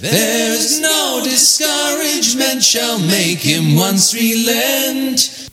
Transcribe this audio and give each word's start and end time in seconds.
There's 0.00 0.80
no 0.80 1.20
discouragement 1.22 2.62
shall 2.62 2.98
make 2.98 3.38
him 3.38 3.78
once 3.78 4.18
relent. 4.18 5.48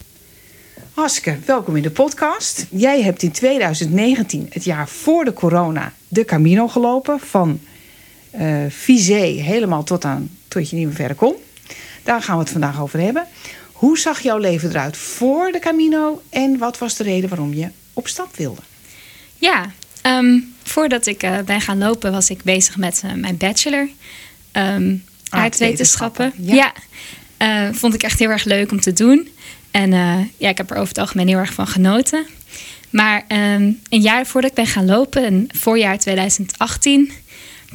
Haske, 0.94 1.38
welkom 1.44 1.76
in 1.76 1.82
de 1.82 1.90
podcast. 1.90 2.66
Jij 2.70 3.02
hebt 3.02 3.22
in 3.22 3.30
2019, 3.30 4.46
het 4.50 4.64
jaar 4.64 4.88
voor 4.88 5.24
de 5.24 5.32
corona, 5.32 5.92
de 6.08 6.24
Camino 6.24 6.68
gelopen. 6.68 7.20
Van 7.20 7.60
uh, 8.34 8.64
Vizé 8.68 9.24
helemaal 9.24 9.84
tot, 9.84 10.04
aan, 10.04 10.30
tot 10.48 10.70
je 10.70 10.76
niet 10.76 10.86
meer 10.86 10.94
verder 10.94 11.16
kon. 11.16 11.34
Daar 12.02 12.22
gaan 12.22 12.36
we 12.36 12.42
het 12.42 12.52
vandaag 12.52 12.80
over 12.80 13.00
hebben. 13.00 13.26
Hoe 13.72 13.98
zag 13.98 14.20
jouw 14.20 14.38
leven 14.38 14.68
eruit 14.68 14.96
voor 14.96 15.52
de 15.52 15.58
Camino 15.58 16.22
en 16.30 16.58
wat 16.58 16.78
was 16.78 16.96
de 16.96 17.04
reden 17.04 17.28
waarom 17.28 17.54
je 17.54 17.68
op 17.92 18.08
stap 18.08 18.36
wilde? 18.36 18.60
Ja, 19.38 19.70
ehm, 20.02 20.38
voordat 20.62 21.06
ik 21.06 21.22
uh, 21.22 21.38
ben 21.38 21.60
gaan 21.60 21.78
lopen 21.78 22.12
was 22.12 22.30
ik 22.30 22.42
bezig 22.42 22.76
met 22.76 23.02
uh, 23.04 23.12
mijn 23.12 23.36
bachelor. 23.36 23.88
Um, 24.56 25.04
aardwetenschappen. 25.28 26.32
Ja, 26.36 26.72
ja 27.38 27.72
vond 27.72 27.94
ik 27.94 28.02
echt 28.02 28.18
heel 28.18 28.30
erg 28.30 28.44
leuk 28.44 28.70
om 28.70 28.80
te 28.80 28.92
doen. 28.92 29.28
En 29.70 29.90
ja, 30.36 30.48
ik 30.48 30.56
heb 30.56 30.70
er 30.70 30.76
over 30.76 30.88
het 30.88 30.98
algemeen 30.98 31.28
heel 31.28 31.38
erg 31.38 31.52
van 31.52 31.66
genoten. 31.66 32.26
Maar 32.94 33.24
um, 33.28 33.80
een 33.88 34.00
jaar 34.00 34.26
voordat 34.26 34.50
ik 34.50 34.56
ben 34.56 34.66
gaan 34.66 34.84
lopen, 34.84 35.24
in 35.24 35.50
voorjaar 35.54 35.98
2018, 35.98 37.12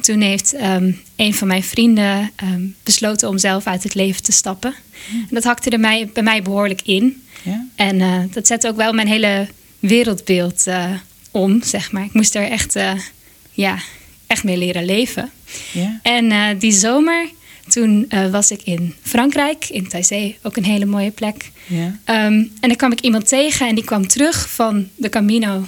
toen 0.00 0.20
heeft 0.20 0.54
um, 0.54 1.00
een 1.16 1.34
van 1.34 1.48
mijn 1.48 1.62
vrienden 1.62 2.30
um, 2.42 2.76
besloten 2.82 3.28
om 3.28 3.38
zelf 3.38 3.66
uit 3.66 3.82
het 3.82 3.94
leven 3.94 4.22
te 4.22 4.32
stappen. 4.32 4.74
Mm. 5.10 5.20
En 5.20 5.34
dat 5.34 5.44
hakte 5.44 5.70
er 5.70 5.80
mij, 5.80 6.10
bij 6.12 6.22
mij 6.22 6.42
behoorlijk 6.42 6.82
in. 6.84 7.22
Ja. 7.42 7.66
En 7.76 8.00
uh, 8.00 8.18
dat 8.30 8.46
zette 8.46 8.68
ook 8.68 8.76
wel 8.76 8.92
mijn 8.92 9.08
hele 9.08 9.48
wereldbeeld 9.78 10.66
uh, 10.66 10.90
om, 11.30 11.62
zeg 11.62 11.92
maar. 11.92 12.04
Ik 12.04 12.12
moest 12.12 12.34
er 12.34 12.50
echt, 12.50 12.76
uh, 12.76 12.92
ja, 13.52 13.78
echt 14.30 14.44
mee 14.44 14.56
leren 14.56 14.84
leven. 14.84 15.30
En 16.02 16.58
die 16.58 16.72
zomer, 16.72 17.28
toen 17.68 18.08
was 18.30 18.50
ik 18.50 18.62
in 18.62 18.94
Frankrijk, 19.02 19.68
in 19.68 19.88
Taizé, 19.88 20.34
ook 20.42 20.56
een 20.56 20.64
hele 20.64 20.86
mooie 20.86 21.10
plek. 21.10 21.50
Um, 21.70 21.86
en 22.04 22.52
dan 22.60 22.76
kwam 22.76 22.92
ik 22.92 23.00
iemand 23.00 23.28
tegen 23.28 23.68
en 23.68 23.74
die 23.74 23.84
kwam 23.84 24.06
terug 24.06 24.50
van 24.50 24.88
de 24.96 25.08
Camino. 25.08 25.66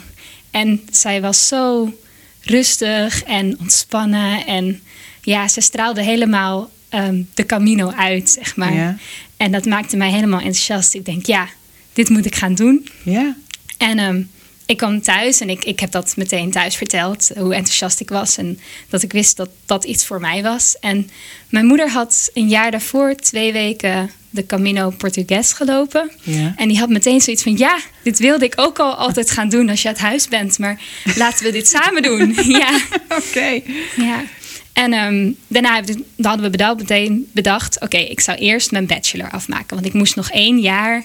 En 0.51 0.81
zij 0.91 1.21
was 1.21 1.49
zo 1.49 1.93
rustig 2.41 3.23
en 3.23 3.59
ontspannen. 3.61 4.47
En 4.47 4.83
ja, 5.23 5.49
ze 5.49 5.61
straalde 5.61 6.03
helemaal 6.03 6.71
um, 6.91 7.29
de 7.35 7.47
Camino 7.47 7.91
uit, 7.91 8.31
zeg 8.31 8.57
maar. 8.57 9.01
En 9.37 9.53
dat 9.53 9.65
maakte 9.65 9.97
mij 9.97 10.11
helemaal 10.11 10.41
enthousiast. 10.41 10.95
Ik 10.95 11.05
denk, 11.05 11.27
ja, 11.27 11.49
dit 11.93 12.09
moet 12.09 12.27
ik 12.27 12.35
gaan 12.35 12.55
doen. 12.55 12.89
Ja. 13.03 13.37
En 13.79 13.99
um, 13.99 14.31
ik 14.67 14.77
kwam 14.77 15.03
thuis 15.03 15.41
en 15.41 15.51
ik, 15.51 15.65
ik 15.65 15.81
heb 15.81 15.91
dat 15.91 16.17
meteen 16.17 16.51
thuis 16.51 16.77
verteld, 16.77 17.31
hoe 17.37 17.55
enthousiast 17.55 18.01
ik 18.01 18.09
was 18.09 18.37
en 18.37 18.61
dat 18.89 19.03
ik 19.03 19.13
wist 19.13 19.37
dat 19.37 19.51
dat 19.67 19.85
iets 19.85 20.05
voor 20.05 20.21
mij 20.21 20.43
was. 20.43 20.77
En 20.81 21.11
mijn 21.49 21.67
moeder 21.67 21.91
had 21.91 22.31
een 22.35 22.49
jaar 22.49 22.71
daarvoor 22.71 23.15
twee 23.15 23.53
weken 23.53 24.11
de 24.33 24.47
Camino 24.47 24.91
Portugues 24.91 25.53
gelopen. 25.53 26.11
Ja. 26.23 26.53
En 26.57 26.69
die 26.69 26.79
had 26.79 26.89
meteen 26.89 27.21
zoiets 27.21 27.43
van: 27.43 27.57
Ja, 27.57 27.79
dit 28.03 28.19
wilde 28.19 28.45
ik 28.45 28.53
ook 28.57 28.79
al 28.79 28.95
altijd 28.95 29.31
gaan 29.31 29.49
doen 29.49 29.69
als 29.69 29.83
je 29.83 29.89
uit 29.89 29.99
huis 29.99 30.29
bent, 30.29 30.59
maar 30.59 30.81
laten 31.17 31.45
we 31.45 31.53
dit 31.53 31.69
samen 31.77 32.03
doen. 32.03 32.35
ja. 32.59 32.81
Oké. 33.09 33.61
Ja. 33.97 34.25
En 34.73 34.93
um, 34.93 35.37
daarna 35.47 35.83
hadden 36.17 36.45
we 36.45 36.51
bedacht, 36.51 36.79
meteen 36.79 37.31
bedacht: 37.33 37.75
Oké, 37.77 37.85
okay, 37.85 38.03
ik 38.03 38.21
zou 38.21 38.39
eerst 38.39 38.71
mijn 38.71 38.87
bachelor 38.87 39.31
afmaken, 39.31 39.75
want 39.75 39.87
ik 39.87 39.93
moest 39.93 40.17
nog 40.17 40.31
één 40.31 40.61
jaar. 40.61 41.05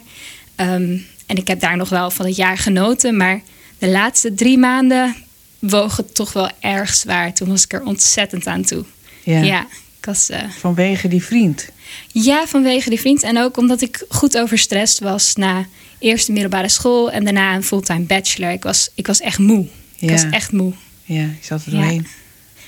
Um, 0.56 1.06
en 1.28 1.36
ik 1.36 1.48
heb 1.48 1.60
daar 1.60 1.78
nog 1.78 1.90
wel 1.90 2.12
van 2.12 2.26
het 2.26 2.36
jaar 2.36 2.58
genoten, 2.58 3.18
maar 3.18 3.42
de 3.78 3.88
laatste 3.88 4.34
drie 4.34 4.58
maanden 4.58 5.16
woog 5.60 5.98
het 5.98 6.16
toch 6.16 6.34
wel 6.34 6.50
erg 6.60 6.94
zwaar. 6.94 7.34
Toen 7.34 7.48
was 7.48 7.64
ik 7.64 7.74
er 7.74 7.84
ontzettend 7.84 8.48
aan 8.48 8.64
toe. 8.64 8.86
Ja. 9.24 9.42
ja 9.42 9.68
ik 10.00 10.06
was, 10.06 10.30
uh... 10.30 10.38
Vanwege 10.60 11.08
die 11.08 11.24
vriend? 11.24 11.70
Ja, 12.12 12.48
vanwege 12.48 12.90
die 12.90 13.00
vriend. 13.00 13.24
En 13.24 13.38
ook 13.38 13.58
omdat 13.58 13.82
ik 13.82 14.06
goed 14.10 14.38
overstrest 14.38 15.00
was 15.00 15.36
na 15.36 15.66
eerst 16.00 16.26
de 16.26 16.32
middelbare 16.32 16.70
school 16.70 17.12
en 17.12 17.24
daarna 17.24 17.56
een 17.56 17.64
fulltime 17.64 18.06
bachelor. 18.06 18.52
Ik 18.52 18.64
was, 18.64 18.90
ik 18.96 19.08
was 19.08 19.20
echt 19.20 19.38
moe. 19.40 19.68
Ik 20.00 20.10
was 20.10 20.24
echt 20.30 20.52
moe. 20.52 20.74
Ja, 21.04 21.22
je 21.22 21.30
zat 21.42 21.66
er 21.66 21.72
doorheen. 21.72 22.08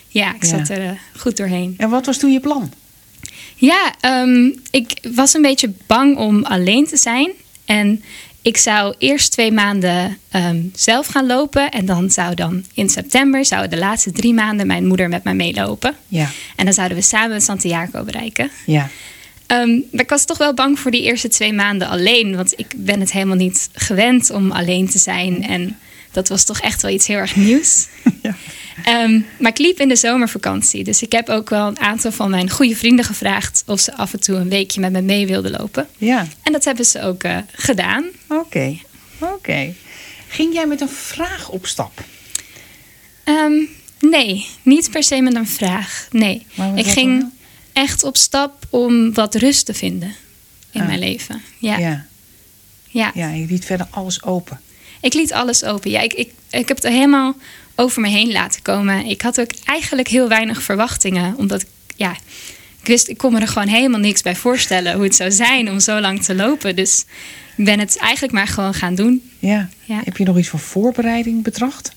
Ja, 0.08 0.26
ja 0.26 0.36
ik 0.36 0.44
zat 0.44 0.70
er 0.70 0.84
uh, 0.84 0.92
goed 1.18 1.38
doorheen. 1.38 1.74
En 1.78 1.90
wat 1.90 2.06
was 2.06 2.18
toen 2.18 2.32
je 2.32 2.40
plan? 2.40 2.72
Ja, 3.56 3.96
um, 4.06 4.62
ik 4.72 5.00
was 5.14 5.34
een 5.34 5.42
beetje 5.42 5.74
bang 5.88 6.18
om 6.18 6.44
alleen 6.44 6.86
te 6.86 6.98
zijn. 6.98 7.32
En 7.66 8.04
ik 8.42 8.58
zou 8.58 8.96
eerst 8.98 9.32
twee 9.32 9.52
maanden 9.52 10.18
um, 10.36 10.72
zelf 10.76 11.08
gaan 11.08 11.26
lopen. 11.26 11.72
En 11.72 11.86
dan 11.86 12.10
zou 12.10 12.36
dan 12.36 12.66
in 12.74 12.90
september 12.90 13.46
zouden 13.46 13.70
de 13.70 13.78
laatste 13.78 14.12
drie 14.12 14.34
maanden 14.34 14.68
mijn 14.68 14.88
moeder 14.88 15.10
met 15.10 15.24
mij 15.24 15.34
meelopen. 15.34 15.96
Ja. 16.08 16.30
En 16.56 16.66
dan 16.66 16.74
zouden 16.74 16.98
we 16.98 17.04
samen 17.04 17.42
Santiago 17.42 18.04
bereiken. 18.04 18.52
Ja. 18.66 18.90
Um, 19.48 19.84
maar 19.92 20.02
ik 20.02 20.10
was 20.10 20.26
toch 20.26 20.38
wel 20.38 20.54
bang 20.54 20.80
voor 20.80 20.92
die 20.92 21.04
eerste 21.04 21.28
twee 21.28 21.54
maanden 21.54 21.88
alleen. 21.88 22.36
Want 22.36 22.54
ik 22.60 22.74
ben 22.76 23.00
het 23.00 23.12
helemaal 23.12 23.36
niet 23.36 23.70
gewend 23.74 24.30
om 24.30 24.52
alleen 24.52 24.90
te 24.90 24.98
zijn. 24.98 25.44
En 25.44 25.78
dat 26.12 26.28
was 26.28 26.44
toch 26.44 26.60
echt 26.60 26.82
wel 26.82 26.92
iets 26.92 27.08
heel 27.08 27.18
erg 27.18 27.36
nieuws. 27.36 27.88
Ja. 28.22 28.36
Um, 29.04 29.26
maar 29.40 29.52
ik 29.52 29.58
liep 29.58 29.80
in 29.80 29.88
de 29.88 29.96
zomervakantie. 29.96 30.84
Dus 30.84 31.02
ik 31.02 31.12
heb 31.12 31.30
ook 31.30 31.50
wel 31.50 31.68
een 31.68 31.80
aantal 31.80 32.12
van 32.12 32.30
mijn 32.30 32.50
goede 32.50 32.76
vrienden 32.76 33.06
gevraagd 33.06 33.64
of 33.66 33.80
ze 33.80 33.96
af 33.96 34.14
en 34.14 34.20
toe 34.20 34.36
een 34.36 34.50
weekje 34.50 34.80
met 34.80 34.92
me 34.92 35.02
mee 35.02 35.28
wilden 35.28 35.52
lopen. 35.52 35.88
Ja. 35.98 36.28
En 36.44 36.52
dat 36.52 36.64
hebben 36.66 36.86
ze 36.86 37.02
ook 37.02 37.24
uh, 37.24 37.38
gedaan. 37.52 38.06
Oké, 38.28 38.40
okay. 38.40 38.82
oké. 39.20 39.34
Okay. 39.34 39.76
Ging 40.28 40.54
jij 40.54 40.68
met 40.68 40.82
een 40.82 40.90
vraag 40.90 41.50
op 41.50 41.66
stap? 41.66 42.04
Um, 43.26 43.70
nee, 44.00 44.48
niet 44.62 44.92
per 44.92 45.04
se 45.04 45.22
met 45.22 45.36
een 45.36 45.48
vraag. 45.48 46.08
Nee. 46.12 46.46
Ik 46.76 46.86
ging 46.86 47.32
echt 47.74 48.04
op 48.04 48.18
stap 48.18 48.66
om 48.70 49.14
wat 49.14 49.36
rust 49.36 49.66
te 49.66 49.74
vinden 49.74 50.16
in 50.72 50.82
ah. 50.82 50.88
mijn 50.88 51.00
leven. 51.00 51.42
Ja. 51.58 51.78
ja. 51.78 52.06
Ja. 52.92 53.12
ja, 53.14 53.30
je 53.30 53.46
liet 53.46 53.66
verder 53.66 53.88
alles 53.90 54.24
open. 54.24 54.60
Ik 55.02 55.14
liet 55.14 55.34
alles 55.34 55.64
open. 55.64 55.92
Ja, 55.92 56.02
ik, 56.02 56.14
ik, 56.14 56.32
ik 56.50 56.68
heb 56.68 56.78
het 56.78 56.94
helemaal 56.94 57.36
over 57.76 58.02
me 58.02 58.08
heen 58.08 58.32
laten 58.32 58.62
komen. 58.62 59.06
Ik 59.06 59.22
had 59.22 59.40
ook 59.40 59.52
eigenlijk 59.66 60.08
heel 60.08 60.28
weinig 60.28 60.62
verwachtingen, 60.62 61.36
omdat 61.38 61.62
ik, 61.62 61.68
ja, 61.96 62.12
ik 62.82 62.88
wist, 62.88 63.08
ik 63.08 63.18
kon 63.18 63.34
me 63.34 63.40
er 63.40 63.48
gewoon 63.48 63.68
helemaal 63.68 64.00
niks 64.00 64.22
bij 64.22 64.36
voorstellen 64.36 64.94
hoe 64.94 65.04
het 65.04 65.16
zou 65.16 65.32
zijn 65.32 65.70
om 65.70 65.80
zo 65.80 66.00
lang 66.00 66.24
te 66.24 66.36
lopen. 66.36 66.76
Dus 66.76 67.06
ik 67.56 67.66
ben 67.66 67.80
het 67.80 67.98
eigenlijk 67.98 68.34
maar 68.34 68.48
gewoon 68.48 68.74
gaan 68.74 68.96
doen. 68.96 69.32
Ja. 69.40 69.70
ja. 69.86 70.02
Heb 70.04 70.18
je 70.18 70.24
nog 70.24 70.38
iets 70.38 70.48
van 70.48 70.60
voorbereiding 70.60 71.44
betracht? 71.44 71.92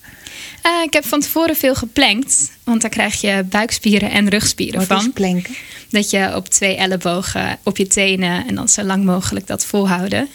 Uh, 0.66 0.82
ik 0.82 0.92
heb 0.92 1.06
van 1.06 1.20
tevoren 1.20 1.56
veel 1.56 1.74
geplankt, 1.74 2.50
want 2.64 2.80
daar 2.80 2.90
krijg 2.90 3.20
je 3.20 3.44
buikspieren 3.48 4.10
en 4.10 4.28
rugspieren 4.28 4.78
Wat 4.78 4.88
van. 4.88 5.06
Is 5.06 5.12
planken? 5.14 5.54
Dat 5.90 6.10
je 6.10 6.36
op 6.36 6.48
twee 6.48 6.76
ellebogen 6.76 7.58
op 7.62 7.76
je 7.76 7.86
tenen 7.86 8.46
en 8.46 8.54
dan 8.54 8.68
zo 8.68 8.82
lang 8.82 9.04
mogelijk 9.04 9.46
dat 9.46 9.64
volhouden. 9.64 10.28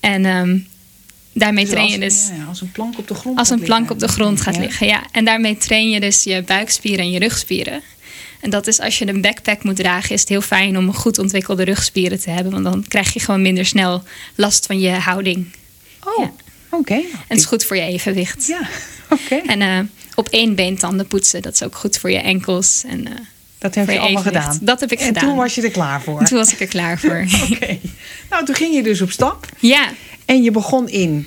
En 0.00 0.24
um, 0.24 0.66
daarmee 1.34 1.64
dus 1.64 1.72
train 1.72 1.88
je 1.90 1.98
dus. 1.98 2.30
Ja, 2.36 2.44
als 2.44 2.60
een 2.60 2.72
plank 2.72 2.98
op 2.98 3.08
de 3.08 3.14
grond. 3.14 3.38
Als 3.38 3.50
een 3.50 3.60
plank 3.60 3.90
op 3.90 3.98
de 3.98 4.08
grond 4.08 4.40
gaat 4.40 4.56
liggen, 4.56 4.86
ja. 4.86 5.02
En 5.12 5.24
daarmee 5.24 5.56
train 5.56 5.90
je 5.90 6.00
dus 6.00 6.22
je 6.22 6.42
buikspieren 6.42 7.04
en 7.04 7.10
je 7.10 7.18
rugspieren. 7.18 7.82
En 8.40 8.50
dat 8.50 8.66
is 8.66 8.80
als 8.80 8.98
je 8.98 9.08
een 9.08 9.20
backpack 9.20 9.62
moet 9.64 9.76
dragen, 9.76 10.14
is 10.14 10.20
het 10.20 10.28
heel 10.28 10.40
fijn 10.40 10.78
om 10.78 10.94
goed 10.94 11.18
ontwikkelde 11.18 11.64
rugspieren 11.64 12.20
te 12.20 12.30
hebben. 12.30 12.52
Want 12.52 12.64
dan 12.64 12.84
krijg 12.88 13.12
je 13.12 13.20
gewoon 13.20 13.42
minder 13.42 13.66
snel 13.66 14.02
last 14.34 14.66
van 14.66 14.80
je 14.80 14.90
houding. 14.90 15.46
Oh, 16.04 16.24
ja. 16.24 16.32
oké. 16.70 16.94
En 16.94 17.04
het 17.28 17.38
is 17.38 17.44
goed 17.44 17.64
voor 17.64 17.76
je 17.76 17.82
evenwicht. 17.82 18.46
Ja, 18.46 18.68
oké. 19.16 19.34
En 19.34 19.60
uh, 19.60 19.78
op 20.14 20.28
één 20.28 20.54
been 20.54 20.78
tanden 20.78 21.06
poetsen, 21.06 21.42
dat 21.42 21.52
is 21.52 21.62
ook 21.62 21.74
goed 21.74 21.98
voor 21.98 22.10
je 22.10 22.18
enkels. 22.18 22.84
En, 22.86 23.00
uh, 23.00 23.12
dat 23.58 23.74
heb 23.74 23.86
je, 23.86 23.92
je 23.92 23.98
allemaal 23.98 24.22
gedaan. 24.22 24.58
Dat 24.60 24.80
heb 24.80 24.92
ik 24.92 24.98
en 24.98 25.06
gedaan. 25.06 25.22
En 25.22 25.28
toen 25.28 25.38
was 25.38 25.54
je 25.54 25.62
er 25.62 25.70
klaar 25.70 26.02
voor. 26.02 26.20
En 26.20 26.26
toen 26.26 26.38
was 26.38 26.52
ik 26.52 26.60
er 26.60 26.66
klaar 26.66 26.98
voor. 26.98 27.26
Oké. 27.50 27.78
Nou, 28.30 28.44
toen 28.44 28.54
ging 28.54 28.74
je 28.74 28.82
dus 28.82 29.00
op 29.00 29.10
stap. 29.10 29.46
Ja. 29.58 29.92
En 30.24 30.42
je 30.42 30.50
begon 30.50 30.88
in? 30.88 31.26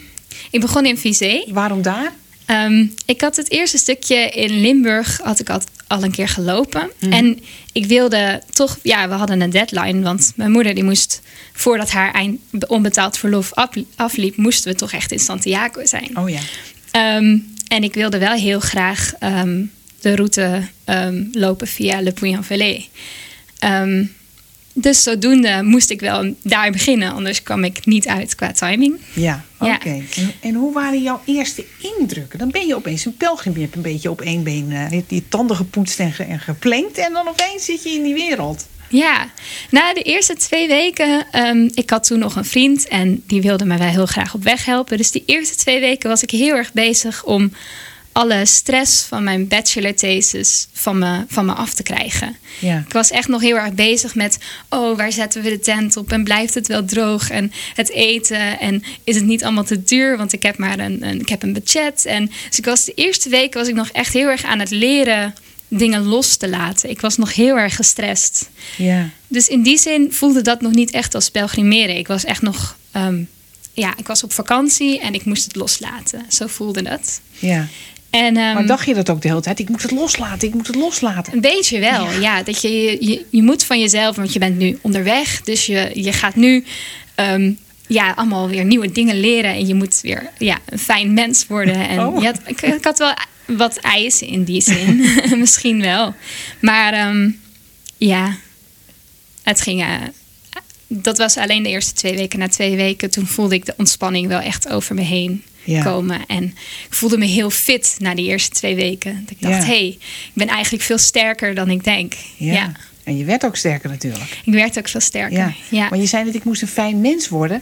Ik 0.51 0.61
begon 0.61 0.85
in 0.85 0.97
Vizé. 0.97 1.43
Waarom 1.47 1.81
daar? 1.81 2.13
Um, 2.47 2.93
ik 3.05 3.21
had 3.21 3.35
het 3.35 3.51
eerste 3.51 3.77
stukje 3.77 4.29
in 4.29 4.59
Limburg 4.59 5.19
had 5.23 5.39
ik 5.39 5.49
al, 5.49 5.61
al 5.87 6.03
een 6.03 6.11
keer 6.11 6.27
gelopen. 6.27 6.91
Mm. 6.99 7.11
En 7.11 7.39
ik 7.71 7.85
wilde 7.85 8.41
toch, 8.53 8.79
ja, 8.83 9.07
we 9.09 9.13
hadden 9.13 9.41
een 9.41 9.49
deadline. 9.49 10.01
Want 10.01 10.33
mijn 10.35 10.51
moeder 10.51 10.73
die 10.73 10.83
moest, 10.83 11.21
voordat 11.53 11.91
haar 11.91 12.13
eind, 12.13 12.39
onbetaald 12.67 13.17
verlof 13.17 13.51
afliep, 13.95 14.37
moesten 14.37 14.71
we 14.71 14.77
toch 14.77 14.91
echt 14.91 15.11
in 15.11 15.19
Santiago 15.19 15.85
zijn. 15.85 16.17
Oh 16.17 16.29
ja. 16.29 16.39
Um, 17.17 17.53
en 17.67 17.83
ik 17.83 17.93
wilde 17.93 18.17
wel 18.17 18.33
heel 18.33 18.59
graag 18.59 19.13
um, 19.23 19.71
de 20.01 20.15
route 20.15 20.61
lopen 21.31 21.67
via 21.67 22.01
Le 22.01 22.11
Puy-en-Velay. 22.11 22.89
Dus 24.79 25.03
zodoende 25.03 25.63
moest 25.63 25.89
ik 25.89 25.99
wel 25.99 26.33
daar 26.43 26.71
beginnen, 26.71 27.13
anders 27.13 27.43
kwam 27.43 27.63
ik 27.63 27.85
niet 27.85 28.07
uit 28.07 28.35
qua 28.35 28.51
timing. 28.51 28.99
Ja, 29.13 29.43
oké. 29.59 29.89
En, 29.89 30.31
en, 30.41 30.53
hoe 30.53 30.73
waren 30.73 31.01
jouw 31.01 31.21
eerste 31.25 31.65
indrukken? 31.99 32.39
Dan 32.39 32.51
ben 32.51 32.67
je 32.67 32.75
opeens 32.75 33.05
een 33.05 33.17
pelgrim. 33.17 33.53
Je 33.53 33.61
hebt 33.61 33.75
een 33.75 33.81
beetje 33.81 34.09
op 34.09 34.21
één 34.21 34.43
been 34.43 34.71
uh, 34.71 35.01
die 35.07 35.23
tanden 35.29 35.55
gepoetst 35.55 35.99
en, 35.99 36.13
en 36.17 36.39
geplankt. 36.39 36.97
En 36.97 37.13
dan 37.13 37.27
opeens 37.27 37.65
zit 37.65 37.83
je 37.83 37.89
in 37.89 38.03
die 38.03 38.13
wereld. 38.13 38.67
Ja, 38.89 39.29
na 39.69 39.93
de 39.93 40.01
eerste 40.01 40.35
twee 40.35 40.67
weken, 40.67 41.25
um, 41.35 41.69
ik 41.73 41.89
had 41.89 42.03
toen 42.03 42.19
nog 42.19 42.35
een 42.35 42.45
vriend 42.45 42.87
en 42.87 43.23
die 43.27 43.41
wilde 43.41 43.65
mij 43.65 43.77
wel 43.77 43.87
heel 43.87 44.05
graag 44.05 44.33
op 44.33 44.43
weg 44.43 44.65
helpen. 44.65 44.97
Dus 44.97 45.11
die 45.11 45.23
eerste 45.25 45.55
twee 45.55 45.79
weken 45.79 46.09
was 46.09 46.23
ik 46.23 46.31
heel 46.31 46.55
erg 46.55 46.73
bezig 46.73 47.23
om 47.23 47.51
alle 48.17 48.45
stress 48.45 49.01
van 49.01 49.23
mijn 49.23 49.47
bachelor-thesis 49.47 50.67
van 50.73 50.97
me, 50.97 51.25
van 51.27 51.45
me 51.45 51.51
af 51.53 51.73
te 51.73 51.83
krijgen. 51.83 52.35
Ja. 52.59 52.83
Ik 52.87 52.93
was 52.93 53.11
echt 53.11 53.27
nog 53.27 53.41
heel 53.41 53.55
erg 53.55 53.73
bezig 53.73 54.15
met... 54.15 54.37
oh, 54.69 54.97
waar 54.97 55.11
zetten 55.11 55.41
we 55.41 55.49
de 55.49 55.59
tent 55.59 55.97
op 55.97 56.11
en 56.11 56.23
blijft 56.23 56.53
het 56.53 56.67
wel 56.67 56.85
droog? 56.85 57.29
En 57.29 57.51
het 57.73 57.89
eten 57.91 58.59
en 58.59 58.83
is 59.03 59.15
het 59.15 59.25
niet 59.25 59.43
allemaal 59.43 59.63
te 59.63 59.83
duur? 59.83 60.17
Want 60.17 60.33
ik 60.33 60.43
heb 60.43 60.57
maar 60.57 60.79
een, 60.79 61.07
een, 61.07 61.19
ik 61.19 61.29
heb 61.29 61.43
een 61.43 61.53
budget. 61.53 62.05
En 62.05 62.31
dus 62.49 62.57
ik 62.57 62.65
was 62.65 62.85
de 62.85 62.93
eerste 62.93 63.29
weken 63.29 63.59
was 63.59 63.67
ik 63.67 63.75
nog 63.75 63.89
echt 63.89 64.13
heel 64.13 64.27
erg 64.27 64.43
aan 64.43 64.59
het 64.59 64.71
leren 64.71 65.33
dingen 65.67 66.03
los 66.05 66.35
te 66.35 66.49
laten. 66.49 66.89
Ik 66.89 67.01
was 67.01 67.17
nog 67.17 67.33
heel 67.33 67.57
erg 67.57 67.75
gestrest. 67.75 68.49
Ja. 68.77 69.09
Dus 69.27 69.47
in 69.47 69.61
die 69.63 69.77
zin 69.77 70.13
voelde 70.13 70.41
dat 70.41 70.61
nog 70.61 70.71
niet 70.71 70.91
echt 70.91 71.15
als 71.15 71.29
pelgrimeren. 71.29 71.97
Ik 71.97 72.07
was 72.07 72.25
echt 72.25 72.41
nog... 72.41 72.77
ehm, 72.91 73.23
ja, 73.73 73.93
ik 73.97 74.07
was 74.07 74.23
op 74.23 74.33
vakantie 74.33 74.99
en 74.99 75.13
ik 75.13 75.25
moest 75.25 75.43
het 75.43 75.55
loslaten. 75.55 76.25
Zo 76.29 76.47
voelde 76.47 76.89
het. 76.89 77.21
ja. 77.39 77.67
En, 78.09 78.37
ehm, 78.37 78.53
Maar 78.53 78.65
dacht 78.65 78.85
je 78.87 78.93
dat 78.93 79.09
ook 79.09 79.21
de 79.21 79.27
hele 79.27 79.41
tijd? 79.41 79.59
Ik 79.59 79.69
moet 79.69 79.81
het 79.81 79.91
loslaten, 79.91 80.47
ik 80.47 80.53
moet 80.53 80.67
het 80.67 80.75
loslaten. 80.75 81.33
Een 81.33 81.41
beetje 81.41 81.79
wel, 81.79 82.11
ja. 82.11 82.43
dat 82.43 82.61
je, 82.61 82.97
je, 82.99 83.25
je 83.29 83.43
moet 83.43 83.63
van 83.63 83.79
jezelf, 83.79 84.15
want 84.15 84.33
je 84.33 84.39
bent 84.39 84.57
nu 84.57 84.77
onderweg. 84.81 85.41
Dus 85.41 85.65
je, 85.65 85.91
je 85.93 86.13
gaat 86.13 86.35
nu 86.35 86.63
ehm, 87.15 87.51
ja, 87.87 88.11
allemaal 88.15 88.47
weer 88.49 88.65
nieuwe 88.65 88.91
dingen 88.91 89.19
leren. 89.19 89.51
En 89.53 89.67
je 89.67 89.73
moet 89.73 89.99
weer 90.01 90.29
ja, 90.37 90.57
een 90.65 90.79
fijn 90.79 91.13
mens 91.13 91.47
worden. 91.47 91.87
En 91.89 91.99
Oh. 91.99 92.19
je 92.21 92.25
had, 92.25 92.39
ik, 92.45 92.61
ik 92.61 92.83
had 92.83 92.97
wel 92.97 93.13
wat 93.45 93.77
eisen 93.77 94.27
in 94.27 94.43
die 94.43 94.61
zin. 94.61 95.05
Misschien 95.39 95.81
wel. 95.81 96.13
Maar 96.61 96.93
ehm, 96.93 97.29
ja, 97.97 98.35
het 99.43 99.61
ging... 99.61 99.81
eh, 99.81 99.93
dat 100.87 101.17
was 101.17 101.37
alleen 101.37 101.63
de 101.63 101.69
eerste 101.69 101.93
twee 101.93 102.15
weken. 102.15 102.39
Na 102.39 102.47
twee 102.47 102.75
weken 102.75 103.09
toen 103.11 103.25
voelde 103.27 103.55
ik 103.55 103.65
de 103.65 103.73
ontspanning 103.77 104.27
wel 104.27 104.39
echt 104.39 104.69
over 104.69 104.95
me 104.95 105.01
heen 105.01 105.43
Ja. 105.67 105.83
komen. 105.83 106.25
En 106.27 106.43
ik 106.87 106.93
voelde 106.93 107.17
me 107.17 107.25
heel 107.25 107.49
fit 107.49 107.95
na 107.99 108.15
die 108.15 108.27
eerste 108.27 108.49
twee 108.49 108.75
weken. 108.75 109.19
Dat 109.21 109.31
ik 109.31 109.41
dacht, 109.41 109.65
hé, 109.65 109.65
hey, 109.65 109.87
ik 109.97 110.31
ben 110.33 110.47
eigenlijk 110.47 110.83
veel 110.83 110.97
sterker 110.97 111.55
dan 111.55 111.69
ik 111.69 111.83
denk. 111.83 112.13
Ja. 112.37 112.53
ja. 112.53 112.71
En 113.03 113.17
je 113.17 113.25
werd 113.25 113.45
ook 113.45 113.55
sterker 113.55 113.89
natuurlijk. 113.89 114.39
Ik 114.43 114.53
werd 114.53 114.77
ook 114.77 114.87
veel 114.87 114.99
sterker. 114.99 115.37
Ja. 115.37 115.53
Ja, 115.69 115.89
Maar 115.89 115.99
je 115.99 116.05
zei 116.05 116.25
dat 116.25 116.35
ik 116.35 116.43
moest 116.43 116.61
een 116.61 116.67
fijn 116.67 117.01
mens 117.01 117.27
worden. 117.29 117.61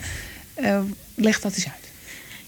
Eh, 0.53 0.79
leg 1.15 1.39
dat 1.39 1.55
eens 1.55 1.65
uit. 1.65 1.89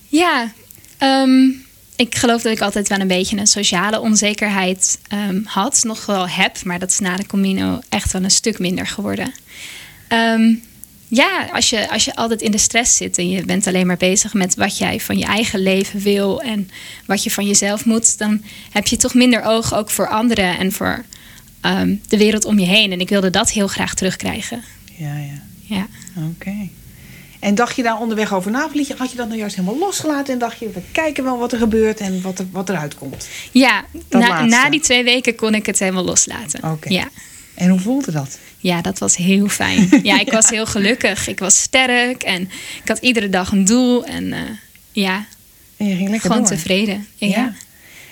ja 0.08 0.52
ehm, 0.98 1.50
ik 1.96 2.16
geloof 2.16 2.42
dat 2.42 2.52
ik 2.52 2.62
altijd 2.62 2.88
wel 2.88 3.00
een 3.00 3.08
beetje 3.08 3.38
een 3.38 3.48
sociale 3.48 4.00
onzekerheid 4.00 5.00
ehm, 5.08 5.42
had. 5.44 5.84
Nog 5.84 6.06
wel 6.06 6.30
heb, 6.30 6.64
maar 6.64 6.80
dat 6.80 6.90
is 6.90 7.00
na 7.00 7.16
de 7.16 7.26
Camino 7.26 7.80
echt 7.90 8.12
wel 8.12 8.24
een 8.24 8.32
stuk 8.32 8.60
minder 8.60 8.88
geworden. 8.88 9.34
Ehm, 10.08 10.54
ja, 11.08 11.48
als 11.54 11.70
je, 11.70 11.90
als 11.90 12.06
je 12.06 12.16
altijd 12.16 12.42
in 12.42 12.52
de 12.52 12.58
stress 12.58 12.96
zit 12.98 13.18
en 13.18 13.30
je 13.30 13.46
bent 13.46 13.68
alleen 13.68 13.88
maar 13.88 13.98
bezig 13.98 14.34
met 14.34 14.56
wat 14.56 14.78
jij 14.78 15.00
van 15.00 15.18
je 15.18 15.26
eigen 15.26 15.60
leven 15.60 16.00
wil 16.00 16.42
en 16.42 16.70
wat 17.06 17.24
je 17.24 17.32
van 17.32 17.46
jezelf 17.46 17.86
moet, 17.86 18.18
dan 18.18 18.42
heb 18.72 18.88
je 18.88 18.98
toch 18.98 19.14
minder 19.14 19.44
oog 19.44 19.74
ook 19.76 19.90
voor 19.90 20.08
anderen 20.08 20.58
en 20.58 20.72
voor 20.72 21.04
ehm, 21.62 21.96
de 22.08 22.18
wereld 22.18 22.46
om 22.46 22.60
je 22.60 22.66
heen. 22.66 22.92
En 22.92 23.00
ik 23.00 23.10
wilde 23.10 23.30
dat 23.30 23.52
heel 23.52 23.68
graag 23.68 23.94
terugkrijgen. 23.94 24.64
Ja, 24.98 25.18
ja. 25.18 25.42
Ja. 25.76 25.88
Oké. 26.36 26.54
En 27.40 27.56
dacht 27.56 27.76
je 27.76 27.84
daar 27.84 28.00
onderweg 28.00 28.34
over 28.34 28.52
na? 28.52 28.66
Of 28.66 28.74
liet 28.74 28.88
je- 28.88 28.96
had 28.98 29.12
je 29.12 29.18
dat 29.18 29.28
nou 29.28 29.40
juist 29.40 29.56
helemaal 29.56 29.78
losgelaten 29.80 30.34
en 30.34 30.40
dacht 30.40 30.60
je, 30.60 30.70
we 30.74 30.82
kijken 30.92 31.24
wel 31.24 31.38
wat 31.38 31.52
er 31.52 31.58
gebeurt 31.58 32.00
en 32.00 32.22
wat, 32.22 32.40
er, 32.40 32.46
wat 32.52 32.70
eruit 32.70 32.96
komt? 32.96 33.28
Ja, 33.52 33.86
na, 34.10 34.46
na 34.46 34.70
die 34.70 34.80
twee 34.80 35.04
weken 35.04 35.36
kon 35.36 35.54
ik 35.56 35.66
het 35.66 35.80
helemaal 35.80 36.04
loslaten. 36.04 36.72
Oké. 36.72 36.90
Ja. 36.90 37.08
En 37.54 37.70
hoe 37.70 37.80
voelde 37.80 38.12
dat? 38.12 38.38
Ja, 38.58 38.82
dat 38.82 38.98
was 39.00 39.16
heel 39.16 39.48
fijn. 39.48 39.90
Ja, 40.04 40.20
ik 40.20 40.32
was 40.32 40.50
heel 40.50 40.66
gelukkig. 40.66 41.28
Ik 41.28 41.40
was 41.40 41.62
sterk 41.62 42.24
en 42.24 42.42
ik 42.82 42.88
had 42.88 42.98
iedere 42.98 43.30
dag 43.30 43.52
een 43.52 43.66
doel. 43.66 44.06
En 44.06 44.34
eh, 44.34 44.40
ja, 44.92 45.26
En 45.78 45.88
je 46.12 46.20
gewoon 46.20 46.38
door. 46.38 46.48
tevreden. 46.48 47.08
Ja. 47.16 47.28
Ja. 47.28 47.54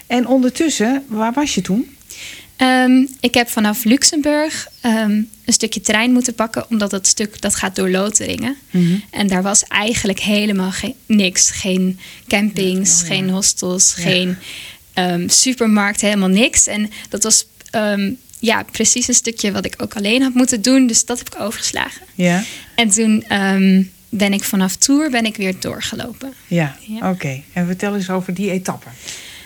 En 0.07 0.27
ondertussen, 0.27 1.03
waar 1.07 1.33
was 1.33 1.55
je 1.55 1.61
toen? 1.61 1.95
Ehm, 2.55 3.05
ik 3.19 3.33
heb 3.33 3.49
vanaf 3.49 3.83
Luxemburg 3.83 4.67
ehm, 4.81 5.11
een 5.45 5.53
stukje 5.53 5.81
trein 5.81 6.11
moeten 6.11 6.33
pakken, 6.35 6.69
omdat 6.69 6.89
dat 6.89 7.07
stuk 7.07 7.41
dat 7.41 7.55
gaat 7.55 7.75
door 7.75 7.89
Loteringen. 7.89 8.55
Mhm. 8.71 8.95
En 9.11 9.27
daar 9.27 9.41
was 9.41 9.63
eigenlijk 9.63 10.19
helemaal 10.19 10.71
geen, 10.71 10.95
niks. 11.05 11.51
Geen 11.51 11.99
campings, 12.27 13.01
Oh, 13.01 13.07
ja. 13.07 13.15
geen 13.15 13.29
hostels, 13.29 13.93
Ja. 13.97 14.03
geen 14.03 14.37
ehm, 14.93 15.27
supermarkt, 15.29 16.01
helemaal 16.01 16.29
niks. 16.29 16.67
En 16.67 16.91
dat 17.09 17.23
was 17.23 17.45
ja, 18.45 18.63
precies 18.71 19.07
een 19.07 19.13
stukje 19.13 19.51
wat 19.51 19.65
ik 19.65 19.73
ook 19.77 19.95
alleen 19.95 20.21
had 20.21 20.33
moeten 20.33 20.61
doen. 20.61 20.87
Dus 20.87 21.05
dat 21.05 21.17
heb 21.17 21.27
ik 21.33 21.39
overgeslagen. 21.41 22.01
Ja. 22.15 22.43
En 22.75 22.89
toen 22.89 23.23
ehm, 23.27 23.83
ben 24.09 24.33
ik 24.33 24.43
vanaf 24.43 24.75
Tour 24.75 25.09
ben 25.09 25.25
ik 25.25 25.35
weer 25.37 25.59
doorgelopen. 25.59 26.33
Ja, 26.47 26.75
Ja. 26.81 27.09
oké. 27.11 27.41
En 27.53 27.65
vertel 27.65 27.95
eens 27.95 28.09
over 28.09 28.33
die 28.33 28.51
etappe. 28.51 28.87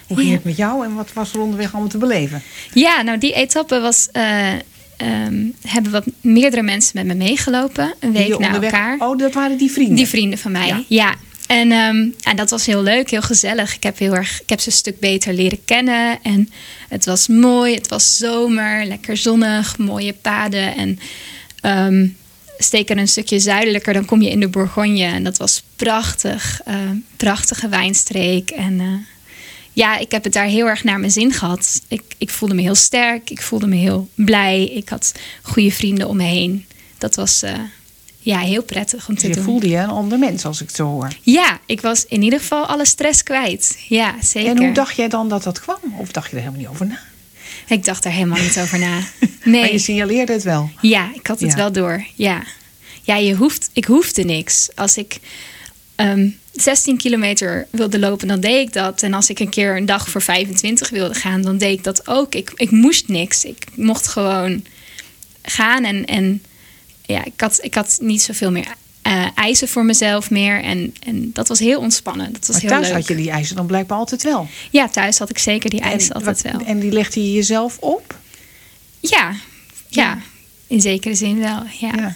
Hoe 0.07 0.18
ging 0.18 0.30
Ja. 0.30 0.36
het 0.36 0.44
met 0.46 0.57
jou 0.57 0.86
en 0.86 0.94
wat 0.96 1.13
was 1.13 1.34
er 1.34 1.40
onderweg 1.40 1.72
allemaal 1.72 1.90
te 1.90 1.98
beleven? 1.98 2.42
Ja, 2.74 3.01
nou 3.01 3.18
die 3.18 3.34
etappe 3.34 3.80
was. 3.80 4.07
eh, 4.12 4.51
ehm, 4.98 5.46
hebben 5.68 5.92
wat 5.92 6.06
meerdere 6.22 6.62
mensen 6.62 6.92
met 6.96 7.06
me 7.06 7.13
meegelopen. 7.24 7.94
Een 8.00 8.12
week 8.12 8.40
na 8.40 8.62
elkaar. 8.62 8.96
Oh, 9.00 9.18
dat 9.18 9.34
waren 9.34 9.57
die 9.57 9.72
vrienden? 9.72 9.96
Die 9.96 10.07
vrienden 10.07 10.40
van 10.40 10.51
mij, 10.51 10.68
Ja. 10.68 10.84
ja. 10.88 11.16
En, 11.50 11.72
ehm, 11.72 12.07
en 12.24 12.36
dat 12.36 12.50
was 12.50 12.66
heel 12.66 12.81
leuk, 12.81 13.10
heel 13.10 13.22
gezellig. 13.22 13.75
Ik 13.75 13.84
heb, 13.84 13.98
heel 13.98 14.16
erg, 14.16 14.42
ik 14.42 14.50
heb 14.50 14.60
ze 14.60 14.68
een 14.68 14.74
stuk 14.74 15.00
beter 15.00 15.34
leren 15.34 15.66
kennen. 15.66 16.19
En 16.24 16.50
het 16.90 17.06
was 17.06 17.28
mooi, 17.28 17.75
het 17.75 17.88
was 17.88 18.18
zomer, 18.18 18.86
lekker 18.86 19.18
zonnig, 19.18 19.78
mooie 19.78 20.13
paden. 20.13 20.75
En 20.75 21.00
ehm 21.62 22.07
steek 22.63 22.90
er 22.90 22.98
een 22.98 23.07
stukje 23.07 23.40
zuidelijker, 23.40 23.94
dan 23.94 24.06
kom 24.06 24.22
je 24.22 24.30
in 24.30 24.40
de 24.40 24.48
Bourgogne. 24.48 25.04
En 25.04 25.24
dat 25.24 25.38
was 25.38 25.63
prachtig, 25.75 26.62
eh, 26.66 26.75
prachtige 27.18 27.69
wijnstreek. 27.69 28.50
En 28.50 28.80
eh, 28.80 28.94
ja, 29.74 29.98
ik 29.98 30.12
heb 30.12 30.24
het 30.24 30.34
daar 30.34 30.46
heel 30.46 30.68
erg 30.68 30.84
naar 30.84 31.00
mijn 31.00 31.12
zin 31.12 31.34
gehad. 31.34 31.81
Ik, 31.88 32.04
ik 32.18 32.30
voelde 32.30 32.56
me 32.56 32.62
heel 32.62 32.75
sterk, 32.75 33.30
ik 33.30 33.42
voelde 33.42 33.68
me 33.68 33.75
heel 33.75 34.10
blij. 34.16 34.63
Ik 34.63 34.90
had 34.90 35.13
goede 35.42 35.72
vrienden 35.72 36.07
om 36.07 36.18
me 36.18 36.24
heen. 36.24 36.66
Dat 36.98 37.16
was 37.16 37.42
eh, 37.42 37.54
ja, 38.29 38.39
heel 38.39 38.63
prettig 38.63 39.07
om 39.09 39.17
te 39.17 39.27
je 39.27 39.33
doen. 39.33 39.43
voelde 39.43 39.69
je 39.69 39.77
een 39.77 39.89
ander 39.89 40.19
mens 40.19 40.45
als 40.45 40.61
ik 40.61 40.67
het 40.67 40.75
zo 40.75 40.85
hoor. 40.85 41.07
Ja, 41.21 41.59
ik 41.65 41.81
was 41.81 42.05
in 42.05 42.21
ieder 42.21 42.39
geval 42.39 42.65
alle 42.65 42.85
stress 42.85 43.23
kwijt. 43.23 43.77
Ja, 43.87 44.15
zeker. 44.21 44.49
En 44.49 44.57
hoe 44.63 44.71
dacht 44.73 44.95
jij 44.95 45.07
dan 45.07 45.29
dat 45.29 45.43
dat 45.43 45.59
kwam? 45.59 45.77
Of 45.97 46.11
dacht 46.11 46.29
je 46.29 46.35
er 46.35 46.41
helemaal 46.41 46.61
niet 46.61 46.69
over 46.69 46.85
na? 46.87 46.99
Ik 47.67 47.85
dacht 47.85 48.05
er 48.05 48.11
helemaal 48.11 48.41
niet 48.41 48.59
over 48.59 48.79
na. 48.79 48.89
Maar 49.43 49.57
je 49.57 49.71
Nee. 49.71 49.79
signaleerde 49.79 50.33
het 50.33 50.43
wel. 50.43 50.69
Ja, 50.81 51.09
ik 51.13 51.27
had 51.27 51.39
het 51.39 51.49
Ja. 51.49 51.55
wel 51.55 51.71
door. 51.71 52.05
Ja, 52.15 52.43
ja 53.03 53.15
je 53.15 53.35
hoeft, 53.35 53.69
ik 53.73 53.85
hoefde 53.85 54.23
niks. 54.23 54.69
Als 54.75 54.97
ik 54.97 55.19
ehm, 55.95 56.29
16 56.53 56.97
kilometer 56.97 57.67
wilde 57.69 57.99
lopen, 57.99 58.27
dan 58.27 58.39
deed 58.39 58.67
ik 58.67 58.73
dat. 58.73 59.03
En 59.03 59.13
als 59.13 59.29
ik 59.29 59.39
een 59.39 59.49
keer 59.49 59.77
een 59.77 59.85
dag 59.85 60.09
voor 60.09 60.21
25 60.21 60.89
wilde 60.89 61.13
gaan, 61.13 61.41
dan 61.41 61.57
deed 61.57 61.77
ik 61.77 61.83
dat 61.83 62.07
ook. 62.07 62.35
Ik, 62.35 62.51
ik 62.55 62.71
moest 62.71 63.07
niks. 63.07 63.43
Ik 63.45 63.65
mocht 63.75 64.07
gewoon 64.07 64.63
gaan. 65.41 65.83
En, 65.83 66.05
en 66.05 66.43
ja, 67.13 67.25
ik 67.25 67.42
had, 67.42 67.60
ik 67.62 67.74
had 67.74 67.98
niet 68.01 68.22
zoveel 68.22 68.51
meer 68.51 68.68
eh, 69.01 69.25
eisen 69.36 69.68
voor 69.68 69.86
mezelf 69.86 70.30
meer. 70.30 70.63
En, 70.63 70.94
en 71.06 71.30
dat 71.34 71.48
was 71.48 71.60
heel 71.60 71.80
ontspannen. 71.80 72.34
Dat 72.34 72.46
was 72.48 72.50
Maar 72.50 72.60
heel 72.62 72.70
thuis 72.70 72.88
leuk. 72.88 72.96
had 72.96 73.08
je 73.08 73.16
die 73.16 73.30
eisen 73.32 73.56
dan 73.56 73.66
blijkbaar 73.66 73.98
altijd 73.98 74.24
wel. 74.24 74.48
Ja, 74.72 74.88
thuis 74.88 75.18
had 75.18 75.30
ik 75.30 75.38
zeker 75.38 75.70
die 75.70 75.80
eisen 75.82 76.10
en, 76.10 76.16
altijd 76.16 76.42
wat- 76.42 76.51
wel. 76.51 76.68
En 76.68 76.80
die 76.80 76.92
legde 76.92 77.20
je 77.24 77.34
jezelf 77.34 77.78
op? 77.80 78.18
Ja, 79.00 79.34
ja, 79.88 80.18
in 80.68 80.82
zekere 80.82 81.16
zin 81.16 81.39
wel. 81.39 81.63
Ja, 81.80 81.92
Ja. 81.96 82.16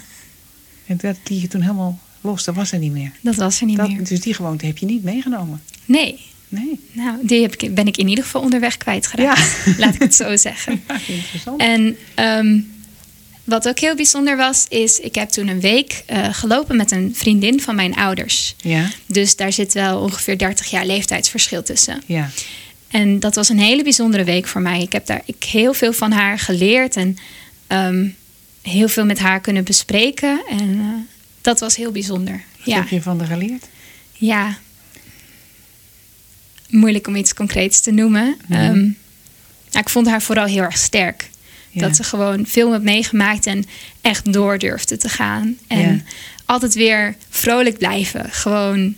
En 0.86 0.98
dat 1.02 1.16
liet 1.28 1.42
je 1.42 1.48
toen 1.48 1.62
helemaal 1.62 2.00
los, 2.22 2.44
dat 2.44 2.56
was 2.56 2.72
er 2.72 2.80
niet 2.80 2.92
meer. 2.92 3.12
dat 3.22 3.36
was 3.36 3.60
er 3.60 3.66
niet 3.66 3.78
Dat, 3.78 3.88
meer. 3.90 4.04
dus 4.04 4.20
die 4.22 4.34
gewoonte 4.34 4.66
heb 4.66 4.78
je 4.78 4.86
niet 4.86 5.04
meegenomen. 5.04 5.62
Nee, 5.86 6.20
Nee. 6.48 6.80
nou, 6.92 7.18
die 7.22 7.42
heb 7.42 7.56
ik, 7.56 7.76
ben 7.76 7.88
ik 7.88 7.98
in 7.98 8.08
ieder 8.08 8.24
geval 8.24 8.42
onderweg 8.42 8.78
kwijtgeraakt. 8.78 9.66
Laat 9.78 9.94
ik 9.96 10.02
het 10.02 10.16
zo 10.16 10.36
zeggen. 10.38 10.82
Ja, 10.88 11.00
interessant. 11.08 11.62
En 11.62 11.98
ehm, 12.16 12.60
wat 13.44 13.68
ook 13.68 13.80
heel 13.80 13.96
bijzonder 13.96 14.38
was, 14.38 14.66
is 14.70 15.00
ik 15.00 15.16
heb 15.16 15.30
toen 15.30 15.48
een 15.48 15.60
week 15.60 16.04
eh, 16.06 16.34
gelopen 16.34 16.76
met 16.76 16.92
een 16.92 17.12
vriendin 17.16 17.62
van 17.62 17.76
mijn 17.76 17.96
ouders. 17.96 18.56
Ja, 18.62 18.90
Dus 19.06 19.36
daar 19.36 19.54
zit 19.54 19.74
wel 19.74 20.00
ongeveer 20.00 20.38
30 20.38 20.70
jaar 20.70 20.86
leeftijdsverschil 20.86 21.64
tussen. 21.64 22.04
ja. 22.06 22.30
En 22.88 23.20
dat 23.20 23.36
was 23.36 23.50
een 23.50 23.60
hele 23.60 23.84
bijzondere 23.84 24.24
week 24.24 24.48
voor 24.48 24.62
mij. 24.62 24.82
Ik 24.82 24.92
heb 24.92 25.06
daar 25.06 25.22
ik 25.26 25.44
heel 25.44 25.74
veel 25.74 25.94
van 25.94 26.12
haar 26.12 26.40
geleerd 26.40 26.96
en 26.96 27.18
ehm, 27.68 28.08
heel 28.62 28.88
veel 28.88 29.06
met 29.06 29.20
haar 29.20 29.40
kunnen 29.42 29.64
bespreken. 29.64 30.44
En 30.50 30.80
eh, 30.80 31.16
dat 31.42 31.60
was 31.60 31.76
heel 31.76 31.92
bijzonder. 31.92 32.42
Wat 32.58 32.66
Ja, 32.66 32.76
heb 32.80 32.88
je 32.90 33.02
van 33.02 33.20
haar 33.20 33.28
geleerd? 33.28 33.66
ja. 34.14 34.58
Moeilijk 36.70 37.08
om 37.08 37.16
iets 37.16 37.34
concreets 37.34 37.80
te 37.82 37.92
noemen. 37.92 38.36
Ja, 39.70 39.80
ik 39.80 39.90
vond 39.90 40.08
haar 40.08 40.22
vooral 40.22 40.46
heel 40.46 40.62
erg 40.64 40.78
sterk. 40.78 41.30
Ja. 41.74 41.82
Dat 41.82 41.96
ze 41.96 42.04
gewoon 42.04 42.46
veel 42.46 42.72
heeft 42.72 42.84
meegemaakt 42.84 43.46
en 43.46 43.66
echt 44.02 44.34
door 44.34 44.58
durfde 44.58 44.98
te 44.98 45.10
gaan. 45.10 45.58
En 45.68 45.80
Ja. 45.80 46.02
altijd 46.46 46.74
weer 46.74 47.16
vrolijk 47.30 47.78
blijven. 47.78 48.30
Gewoon 48.32 48.96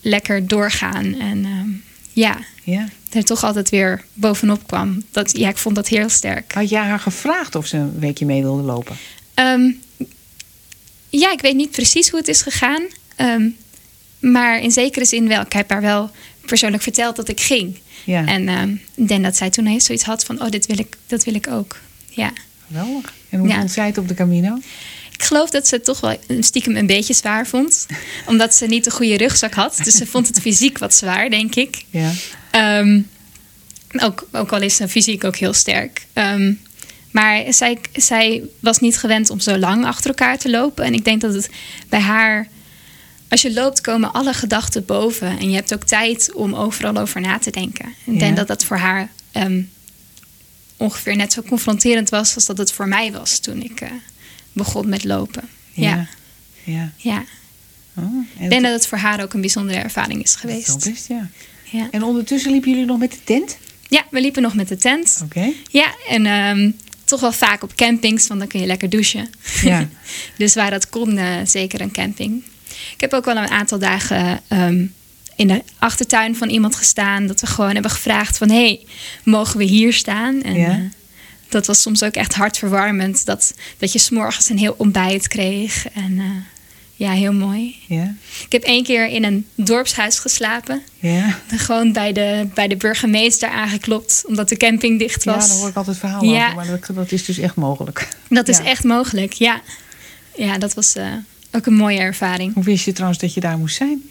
lekker 0.00 0.46
doorgaan. 0.46 1.20
En 1.20 1.44
ehm, 1.44 1.68
ja, 2.12 2.38
Ja. 2.62 2.88
er 3.12 3.24
toch 3.24 3.44
altijd 3.44 3.70
weer 3.70 4.04
bovenop 4.12 4.66
kwam. 4.66 5.02
Dat, 5.10 5.36
ja, 5.38 5.48
ik 5.48 5.56
vond 5.58 5.74
dat 5.74 5.88
heel 5.88 6.08
sterk. 6.08 6.52
Had 6.52 6.68
jij 6.68 6.82
haar 6.82 6.98
gevraagd 7.00 7.54
of 7.54 7.66
ze 7.66 7.76
een 7.76 7.98
weekje 7.98 8.26
mee 8.26 8.42
wilde 8.42 8.62
lopen? 8.62 8.96
Ehm, 9.34 9.70
ja, 11.08 11.32
ik 11.32 11.40
weet 11.40 11.54
niet 11.56 11.70
precies 11.70 12.08
hoe 12.08 12.18
het 12.18 12.28
is 12.28 12.42
gegaan. 12.42 12.82
Ehm, 13.16 13.48
maar 14.18 14.60
in 14.60 14.70
zekere 14.70 15.04
zin 15.04 15.28
wel. 15.28 15.40
Ik 15.40 15.52
heb 15.52 15.70
haar 15.70 15.80
wel 15.80 16.10
persoonlijk 16.46 16.82
verteld 16.82 17.16
dat 17.16 17.28
ik 17.28 17.40
ging. 17.40 17.78
Ja. 18.04 18.26
En 18.26 18.48
ik 18.94 19.08
denk 19.08 19.22
dat 19.24 19.36
zij 19.36 19.50
toen 19.50 19.80
zoiets 19.80 20.04
had 20.04 20.24
van, 20.24 20.42
oh, 20.42 20.48
dit 20.48 20.66
wil 20.66 20.78
ik, 20.78 20.96
dat 21.06 21.24
wil 21.24 21.34
ik 21.34 21.46
ook. 21.48 21.76
Ja. 22.14 22.32
Geweldig. 22.66 23.12
En 23.28 23.38
hoe 23.38 23.52
vond 23.52 23.70
zij 23.70 23.86
het 23.86 23.98
op 23.98 24.08
de 24.08 24.14
Camino? 24.14 24.58
Ik 25.12 25.22
geloof 25.22 25.50
dat 25.50 25.68
ze 25.68 25.74
het 25.74 25.84
toch 25.84 26.00
wel 26.00 26.18
stiekem 26.40 26.76
een 26.76 26.86
beetje 26.86 27.14
zwaar 27.14 27.46
vond. 27.46 27.86
omdat 28.26 28.54
ze 28.54 28.66
niet 28.66 28.84
de 28.84 28.90
goede 28.90 29.16
rugzak 29.16 29.54
had. 29.54 29.80
Dus 29.84 29.94
ze 29.94 30.06
vond 30.06 30.26
het 30.26 30.40
fysiek 30.40 30.78
wat 30.78 30.94
zwaar, 30.94 31.30
denk 31.30 31.54
ik. 31.54 31.84
Ja. 31.90 32.12
Ehm, 32.50 33.00
ook, 33.98 34.28
ook 34.32 34.52
al 34.52 34.60
is 34.60 34.76
ze 34.76 34.88
fysiek 34.88 35.24
ook 35.24 35.36
heel 35.36 35.52
sterk. 35.52 36.06
Um, 36.14 36.60
maar 37.12 37.52
zij, 37.52 37.78
zij 37.92 38.42
was 38.60 38.78
niet 38.78 38.98
gewend 38.98 39.30
om 39.30 39.40
zo 39.40 39.58
lang 39.58 39.84
achter 39.84 40.08
elkaar 40.08 40.38
te 40.38 40.50
lopen. 40.50 40.84
En 40.84 40.94
ik 40.94 41.04
denk 41.04 41.20
dat 41.20 41.34
het 41.34 41.50
bij 41.88 42.00
haar. 42.00 42.48
Als 43.28 43.42
je 43.42 43.52
loopt, 43.52 43.80
komen 43.80 44.12
alle 44.12 44.32
gedachten 44.32 44.84
boven. 44.84 45.38
En 45.38 45.50
je 45.50 45.54
hebt 45.54 45.74
ook 45.74 45.84
tijd 45.84 46.32
om 46.34 46.54
overal 46.54 46.96
over 46.96 47.20
na 47.20 47.38
te 47.38 47.50
denken. 47.50 47.94
Ik 48.04 48.18
denk 48.18 48.36
dat 48.36 48.46
dat 48.46 48.64
voor 48.64 48.76
haar 48.76 49.10
um, 49.32 49.70
ongeveer 50.76 51.16
net 51.16 51.32
zo 51.32 51.42
confronterend 51.42 52.08
was 52.08 52.34
als 52.34 52.46
dat 52.46 52.58
het 52.58 52.72
voor 52.72 52.88
mij 52.88 53.12
was 53.12 53.38
toen 53.38 53.62
ik 53.62 53.80
uh, 53.80 53.88
begon 54.52 54.88
met 54.88 55.04
lopen. 55.04 55.48
Ja. 55.72 56.06
Ja. 56.64 56.92
ja. 56.96 57.24
Oh, 57.94 58.26
ik 58.38 58.50
denk 58.50 58.62
dat 58.62 58.72
het 58.72 58.86
voor 58.86 58.98
haar 58.98 59.22
ook 59.22 59.32
een 59.32 59.40
bijzondere 59.40 59.78
ervaring 59.78 60.22
is 60.22 60.34
geweest. 60.34 60.66
Dat 60.66 60.86
is, 60.86 61.06
ja. 61.06 61.28
ja. 61.70 61.88
En 61.90 62.02
ondertussen 62.02 62.50
liepen 62.50 62.70
jullie 62.70 62.86
nog 62.86 62.98
met 62.98 63.12
de 63.12 63.24
tent? 63.24 63.56
Ja, 63.88 64.04
we 64.10 64.20
liepen 64.20 64.42
nog 64.42 64.54
met 64.54 64.68
de 64.68 64.76
tent. 64.76 65.20
Oké. 65.24 65.52
Ja, 65.70 65.94
en 66.08 66.26
um, 66.26 66.76
toch 67.04 67.20
wel 67.20 67.32
vaak 67.32 67.62
op 67.62 67.74
campings, 67.74 68.26
want 68.26 68.40
dan 68.40 68.48
kun 68.48 68.60
je 68.60 68.66
lekker 68.66 68.90
douchen. 68.90 69.30
Ja. 69.62 69.88
dus 70.36 70.54
waar 70.54 70.70
dat 70.70 70.88
kon, 70.88 71.16
uh, 71.16 71.36
zeker 71.44 71.80
een 71.80 71.92
camping. 71.92 72.44
Ik 72.94 73.00
heb 73.00 73.12
ook 73.12 73.24
wel 73.24 73.36
een 73.36 73.48
aantal 73.48 73.78
dagen 73.78 74.40
um, 74.48 74.94
in 75.42 75.48
de 75.48 75.62
achtertuin 75.78 76.36
van 76.36 76.48
iemand 76.48 76.76
gestaan. 76.76 77.26
Dat 77.26 77.40
we 77.40 77.46
gewoon 77.46 77.72
hebben 77.72 77.90
gevraagd 77.90 78.38
van... 78.38 78.50
hey, 78.50 78.80
mogen 79.24 79.58
we 79.58 79.64
hier 79.64 79.92
staan? 79.92 80.42
En, 80.42 80.54
ja. 80.54 80.78
uh, 80.78 80.84
dat 81.48 81.66
was 81.66 81.82
soms 81.82 82.02
ook 82.02 82.14
echt 82.14 82.34
hartverwarmend. 82.34 83.26
Dat, 83.26 83.54
dat 83.78 83.92
je 83.92 83.98
s'morgens 83.98 84.48
een 84.48 84.58
heel 84.58 84.74
ontbijt 84.78 85.28
kreeg. 85.28 85.88
En 85.88 86.12
uh, 86.12 86.24
ja, 86.94 87.10
heel 87.10 87.32
mooi. 87.32 87.76
Ja. 87.86 88.14
Ik 88.44 88.52
heb 88.52 88.62
één 88.62 88.84
keer 88.84 89.06
in 89.06 89.24
een 89.24 89.46
dorpshuis 89.54 90.18
geslapen. 90.18 90.82
Ja. 90.98 91.38
Gewoon 91.48 91.92
bij 91.92 92.12
de, 92.12 92.48
bij 92.54 92.68
de 92.68 92.76
burgemeester 92.76 93.48
aangeklopt, 93.48 94.24
omdat 94.26 94.48
de 94.48 94.56
camping 94.56 94.98
dicht 94.98 95.24
was. 95.24 95.42
Ja, 95.42 95.48
daar 95.48 95.58
hoor 95.58 95.68
ik 95.68 95.76
altijd 95.76 95.98
verhalen 95.98 96.28
ja. 96.28 96.44
over, 96.44 96.56
maar 96.56 96.66
dat, 96.66 96.96
dat, 96.96 97.12
is 97.12 97.24
dus 97.24 97.38
echt 97.38 97.54
mogelijk. 97.54 98.08
Dat 98.28 98.48
is 98.48 98.58
echt 98.58 98.84
mogelijk, 98.84 99.32
ja. 99.32 99.60
Ja, 100.36 100.58
dat 100.58 100.74
was 100.74 100.96
uh, 100.96 101.06
ook 101.50 101.66
een 101.66 101.74
mooie 101.74 101.98
ervaring. 101.98 102.54
Hoe 102.54 102.64
wist 102.64 102.84
je 102.84 102.92
trouwens 102.92 103.20
dat 103.20 103.34
je 103.34 103.40
daar 103.40 103.58
moest 103.58 103.76
zijn? 103.76 104.02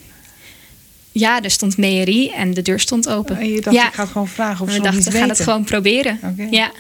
Ja, 1.11 1.41
er 1.41 1.51
stond 1.51 1.77
meerie 1.77 2.33
en 2.33 2.53
de 2.53 2.61
deur 2.61 2.79
stond 2.79 3.09
open. 3.09 3.37
En 3.37 3.49
je 3.49 3.61
dacht, 3.61 3.75
ja. 3.75 3.87
ik 3.87 3.93
ga 3.93 4.05
gewoon 4.05 4.27
vragen 4.27 4.65
of 4.65 4.71
ze 4.71 4.77
We 4.77 4.83
dachten, 4.83 5.11
we 5.11 5.17
gaan 5.17 5.29
het 5.29 5.39
gewoon 5.39 5.63
proberen. 5.63 6.19
Okay. 6.23 6.47
Ja. 6.49 6.71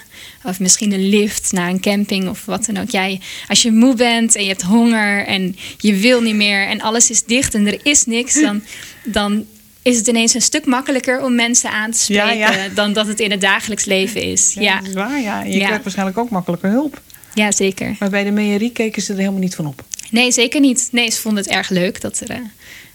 Of 0.43 0.59
misschien 0.59 0.91
een 0.91 1.09
lift 1.09 1.51
naar 1.51 1.69
een 1.69 1.79
camping 1.79 2.29
of 2.29 2.45
wat 2.45 2.65
dan 2.65 2.77
ook. 2.77 2.89
Jij, 2.89 3.19
als 3.47 3.61
je 3.61 3.71
moe 3.71 3.95
bent 3.95 4.35
en 4.35 4.41
je 4.41 4.47
hebt 4.47 4.61
honger 4.61 5.25
en 5.25 5.55
je 5.77 5.95
wil 5.95 6.21
niet 6.21 6.35
meer 6.35 6.67
en 6.67 6.81
alles 6.81 7.09
is 7.09 7.23
dicht 7.23 7.53
en 7.53 7.67
er 7.67 7.79
is 7.83 8.05
niks, 8.05 8.41
dan, 8.41 8.63
dan 9.03 9.45
is 9.81 9.97
het 9.97 10.07
ineens 10.07 10.33
een 10.33 10.41
stuk 10.41 10.65
makkelijker 10.65 11.23
om 11.23 11.35
mensen 11.35 11.71
aan 11.71 11.91
te 11.91 11.99
spreken 11.99 12.75
dan 12.75 12.93
dat 12.93 13.07
het 13.07 13.19
in 13.19 13.31
het 13.31 13.41
dagelijks 13.41 13.85
leven 13.85 14.21
is. 14.21 14.53
Ja, 14.53 14.79
dat 14.79 14.87
is 14.87 14.93
waar. 14.93 15.21
Ja. 15.21 15.43
je 15.43 15.59
krijgt 15.59 15.83
waarschijnlijk 15.83 16.17
ook 16.17 16.29
makkelijker 16.29 16.69
hulp. 16.69 17.01
Ja, 17.33 17.51
zeker. 17.51 17.95
Maar 17.99 18.09
bij 18.09 18.23
de 18.23 18.31
meerie 18.31 18.71
keken 18.71 19.01
ze 19.01 19.11
er 19.11 19.19
helemaal 19.19 19.39
niet 19.39 19.55
van 19.55 19.65
op. 19.65 19.83
Nee, 20.09 20.31
zeker 20.31 20.59
niet. 20.59 20.87
Nee, 20.91 21.11
ze 21.11 21.21
vonden 21.21 21.43
het 21.43 21.51
erg 21.51 21.69
leuk 21.69 22.01
dat 22.01 22.19
er. 22.19 22.41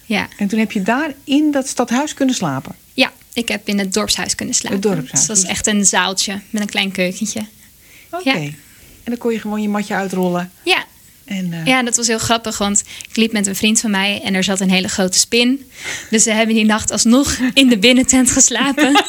Ja. 0.06 0.28
En 0.36 0.48
toen 0.48 0.58
heb 0.58 0.72
je 0.72 0.82
daar 0.82 1.14
in 1.25 1.50
dat 1.50 1.68
stadhuis 1.68 2.14
kunnen 2.14 2.34
slapen? 2.34 2.75
Ja, 2.94 3.12
ik 3.32 3.48
heb 3.48 3.68
in 3.68 3.78
het 3.78 3.92
dorpshuis 3.92 4.34
kunnen 4.34 4.54
slapen. 4.54 4.78
Het 4.78 4.82
dorpshuis. 4.82 5.10
Dus 5.10 5.26
dat 5.26 5.36
was 5.36 5.46
echt 5.46 5.66
een 5.66 5.86
zaaltje 5.86 6.40
met 6.50 6.62
een 6.62 6.68
klein 6.68 6.90
keukentje. 6.90 7.46
Oké. 8.10 8.30
En 8.30 9.12
dan 9.12 9.18
kon 9.18 9.32
je 9.32 9.40
gewoon 9.40 9.62
je 9.62 9.68
matje 9.68 9.94
uitrollen. 9.94 10.50
Ja. 10.62 10.84
En, 11.25 11.52
uh... 11.52 11.66
Ja, 11.66 11.82
dat 11.82 11.96
was 11.96 12.06
heel 12.06 12.18
grappig, 12.18 12.58
want 12.58 12.84
ik 13.08 13.16
liep 13.16 13.32
met 13.32 13.46
een 13.46 13.56
vriend 13.56 13.80
van 13.80 13.90
mij 13.90 14.20
en 14.22 14.34
er 14.34 14.44
zat 14.44 14.60
een 14.60 14.70
hele 14.70 14.88
grote 14.88 15.18
spin. 15.18 15.70
Dus 16.10 16.25
we 16.25 16.30
hebben 16.30 16.54
die 16.54 16.64
nacht 16.64 16.90
alsnog 16.90 17.38
in 17.54 17.68
de 17.68 17.78
binnentent 17.78 18.30
geslapen. 18.30 18.92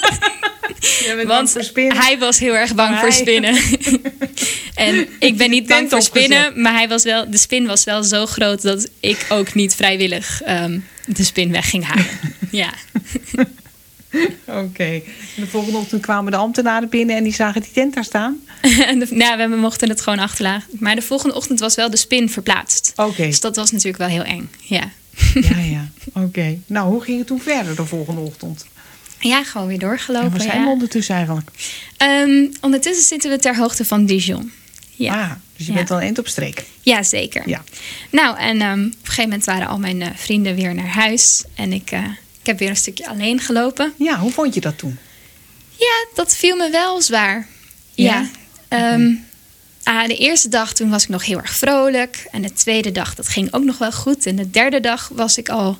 Want 1.25 1.57
hij 1.73 2.17
was 2.19 2.39
heel 2.39 2.53
erg 2.53 2.75
bang 2.75 2.99
voor 2.99 3.11
spinnen. 3.11 3.55
en 4.75 5.07
ik 5.19 5.37
ben 5.37 5.49
niet 5.49 5.67
bang 5.67 5.89
voor 5.89 6.01
spinnen, 6.01 6.61
maar 6.61 6.73
hij 6.73 6.87
was 6.87 7.03
wel, 7.03 7.29
de 7.29 7.37
spin 7.37 7.65
was 7.65 7.83
wel 7.83 8.03
zo 8.03 8.25
groot 8.25 8.61
dat 8.61 8.89
ik 8.99 9.25
ook 9.29 9.53
niet 9.53 9.75
vrijwillig 9.75 10.41
um, 10.47 10.85
de 11.05 11.23
spin 11.23 11.51
weg 11.51 11.69
ging 11.69 11.85
halen. 11.85 12.05
ja. 12.51 12.73
Oké. 14.45 14.61
Okay. 14.63 15.03
De 15.35 15.47
volgende 15.47 15.77
ochtend 15.77 16.01
kwamen 16.01 16.31
de 16.31 16.37
ambtenaren 16.37 16.89
binnen 16.89 17.15
en 17.15 17.23
die 17.23 17.33
zagen 17.33 17.61
die 17.61 17.71
tent 17.71 17.93
daar 17.93 18.03
staan? 18.03 18.39
de, 18.61 19.07
nou, 19.09 19.49
we 19.49 19.55
mochten 19.55 19.89
het 19.89 20.01
gewoon 20.01 20.19
achterlaten. 20.19 20.67
Maar 20.71 20.95
de 20.95 21.01
volgende 21.01 21.35
ochtend 21.35 21.59
was 21.59 21.75
wel 21.75 21.89
de 21.89 21.97
spin 21.97 22.29
verplaatst. 22.29 22.93
Oké. 22.95 23.25
Dus 23.25 23.39
dat 23.39 23.55
was 23.55 23.71
natuurlijk 23.71 23.97
wel 23.97 24.07
heel 24.07 24.23
eng. 24.23 24.49
Ja. 24.61 24.91
ja, 25.33 25.59
ja. 25.59 25.91
Oké. 26.13 26.59
Nou, 26.65 26.89
hoe 26.89 27.01
ging 27.01 27.17
het 27.17 27.27
toen 27.27 27.41
verder 27.41 27.75
de 27.75 27.85
volgende 27.85 28.21
ochtend? 28.21 28.65
Ja, 29.19 29.43
gewoon 29.43 29.67
weer 29.67 29.79
doorgelopen. 29.79 30.31
En 30.31 30.37
waar 30.37 30.47
zijn 30.47 30.63
we 30.63 30.69
ondertussen 30.69 31.15
eigenlijk? 31.15 31.49
Um, 32.01 32.51
ondertussen 32.61 33.05
zitten 33.05 33.29
we 33.29 33.37
ter 33.37 33.55
hoogte 33.55 33.85
van 33.85 34.05
Dijon. 34.05 34.51
Ja. 34.95 35.21
Ah, 35.21 35.31
dus 35.57 35.67
je 35.67 35.73
bent 35.73 35.91
al 35.91 35.99
eind 35.99 36.19
op 36.19 36.27
streek. 36.27 36.65
Ja, 36.81 37.03
zeker. 37.03 37.49
Ja. 37.49 37.63
Nou, 38.11 38.37
en 38.37 38.61
um, 38.61 38.85
op 38.85 38.91
een 38.91 38.97
gegeven 39.03 39.23
moment 39.23 39.43
waren 39.43 39.67
al 39.67 39.79
mijn 39.79 40.01
uh, 40.01 40.07
vrienden 40.15 40.55
weer 40.55 40.75
naar 40.75 40.87
huis. 40.87 41.43
En 41.55 41.73
ik, 41.73 41.91
uh, 41.91 42.03
ik 42.39 42.45
heb 42.45 42.59
weer 42.59 42.69
een 42.69 42.75
stukje 42.75 43.07
alleen 43.07 43.39
gelopen. 43.39 43.93
Ja, 43.97 44.19
hoe 44.19 44.31
vond 44.31 44.53
je 44.53 44.61
dat 44.61 44.77
toen? 44.77 44.97
Ja, 45.75 46.05
dat 46.15 46.35
viel 46.35 46.55
me 46.55 46.69
wel 46.69 47.01
zwaar. 47.01 47.47
Ja. 47.93 48.29
ja. 48.69 48.93
Um, 48.93 49.25
ah, 49.83 50.07
de 50.07 50.17
eerste 50.17 50.49
dag 50.49 50.73
toen 50.73 50.89
was 50.89 51.03
ik 51.03 51.09
nog 51.09 51.25
heel 51.25 51.37
erg 51.37 51.55
vrolijk. 51.55 52.27
En 52.31 52.41
de 52.41 52.53
tweede 52.53 52.91
dag, 52.91 53.15
dat 53.15 53.27
ging 53.27 53.53
ook 53.53 53.63
nog 53.63 53.77
wel 53.77 53.91
goed. 53.91 54.25
En 54.25 54.35
de 54.35 54.49
derde 54.49 54.79
dag 54.79 55.09
was 55.13 55.37
ik 55.37 55.49
al 55.49 55.79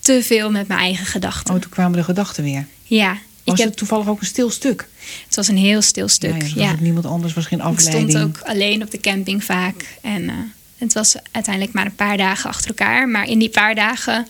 te 0.00 0.22
veel 0.22 0.50
met 0.50 0.68
mijn 0.68 0.80
eigen 0.80 1.06
gedachten. 1.06 1.54
Oh, 1.54 1.60
toen 1.60 1.70
kwamen 1.70 1.98
de 1.98 2.04
gedachten 2.04 2.44
weer. 2.44 2.66
Ja. 2.86 3.18
Was 3.44 3.54
ik 3.54 3.60
heb... 3.60 3.68
het 3.68 3.76
toevallig 3.76 4.08
ook 4.08 4.20
een 4.20 4.26
stil 4.26 4.50
stuk? 4.50 4.88
Het 5.26 5.36
was 5.36 5.48
een 5.48 5.56
heel 5.56 5.82
stil 5.82 6.08
stuk, 6.08 6.42
ja. 6.42 6.62
ja. 6.62 6.74
niemand 6.80 7.06
anders, 7.06 7.32
was 7.32 7.46
geen 7.46 7.60
afleiding. 7.60 8.04
Ik 8.04 8.16
stond 8.16 8.24
ook 8.24 8.48
alleen 8.48 8.82
op 8.82 8.90
de 8.90 9.00
camping 9.00 9.44
vaak. 9.44 9.98
En 10.02 10.22
uh, 10.22 10.32
het 10.78 10.92
was 10.92 11.16
uiteindelijk 11.32 11.74
maar 11.74 11.86
een 11.86 11.94
paar 11.94 12.16
dagen 12.16 12.50
achter 12.50 12.68
elkaar. 12.68 13.08
Maar 13.08 13.28
in 13.28 13.38
die 13.38 13.48
paar 13.48 13.74
dagen 13.74 14.26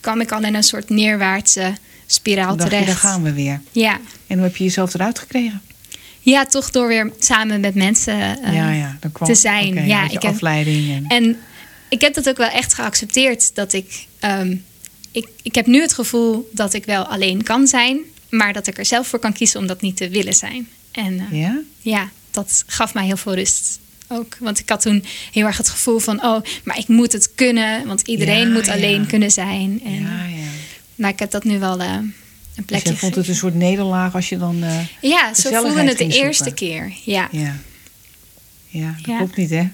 kwam 0.00 0.20
ik 0.20 0.32
al 0.32 0.42
in 0.42 0.54
een 0.54 0.62
soort 0.62 0.88
neerwaartse 0.88 1.74
spiraal 2.06 2.56
dacht 2.56 2.70
terecht. 2.70 2.86
Je, 2.86 2.92
daar 2.92 3.00
gaan 3.00 3.22
we 3.22 3.32
weer. 3.32 3.60
Ja. 3.72 3.98
En 4.26 4.36
hoe 4.36 4.46
heb 4.46 4.56
je 4.56 4.64
jezelf 4.64 4.94
eruit 4.94 5.18
gekregen? 5.18 5.62
Ja, 6.20 6.46
toch 6.46 6.70
door 6.70 6.88
weer 6.88 7.12
samen 7.18 7.60
met 7.60 7.74
mensen 7.74 8.14
uh, 8.14 8.54
ja, 8.54 8.70
ja. 8.70 8.96
Dan 9.00 9.12
kwam, 9.12 9.28
te 9.28 9.34
zijn. 9.34 9.68
Okay, 9.68 9.86
ja, 9.86 10.04
ik 10.04 10.22
heb, 10.22 10.32
afleiding. 10.32 10.90
En... 10.90 11.04
en... 11.06 11.36
ik 11.88 12.00
heb 12.00 12.14
dat 12.14 12.28
ook 12.28 12.36
wel 12.36 12.50
echt 12.50 12.74
geaccepteerd 12.74 13.54
dat 13.54 13.72
ik 13.72 14.06
um, 14.24 14.64
ik, 15.12 15.28
ik 15.42 15.54
heb 15.54 15.66
nu 15.66 15.80
het 15.80 15.92
gevoel 15.92 16.50
dat 16.52 16.74
ik 16.74 16.84
wel 16.84 17.04
alleen 17.04 17.42
kan 17.42 17.66
zijn, 17.66 17.98
maar 18.28 18.52
dat 18.52 18.66
ik 18.66 18.78
er 18.78 18.84
zelf 18.84 19.06
voor 19.06 19.18
kan 19.18 19.32
kiezen 19.32 19.60
om 19.60 19.66
dat 19.66 19.80
niet 19.80 19.96
te 19.96 20.08
willen 20.08 20.34
zijn. 20.34 20.68
En 20.92 21.12
uh, 21.12 21.40
ja? 21.40 21.60
ja, 21.80 22.10
dat 22.30 22.64
gaf 22.66 22.94
mij 22.94 23.06
heel 23.06 23.16
veel 23.16 23.34
rust 23.34 23.78
ook. 24.08 24.36
Want 24.38 24.58
ik 24.58 24.68
had 24.68 24.80
toen 24.80 25.04
heel 25.32 25.46
erg 25.46 25.56
het 25.56 25.68
gevoel 25.68 25.98
van, 25.98 26.24
oh, 26.24 26.42
maar 26.64 26.78
ik 26.78 26.88
moet 26.88 27.12
het 27.12 27.34
kunnen, 27.34 27.86
want 27.86 28.00
iedereen 28.00 28.48
ja, 28.48 28.54
moet 28.54 28.66
ja. 28.66 28.72
alleen 28.72 29.06
kunnen 29.06 29.30
zijn. 29.30 29.80
En, 29.84 30.02
ja, 30.02 30.24
ja. 30.24 30.48
Maar 30.94 31.10
ik 31.10 31.18
heb 31.18 31.30
dat 31.30 31.44
nu 31.44 31.58
wel 31.58 31.80
uh, 31.80 31.92
een 32.56 32.64
plekje. 32.64 32.90
Dus 32.90 32.92
je 32.92 32.98
vond 32.98 33.14
het 33.14 33.28
een 33.28 33.34
soort 33.34 33.54
nederlaag 33.54 34.14
als 34.14 34.28
je 34.28 34.38
dan. 34.38 34.64
Uh, 34.64 34.80
ja, 35.00 35.34
zo 35.34 35.50
voelde 35.50 35.82
het 35.82 35.98
de 35.98 36.06
eerste 36.06 36.54
keer. 36.54 36.92
Ja. 37.04 37.28
Ja, 37.32 37.54
ja 38.66 38.94
dat 39.06 39.16
klopt 39.16 39.36
niet, 39.36 39.50
hè? 39.50 39.68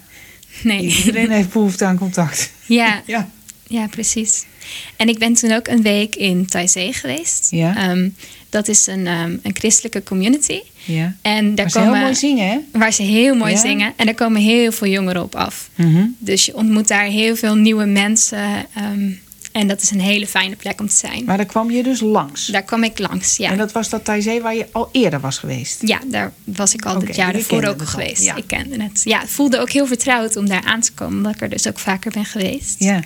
Nee. 0.63 0.81
Iedereen 0.81 1.31
heeft 1.31 1.51
behoefte 1.51 1.85
aan 1.85 1.97
contact. 1.97 2.51
Ja. 2.65 3.01
ja. 3.05 3.29
Ja, 3.67 3.87
precies. 3.87 4.45
En 4.95 5.09
ik 5.09 5.19
ben 5.19 5.33
toen 5.33 5.51
ook 5.51 5.67
een 5.67 5.81
week 5.81 6.15
in 6.15 6.45
Taizé 6.45 6.93
geweest. 6.93 7.47
Ja. 7.51 7.91
Um, 7.91 8.15
dat 8.49 8.67
is 8.67 8.87
een, 8.87 9.07
um, 9.07 9.39
een 9.43 9.55
christelijke 9.55 10.03
community. 10.03 10.59
Ja. 10.85 11.15
En 11.21 11.55
daar 11.55 11.69
waar 11.73 11.83
komen, 11.83 11.89
ze 11.89 11.95
heel 11.95 12.03
mooi 12.03 12.15
zingen, 12.15 12.47
hè? 12.49 12.79
Waar 12.79 12.93
ze 12.93 13.01
heel 13.01 13.35
mooi 13.35 13.51
ja. 13.51 13.59
zingen. 13.59 13.93
En 13.95 14.05
daar 14.05 14.15
komen 14.15 14.41
heel 14.41 14.71
veel 14.71 14.87
jongeren 14.87 15.23
op 15.23 15.35
af. 15.35 15.69
Mm 15.75 15.95
-hmm. 15.95 16.15
Dus 16.19 16.45
je 16.45 16.55
ontmoet 16.55 16.87
daar 16.87 17.05
heel 17.05 17.35
veel 17.35 17.55
nieuwe 17.55 17.85
mensen. 17.85 18.65
Um, 18.93 19.19
en 19.51 19.67
dat 19.67 19.81
is 19.81 19.91
een 19.91 20.01
hele 20.01 20.27
fijne 20.27 20.55
plek 20.55 20.79
om 20.79 20.87
te 20.87 20.95
zijn. 20.95 21.25
Maar 21.25 21.37
daar 21.37 21.45
kwam 21.45 21.71
je 21.71 21.83
dus 21.83 21.99
langs? 21.99 22.45
Daar 22.45 22.63
kwam 22.63 22.83
ik 22.83 22.99
langs, 22.99 23.37
ja. 23.37 23.51
En 23.51 23.57
dat 23.57 23.71
was 23.71 23.89
dat 23.89 24.05
Taizé 24.05 24.41
waar 24.41 24.55
je 24.55 24.67
al 24.71 24.89
eerder 24.91 25.19
was 25.19 25.37
geweest? 25.37 25.87
Ja, 25.87 25.99
daar 26.05 26.33
was 26.43 26.73
ik 26.73 26.85
al 26.85 26.95
okay, 26.95 27.07
het 27.07 27.15
jaar 27.15 27.35
ervoor 27.35 27.63
ook 27.63 27.81
geweest. 27.81 28.23
Ja. 28.23 28.35
Ik 28.35 28.47
kende 28.47 28.83
het. 28.83 29.01
Ja, 29.03 29.19
het 29.19 29.29
voelde 29.29 29.59
ook 29.59 29.69
heel 29.69 29.87
vertrouwd 29.87 30.35
om 30.35 30.47
daar 30.47 30.63
aan 30.63 30.81
te 30.81 30.93
komen. 30.93 31.17
Omdat 31.17 31.35
ik 31.35 31.41
er 31.41 31.49
dus 31.49 31.67
ook 31.67 31.79
vaker 31.79 32.11
ben 32.11 32.25
geweest. 32.25 32.75
Ja. 32.79 33.03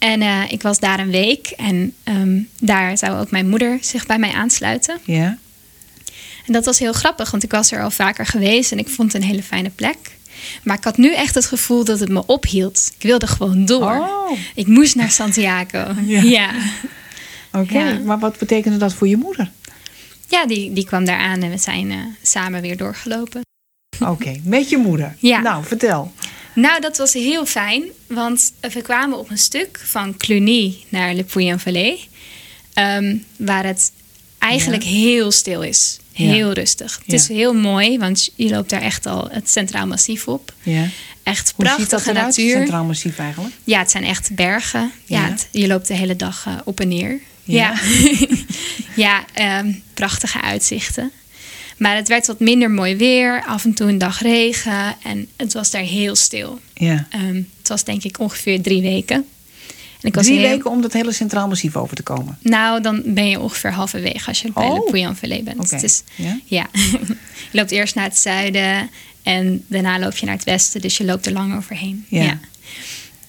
En 0.00 0.22
uh, 0.22 0.42
ik 0.48 0.62
was 0.62 0.78
daar 0.78 0.98
een 0.98 1.10
week 1.10 1.46
en 1.46 1.94
um, 2.04 2.48
daar 2.60 2.98
zou 2.98 3.20
ook 3.20 3.30
mijn 3.30 3.48
moeder 3.48 3.78
zich 3.80 4.06
bij 4.06 4.18
mij 4.18 4.32
aansluiten. 4.32 4.98
Ja. 5.04 5.38
En 6.46 6.52
dat 6.52 6.64
was 6.64 6.78
heel 6.78 6.92
grappig, 6.92 7.30
want 7.30 7.42
ik 7.42 7.50
was 7.50 7.72
er 7.72 7.82
al 7.82 7.90
vaker 7.90 8.26
geweest 8.26 8.72
en 8.72 8.78
ik 8.78 8.88
vond 8.88 9.12
het 9.12 9.22
een 9.22 9.28
hele 9.28 9.42
fijne 9.42 9.70
plek. 9.70 9.96
Maar 10.62 10.76
ik 10.76 10.84
had 10.84 10.96
nu 10.96 11.14
echt 11.14 11.34
het 11.34 11.46
gevoel 11.46 11.84
dat 11.84 12.00
het 12.00 12.08
me 12.08 12.26
ophield. 12.26 12.92
Ik 12.98 13.02
wilde 13.02 13.26
gewoon 13.26 13.64
door. 13.64 13.98
Oh. 13.98 14.38
Ik 14.54 14.66
moest 14.66 14.94
naar 14.94 15.10
Santiago. 15.10 15.94
ja. 16.06 16.22
ja. 16.22 16.50
Oké, 17.52 18.00
maar 18.04 18.18
wat 18.18 18.38
betekende 18.38 18.76
dat 18.76 18.94
voor 18.94 19.08
je 19.08 19.16
moeder? 19.16 19.50
Ja, 20.28 20.46
die, 20.46 20.72
die 20.72 20.84
kwam 20.84 21.04
daar 21.04 21.18
aan 21.18 21.42
en 21.42 21.50
we 21.50 21.58
zijn 21.58 21.90
uh, 21.90 21.98
samen 22.22 22.60
weer 22.60 22.76
doorgelopen. 22.76 23.40
Oké, 24.00 24.40
met 24.44 24.68
je 24.68 24.76
moeder. 24.76 25.16
Ja. 25.18 25.40
Nou, 25.40 25.64
vertel. 25.64 26.12
Nou, 26.60 26.80
dat 26.80 26.96
was 26.96 27.12
heel 27.12 27.46
fijn, 27.46 27.84
want 28.06 28.52
we 28.60 28.82
kwamen 28.82 29.18
op 29.18 29.30
een 29.30 29.38
stuk 29.38 29.80
van 29.84 30.16
Cluny 30.16 30.76
naar 30.88 31.14
Le 31.14 31.24
Puy-en-Velay. 31.24 31.98
Um, 32.74 33.24
waar 33.36 33.64
het 33.64 33.92
eigenlijk 34.38 34.82
heel 34.82 35.30
stil 35.30 35.62
is. 35.62 35.98
Heel 36.12 36.52
rustig. 36.52 37.00
Het 37.04 37.12
is 37.12 37.28
heel 37.28 37.54
mooi, 37.54 37.98
want 37.98 38.30
je 38.34 38.48
loopt 38.48 38.70
daar 38.70 38.82
echt 38.82 39.06
al 39.06 39.28
het 39.30 39.50
Centraal 39.50 39.86
Massief 39.86 40.28
op. 40.28 40.52
Ja. 40.62 40.86
Echt 41.22 41.52
Hoe 41.56 41.64
prachtige 41.64 41.98
ziet 41.98 42.04
dat 42.04 42.14
natuur. 42.14 42.48
Het 42.48 42.58
Centraal 42.58 42.84
Massief 42.84 43.18
eigenlijk? 43.18 43.54
Ja, 43.64 43.78
het 43.78 43.90
zijn 43.90 44.04
echt 44.04 44.34
bergen. 44.34 44.92
Ja, 45.04 45.34
je 45.50 45.66
loopt 45.66 45.88
de 45.88 45.94
hele 45.94 46.16
dag 46.16 46.44
uh, 46.48 46.54
op 46.64 46.80
en 46.80 46.88
neer. 46.88 47.20
Ja, 47.44 47.74
ja, 48.96 49.24
um, 49.58 49.82
prachtige 49.94 50.40
uitzichten. 50.40 51.10
Maar 51.80 51.96
het 51.96 52.08
werd 52.08 52.26
wat 52.26 52.40
minder 52.40 52.70
mooi 52.70 52.96
weer. 52.96 53.44
Af 53.46 53.64
en 53.64 53.74
toe 53.74 53.88
een 53.88 53.98
dag 53.98 54.20
regen. 54.20 54.96
En 55.02 55.28
het 55.36 55.52
was 55.52 55.70
daar 55.70 55.82
heel 55.82 56.14
stil. 56.14 56.60
Ja. 56.74 57.06
Um, 57.14 57.48
het 57.58 57.68
was 57.68 57.84
denk 57.84 58.04
ik 58.04 58.18
ongeveer 58.18 58.62
drie 58.62 58.82
weken. 58.82 59.16
En 60.00 60.08
ik 60.08 60.14
was 60.14 60.24
drie 60.24 60.40
weken 60.40 60.70
om 60.70 60.82
dat 60.82 60.92
hele 60.92 61.12
Centraal 61.12 61.48
Massief 61.48 61.76
over 61.76 61.96
te 61.96 62.02
komen? 62.02 62.38
Nou, 62.42 62.82
dan 62.82 63.02
ben 63.04 63.28
je 63.28 63.40
ongeveer 63.40 63.72
halverwege 63.72 64.28
als 64.28 64.40
je 64.40 64.52
bij 64.52 64.64
oh. 64.64 64.74
Le 64.74 64.90
Puy-en-Velay 64.90 65.42
bent. 65.42 65.58
Okay. 65.58 65.80
Dus, 65.80 66.02
ja? 66.14 66.38
ja. 66.44 66.66
je 66.72 67.16
loopt 67.52 67.70
eerst 67.70 67.94
naar 67.94 68.04
het 68.04 68.18
zuiden 68.18 68.90
en 69.22 69.64
daarna 69.66 69.98
loop 69.98 70.16
je 70.16 70.26
naar 70.26 70.34
het 70.34 70.44
westen. 70.44 70.80
Dus 70.80 70.96
je 70.96 71.04
loopt 71.04 71.26
er 71.26 71.32
lang 71.32 71.56
overheen. 71.56 72.06
Ja. 72.08 72.38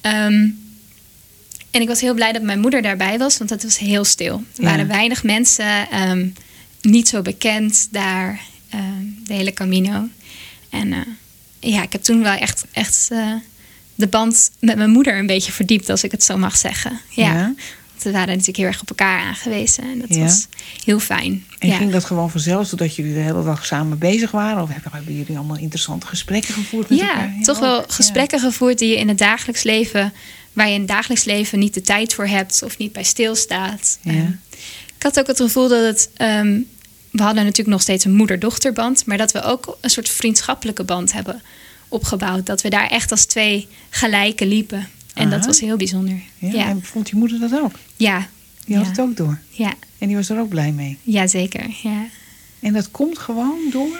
ja. 0.01 0.27
Um, 0.27 0.59
en 1.71 1.81
ik 1.81 1.87
was 1.87 2.01
heel 2.01 2.13
blij 2.13 2.31
dat 2.31 2.41
mijn 2.41 2.59
moeder 2.59 2.81
daarbij 2.81 3.17
was, 3.17 3.37
want 3.37 3.49
het 3.49 3.63
was 3.63 3.77
heel 3.77 4.03
stil. 4.03 4.43
Er 4.57 4.63
waren 4.63 4.87
weinig 4.87 5.23
mensen, 5.23 5.99
um, 6.09 6.33
niet 6.81 7.07
zo 7.07 7.21
bekend 7.21 7.87
daar, 7.91 8.41
um, 8.73 9.19
de 9.23 9.33
hele 9.33 9.53
Camino. 9.53 10.07
En 10.69 10.87
uh, 10.87 10.99
ja, 11.59 11.83
ik 11.83 11.91
heb 11.91 12.03
toen 12.03 12.23
wel 12.23 12.33
echt, 12.33 12.65
echt 12.71 13.07
uh, 13.11 13.33
de 13.95 14.07
band 14.07 14.51
met 14.59 14.77
mijn 14.77 14.89
moeder 14.89 15.17
een 15.17 15.27
beetje 15.27 15.51
verdiept, 15.51 15.89
als 15.89 16.03
ik 16.03 16.11
het 16.11 16.23
zo 16.23 16.37
mag 16.37 16.57
zeggen. 16.57 16.99
Ja. 17.09 17.33
ja. 17.33 17.53
We 18.03 18.11
waren 18.11 18.27
natuurlijk 18.27 18.57
heel 18.57 18.67
erg 18.67 18.81
op 18.81 18.89
elkaar 18.89 19.19
aangewezen 19.19 19.83
en 19.83 19.99
dat 19.99 20.17
was 20.17 20.47
heel 20.85 20.99
fijn. 20.99 21.45
En 21.59 21.71
ging 21.71 21.91
dat 21.91 22.05
gewoon 22.05 22.31
vanzelf, 22.31 22.67
zodat 22.67 22.95
jullie 22.95 23.13
de 23.13 23.19
hele 23.19 23.43
dag 23.43 23.65
samen 23.65 23.97
bezig 23.97 24.31
waren? 24.31 24.63
Of 24.63 24.69
hebben 24.91 25.15
jullie 25.15 25.37
allemaal 25.37 25.57
interessante 25.57 26.07
gesprekken 26.07 26.53
gevoerd 26.53 26.89
met 26.89 26.99
ja, 26.99 27.09
elkaar? 27.09 27.33
Ja, 27.37 27.43
toch 27.43 27.59
wel 27.59 27.83
gesprekken 27.87 28.39
gevoerd 28.39 28.79
die 28.79 28.89
je 28.89 28.97
in 28.97 29.07
het 29.07 29.17
dagelijks 29.17 29.63
leven 29.63 30.13
waar 30.53 30.67
je 30.67 30.73
in 30.73 30.79
het 30.79 30.89
dagelijks 30.89 31.23
leven 31.23 31.59
niet 31.59 31.73
de 31.73 31.81
tijd 31.81 32.13
voor 32.13 32.27
hebt 32.27 32.63
of 32.63 32.77
niet 32.77 32.91
bij 32.91 33.03
stilstaat. 33.03 33.97
Ja. 34.01 34.11
Ehm, 34.11 34.31
ik 35.01 35.07
had 35.07 35.19
ook 35.19 35.27
het 35.27 35.37
gevoel 35.37 35.67
dat 35.67 35.83
het. 35.83 36.09
Ehm, 36.13 36.59
we 37.11 37.21
hadden 37.21 37.43
natuurlijk 37.43 37.69
nog 37.69 37.81
steeds 37.81 38.05
een 38.05 38.13
moeder-dochterband, 38.13 39.05
maar 39.05 39.17
dat 39.17 39.31
we 39.31 39.41
ook 39.41 39.77
een 39.81 39.89
soort 39.89 40.09
vriendschappelijke 40.09 40.83
band 40.83 41.13
hebben 41.13 41.41
opgebouwd. 41.87 42.45
Dat 42.45 42.61
we 42.61 42.69
daar 42.69 42.87
echt 42.87 43.11
als 43.11 43.25
twee 43.25 43.67
gelijken 43.89 44.47
liepen. 44.47 44.89
En 45.13 45.29
dat 45.29 45.45
was 45.45 45.59
heel 45.59 45.77
bijzonder. 45.77 46.21
Ja, 46.37 46.67
En 46.67 46.83
vond 46.83 47.09
je 47.09 47.15
moeder 47.15 47.39
dat 47.39 47.59
ook? 47.59 47.71
Ja. 47.95 48.29
Die 48.65 48.75
had 48.75 48.87
het 48.87 48.99
ook 48.99 49.17
door? 49.17 49.39
Ja. 49.49 49.73
En 49.97 50.07
die 50.07 50.15
was 50.15 50.29
er 50.29 50.39
ook 50.39 50.49
blij 50.49 50.71
mee? 50.71 50.97
Jazeker, 51.03 51.75
ja. 51.83 52.05
En 52.59 52.73
dat 52.73 52.91
komt 52.91 53.19
gewoon 53.19 53.59
door 53.71 53.97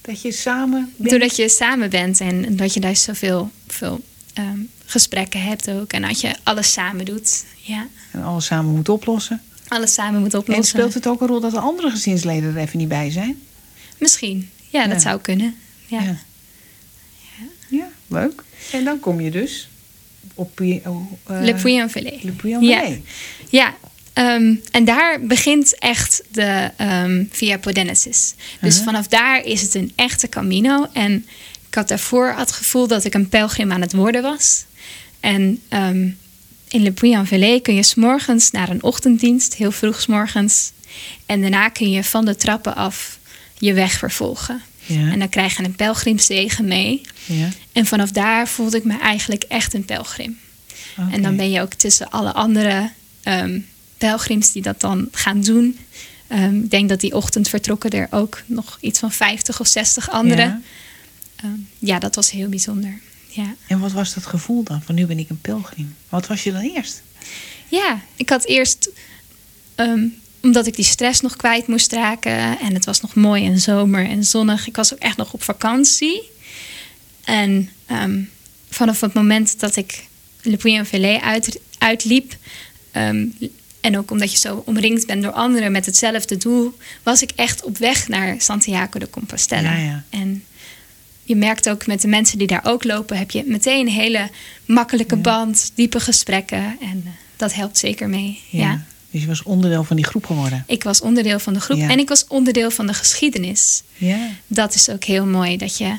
dat 0.00 0.22
je 0.22 0.32
samen 0.32 0.92
bent? 0.96 1.10
Doordat 1.10 1.36
je 1.36 1.48
samen 1.48 1.90
bent 1.90 2.20
en 2.20 2.56
dat 2.56 2.74
je 2.74 2.80
daar 2.80 2.96
zoveel 2.96 3.50
veel, 3.66 4.00
um, 4.38 4.70
gesprekken 4.84 5.42
hebt 5.42 5.70
ook. 5.70 5.92
En 5.92 6.02
dat 6.02 6.20
je 6.20 6.34
alles 6.42 6.72
samen 6.72 7.04
doet. 7.04 7.44
Ja. 7.56 7.86
En 8.10 8.22
alles 8.22 8.44
samen 8.44 8.74
moet 8.74 8.88
oplossen. 8.88 9.42
Alles 9.68 9.94
samen 9.94 10.20
moet 10.20 10.34
oplossen. 10.34 10.64
En 10.64 10.70
speelt 10.70 10.94
het 10.94 11.06
ook 11.06 11.20
een 11.20 11.26
rol 11.26 11.40
dat 11.40 11.50
de 11.50 11.60
andere 11.60 11.90
gezinsleden 11.90 12.56
er 12.56 12.62
even 12.62 12.78
niet 12.78 12.88
bij 12.88 13.10
zijn? 13.10 13.42
Misschien. 13.98 14.50
Ja, 14.68 14.86
dat 14.86 15.02
zou 15.02 15.20
kunnen. 15.20 15.56
Ja. 15.86 16.00
ja. 16.00 16.16
Ja. 17.68 17.88
leuk. 18.06 18.42
En 18.72 18.84
dan 18.84 19.00
kom 19.00 19.20
je 19.20 19.30
dus 19.30 19.68
op 20.34 20.60
uh, 20.60 20.76
Le 21.26 21.54
Puy-en-Velay. 21.54 22.18
Le 22.22 22.32
Puy-en-Velay. 22.32 23.02
Ja. 23.48 23.74
Um, 24.14 24.62
en 24.70 24.84
daar 24.84 25.20
begint 25.20 25.78
echt 25.78 26.22
de 26.30 26.70
um, 26.80 27.28
Via 27.32 27.58
Podenensis. 27.58 28.34
Dus 28.60 28.72
uh 28.72 28.76
-huh. 28.76 28.84
vanaf 28.84 29.06
daar 29.06 29.44
is 29.44 29.62
het 29.62 29.74
een 29.74 29.92
echte 29.96 30.28
Camino. 30.28 30.86
En 30.92 31.26
ik 31.68 31.74
had 31.74 31.88
daarvoor 31.88 32.34
het 32.36 32.52
gevoel 32.52 32.86
dat 32.86 33.04
ik 33.04 33.14
een 33.14 33.28
pelgrim 33.28 33.72
aan 33.72 33.80
het 33.80 33.92
worden 33.92 34.22
was. 34.22 34.64
En 35.20 35.62
um, 35.70 36.18
in 36.68 36.82
Le 36.82 36.92
Puy-en-Velay 36.92 37.60
kun 37.60 37.74
je 37.74 37.82
s'morgens 37.82 38.50
naar 38.50 38.68
een 38.68 38.82
ochtenddienst, 38.82 39.54
heel 39.54 39.72
vroeg 39.72 40.00
s 40.00 40.06
morgens. 40.06 40.72
En 41.26 41.40
daarna 41.40 41.68
kun 41.68 41.90
je 41.90 42.04
van 42.04 42.24
de 42.24 42.36
trappen 42.36 42.76
af 42.76 43.18
je 43.58 43.72
weg 43.72 43.92
vervolgen. 43.92 44.62
Ja. 44.86 45.10
En 45.10 45.18
dan 45.18 45.28
krijg 45.28 45.56
je 45.56 45.64
een 45.64 45.76
pelgrimszegen 45.76 46.64
mee. 46.64 47.00
Ja. 47.24 47.48
En 47.72 47.86
vanaf 47.86 48.10
daar 48.10 48.48
voelde 48.48 48.76
ik 48.76 48.84
me 48.84 48.98
eigenlijk 48.98 49.42
echt 49.42 49.74
een 49.74 49.84
pelgrim. 49.84 50.38
Okay. 50.96 51.12
En 51.12 51.22
dan 51.22 51.36
ben 51.36 51.50
je 51.50 51.60
ook 51.60 51.72
tussen 51.72 52.10
alle 52.10 52.32
andere 52.32 52.90
um, 53.24 53.66
pelgrims 53.98 54.52
die 54.52 54.62
dat 54.62 54.80
dan 54.80 55.08
gaan 55.12 55.40
doen. 55.40 55.78
Um, 56.32 56.62
ik 56.62 56.70
denk 56.70 56.88
dat 56.88 57.00
die 57.00 57.14
ochtend 57.14 57.48
vertrokken 57.48 57.90
er 57.90 58.06
ook 58.10 58.42
nog 58.46 58.78
iets 58.80 58.98
van 58.98 59.12
50 59.12 59.60
of 59.60 59.66
60 59.66 60.10
anderen. 60.10 60.62
Ja, 61.36 61.48
um, 61.48 61.68
ja 61.78 61.98
dat 61.98 62.14
was 62.14 62.30
heel 62.30 62.48
bijzonder. 62.48 63.00
Ja. 63.28 63.54
En 63.66 63.78
wat 63.78 63.92
was 63.92 64.14
dat 64.14 64.26
gevoel 64.26 64.62
dan? 64.62 64.82
Van 64.82 64.94
nu 64.94 65.06
ben 65.06 65.18
ik 65.18 65.30
een 65.30 65.40
pelgrim. 65.40 65.96
Wat 66.08 66.26
was 66.26 66.42
je 66.42 66.52
dan 66.52 66.60
eerst? 66.60 67.02
Ja, 67.68 68.00
ik 68.16 68.28
had 68.28 68.44
eerst, 68.44 68.90
um, 69.76 70.14
omdat 70.42 70.66
ik 70.66 70.76
die 70.76 70.84
stress 70.84 71.20
nog 71.20 71.36
kwijt 71.36 71.66
moest 71.66 71.92
raken. 71.92 72.58
En 72.58 72.74
het 72.74 72.84
was 72.84 73.00
nog 73.00 73.14
mooi 73.14 73.46
en 73.46 73.60
zomer 73.60 74.06
en 74.06 74.24
zonnig. 74.24 74.66
Ik 74.66 74.76
was 74.76 74.92
ook 74.92 74.98
echt 74.98 75.16
nog 75.16 75.32
op 75.32 75.42
vakantie. 75.42 76.22
En 77.24 77.70
um, 77.90 78.30
vanaf 78.70 79.00
het 79.00 79.12
moment 79.12 79.60
dat 79.60 79.76
ik 79.76 80.06
Le 80.42 80.56
Puy-en-Velay 80.56 81.18
uit, 81.18 81.60
uitliep. 81.78 82.36
Um, 82.92 83.34
en 83.80 83.98
ook 83.98 84.10
omdat 84.10 84.32
je 84.32 84.38
zo 84.38 84.62
omringd 84.66 85.06
bent 85.06 85.22
door 85.22 85.32
anderen 85.32 85.72
met 85.72 85.86
hetzelfde 85.86 86.36
doel, 86.36 86.76
was 87.02 87.22
ik 87.22 87.30
echt 87.34 87.64
op 87.64 87.78
weg 87.78 88.08
naar 88.08 88.40
Santiago 88.40 88.98
de 88.98 89.10
Compostela. 89.10 89.72
Ja, 89.72 89.84
ja. 89.84 90.04
En 90.10 90.44
je 91.28 91.36
merkt 91.36 91.68
ook 91.68 91.86
met 91.86 92.00
de 92.00 92.08
mensen 92.08 92.38
die 92.38 92.46
daar 92.46 92.64
ook 92.64 92.84
lopen, 92.84 93.18
heb 93.18 93.30
je 93.30 93.42
meteen 93.46 93.86
een 93.86 93.92
hele 93.92 94.28
makkelijke 94.64 95.16
band, 95.16 95.70
diepe 95.74 96.00
gesprekken. 96.00 96.76
En 96.80 97.02
uh, 97.04 97.10
dat 97.36 97.54
helpt 97.54 97.78
zeker 97.78 98.08
mee. 98.08 98.40
Ja. 98.50 98.84
Dus 99.10 99.20
je 99.20 99.26
was 99.26 99.42
onderdeel 99.42 99.84
van 99.84 99.96
die 99.96 100.04
groep 100.04 100.26
geworden? 100.26 100.64
Ik 100.66 100.82
was 100.82 101.00
onderdeel 101.00 101.38
van 101.38 101.52
de 101.52 101.60
groep 101.60 101.78
en 101.78 101.98
ik 101.98 102.08
was 102.08 102.26
onderdeel 102.26 102.70
van 102.70 102.86
de 102.86 102.94
geschiedenis. 102.94 103.82
Ja. 103.96 104.28
Dat 104.46 104.74
is 104.74 104.88
ook 104.88 105.04
heel 105.04 105.26
mooi, 105.26 105.56
dat 105.56 105.78
je 105.78 105.96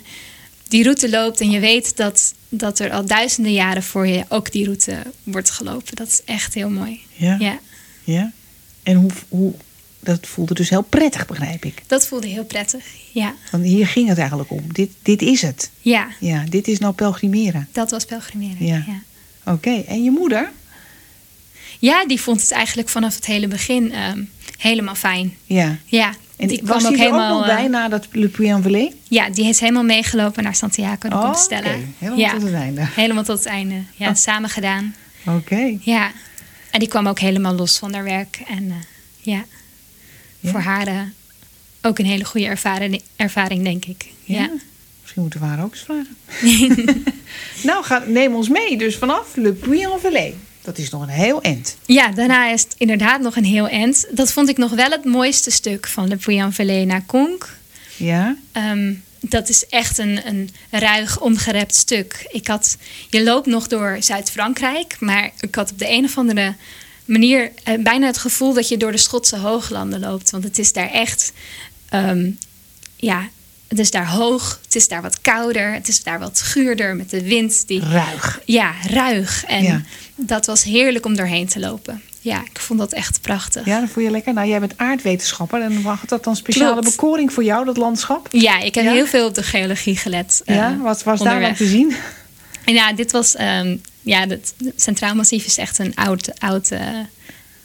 die 0.68 0.84
route 0.84 1.10
loopt 1.10 1.42
en 1.42 1.50
je 1.50 1.60
weet 1.60 1.98
dat, 1.98 2.34
dat 2.50 2.80
er 2.80 2.92
al 2.92 3.06
duizenden 3.06 3.54
jaren 3.54 3.84
voor 3.84 4.08
je 4.08 4.26
ook 4.30 4.52
die 4.52 4.66
route 4.66 4.98
wordt 5.24 5.50
gelopen. 5.50 5.96
Dat 5.96 6.08
is 6.08 6.22
echt 6.26 6.54
heel 6.54 6.70
mooi. 6.70 7.00
Ja. 7.16 7.36
Ja. 7.40 7.60
ja? 8.04 8.32
En 8.84 8.96
hoe, 8.96 9.12
hoe, 9.28 9.54
dat 10.00 10.28
voelde 10.28 10.54
dus 10.54 10.70
heel 10.70 10.82
prettig, 10.82 11.26
begrijp 11.26 11.66
ik. 11.66 11.84
Dat 11.88 12.08
voelde 12.08 12.28
heel 12.28 12.46
prettig, 12.46 12.86
ja. 13.12 13.34
Want 13.52 13.64
hier 13.64 13.88
ging 13.88 14.08
het 14.08 14.18
eigenlijk 14.18 14.52
om. 14.52 14.74
Dit, 14.74 14.92
dit 15.02 15.22
is 15.22 15.42
het. 15.42 15.72
Ja. 15.82 16.08
Ja, 16.20 16.44
dit 16.50 16.68
is 16.68 16.80
nou 16.80 16.94
pelgrimeren. 16.94 17.68
Dat 17.72 17.92
was 17.92 18.06
pelgrimeren, 18.06 18.66
ja. 18.66 18.84
ja. 18.88 19.02
Oké, 19.54 19.84
en 19.88 20.04
je 20.04 20.12
moeder? 20.12 20.52
Ja, 21.80 22.06
die 22.06 22.22
vond 22.22 22.42
het 22.42 22.52
eigenlijk 22.52 22.90
vanaf 22.90 23.16
het 23.16 23.26
hele 23.26 23.48
begin 23.48 23.96
um, 23.98 24.30
helemaal 24.58 24.96
fijn. 24.96 25.38
Ja. 25.46 25.78
Ja. 25.86 26.14
En 26.38 26.48
die 26.48 26.62
was 26.64 26.78
kwam 26.78 26.94
ook 26.94 27.00
helemaal 27.00 27.32
ook 27.32 27.38
nog 27.38 27.56
bij 27.56 27.64
uh, 27.64 27.70
na 27.70 27.90
dat 27.90 28.08
Le 28.12 28.28
Puy-en-Velay? 28.28 28.94
Ja, 29.08 29.30
die 29.30 29.46
is 29.46 29.60
helemaal 29.60 29.84
meegelopen 29.84 30.44
naar 30.44 30.56
Santiago 30.56 31.10
de 31.10 31.16
oh, 31.16 31.22
Compostela. 31.22 31.60
Okay. 31.60 31.88
Helemaal 31.98 32.20
ja. 32.20 32.32
tot 32.32 32.42
het 32.42 32.54
einde. 32.54 32.82
Helemaal 32.96 33.24
tot 33.24 33.38
het 33.38 33.48
einde. 33.48 33.76
Ja, 33.96 34.10
oh. 34.10 34.16
samen 34.16 34.50
gedaan. 34.50 34.96
Oké. 35.26 35.38
Okay. 35.38 35.80
Ja. 35.82 36.12
En 36.72 36.80
die 36.80 36.88
kwam 36.88 37.08
ook 37.08 37.20
helemaal 37.20 37.54
los 37.54 37.78
van 37.78 37.94
haar 37.94 38.04
werk. 38.04 38.42
En 38.48 38.64
uh, 38.64 38.74
ja. 39.22 39.44
Ja. 40.40 40.52
Voor 40.52 40.60
haar 40.60 40.88
uh, 40.88 41.02
ook 41.82 42.00
een 42.00 42.06
hele 42.06 42.26
goede 42.26 42.48
ervaring, 42.48 43.02
ervaring 43.16 43.64
denk 43.64 43.86
ik. 43.86 44.06
Ja. 44.24 44.40
ja. 44.40 44.50
Misschien 45.02 45.22
moeten 45.22 45.40
we 45.40 45.46
haar 45.46 45.64
ook 45.64 45.72
eens 45.72 45.84
vragen. 45.84 46.16
nou, 47.70 47.84
ga, 47.84 48.04
neem 48.08 48.36
ons 48.36 48.50
mee. 48.50 48.78
Dus 48.78 48.96
vanaf 48.96 49.36
Le 49.36 49.54
Puy-en-Velay. 49.54 50.36
Dat 50.62 50.78
is 50.78 50.90
nog 50.90 51.02
een 51.02 51.08
heel 51.08 51.42
end. 51.42 51.78
Ja, 51.86 52.12
daarna 52.12 52.52
is 52.52 52.62
het 52.62 52.76
inderdaad 52.78 53.22
nog 53.22 53.36
een 53.36 53.46
heel 53.46 53.68
end. 53.68 54.08
Dat 54.12 54.32
vond 54.32 54.50
ik 54.50 54.58
nog 54.58 54.72
wel 54.72 54.90
het 54.90 55.06
mooiste 55.06 55.52
stuk 55.52 55.88
van 55.88 56.08
Le 56.08 56.16
Puy-en-Velay 56.16 56.84
naar 56.84 57.06
Conques. 57.06 57.50
Ja. 57.98 58.36
Um, 58.54 59.04
dat 59.20 59.50
is 59.50 59.68
echt 59.68 59.98
een, 59.98 60.28
een 60.28 60.50
ruig, 60.70 61.20
ongerept 61.20 61.76
stuk. 61.76 62.28
Ik 62.32 62.48
had, 62.48 62.78
je 63.10 63.24
loopt 63.24 63.46
nog 63.46 63.68
door 63.68 63.98
Zuid-Frankrijk, 64.00 64.96
maar 65.00 65.32
ik 65.40 65.56
had 65.56 65.72
op 65.72 65.80
de 65.80 65.90
een 65.90 66.06
of 66.06 66.18
andere 66.18 66.56
manier 67.10 67.52
uh, 67.68 67.84
bijna 67.84 68.06
het 68.06 68.18
gevoel 68.18 68.54
dat 68.54 68.68
je 68.68 68.78
door 68.78 68.92
de 68.92 68.98
Schotse 68.98 69.38
hooglanden 69.38 70.00
loopt. 70.00 70.30
Want 70.32 70.44
het 70.44 70.60
is 70.60 70.74
daar 70.74 70.92
echt, 70.92 71.32
um, 71.94 72.38
ja, 72.96 73.30
het 73.68 73.80
is 73.80 73.92
daar 73.92 74.08
hoog, 74.10 74.60
het 74.64 74.76
is 74.76 74.88
daar 74.88 75.02
wat 75.02 75.22
kouder, 75.22 75.74
het 75.74 75.88
is 75.88 76.04
daar 76.04 76.20
wat 76.20 76.42
guurder 76.42 76.96
met 76.96 77.10
de 77.10 77.24
wind. 77.24 77.68
Die, 77.68 77.82
ruig. 77.84 78.42
Ja, 78.46 78.74
ruig. 78.88 79.44
En 79.46 79.64
ja. 79.64 79.82
dat 80.16 80.46
was 80.46 80.64
heerlijk 80.64 81.06
om 81.06 81.16
doorheen 81.16 81.48
te 81.48 81.60
lopen. 81.60 82.02
ja, 82.22 82.42
ik 82.54 82.60
vond 82.60 82.80
dat 82.80 82.94
echt 82.94 83.22
prachtig. 83.22 83.66
Ja, 83.66 83.80
dat 83.80 83.90
vond 83.90 84.06
je 84.06 84.12
lekker. 84.12 84.34
Nou, 84.34 84.48
jij 84.48 84.60
bent 84.60 84.78
aardwetenschapper. 84.78 85.62
En 85.62 85.84
had 85.84 86.10
dat 86.10 86.24
dan 86.24 86.36
speciale 86.36 86.72
Klopt. 86.72 86.90
bekoring 86.90 87.34
voor 87.34 87.44
jou, 87.44 87.66
dat 87.66 87.78
landschap? 87.78 88.28
Ja, 88.32 88.60
ik 88.60 88.76
heb 88.76 88.84
Ja? 88.84 88.92
heel 88.92 89.06
veel 89.08 89.28
op 89.28 89.34
de 89.36 89.44
geologie 89.44 89.96
gelet. 89.98 90.42
eh, 90.46 90.56
ja, 90.56 90.78
wat 90.78 91.04
was 91.04 91.20
daar 91.20 91.42
dan 91.42 91.54
te 91.54 91.66
zien? 91.66 91.96
En 92.66 92.74
ja, 92.74 92.94
dit 92.94 93.12
was. 93.12 93.36
ehm, 93.36 93.78
ja, 94.10 94.28
het 94.28 94.54
Centraal 94.76 95.16
Massief 95.16 95.46
is 95.46 95.58
echt 95.58 95.80
een 95.80 95.96
oud, 95.96 96.40
oud 96.40 96.72
eh, 96.72 97.00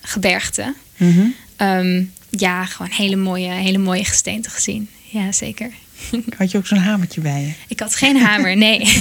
gebergte. 0.01 0.75
Mhm. 0.97 1.27
Ehm, 1.57 2.05
ja, 2.31 2.65
gewoon 2.65 2.91
hele 2.91 3.17
mooie, 3.17 3.49
hele 3.49 3.79
mooie 3.79 4.05
gesteenten 4.05 4.51
gezien. 4.51 4.89
Ja, 5.03 5.33
zeker. 5.33 5.71
Had 6.39 6.51
je 6.51 6.59
ook 6.59 6.67
zo'n 6.67 6.79
hamertje 6.79 7.21
bij 7.21 7.41
je? 7.41 7.53
Ik 7.69 7.81
had 7.81 7.95
geen 7.95 8.17
hamer, 8.17 8.57
nee. 8.57 9.01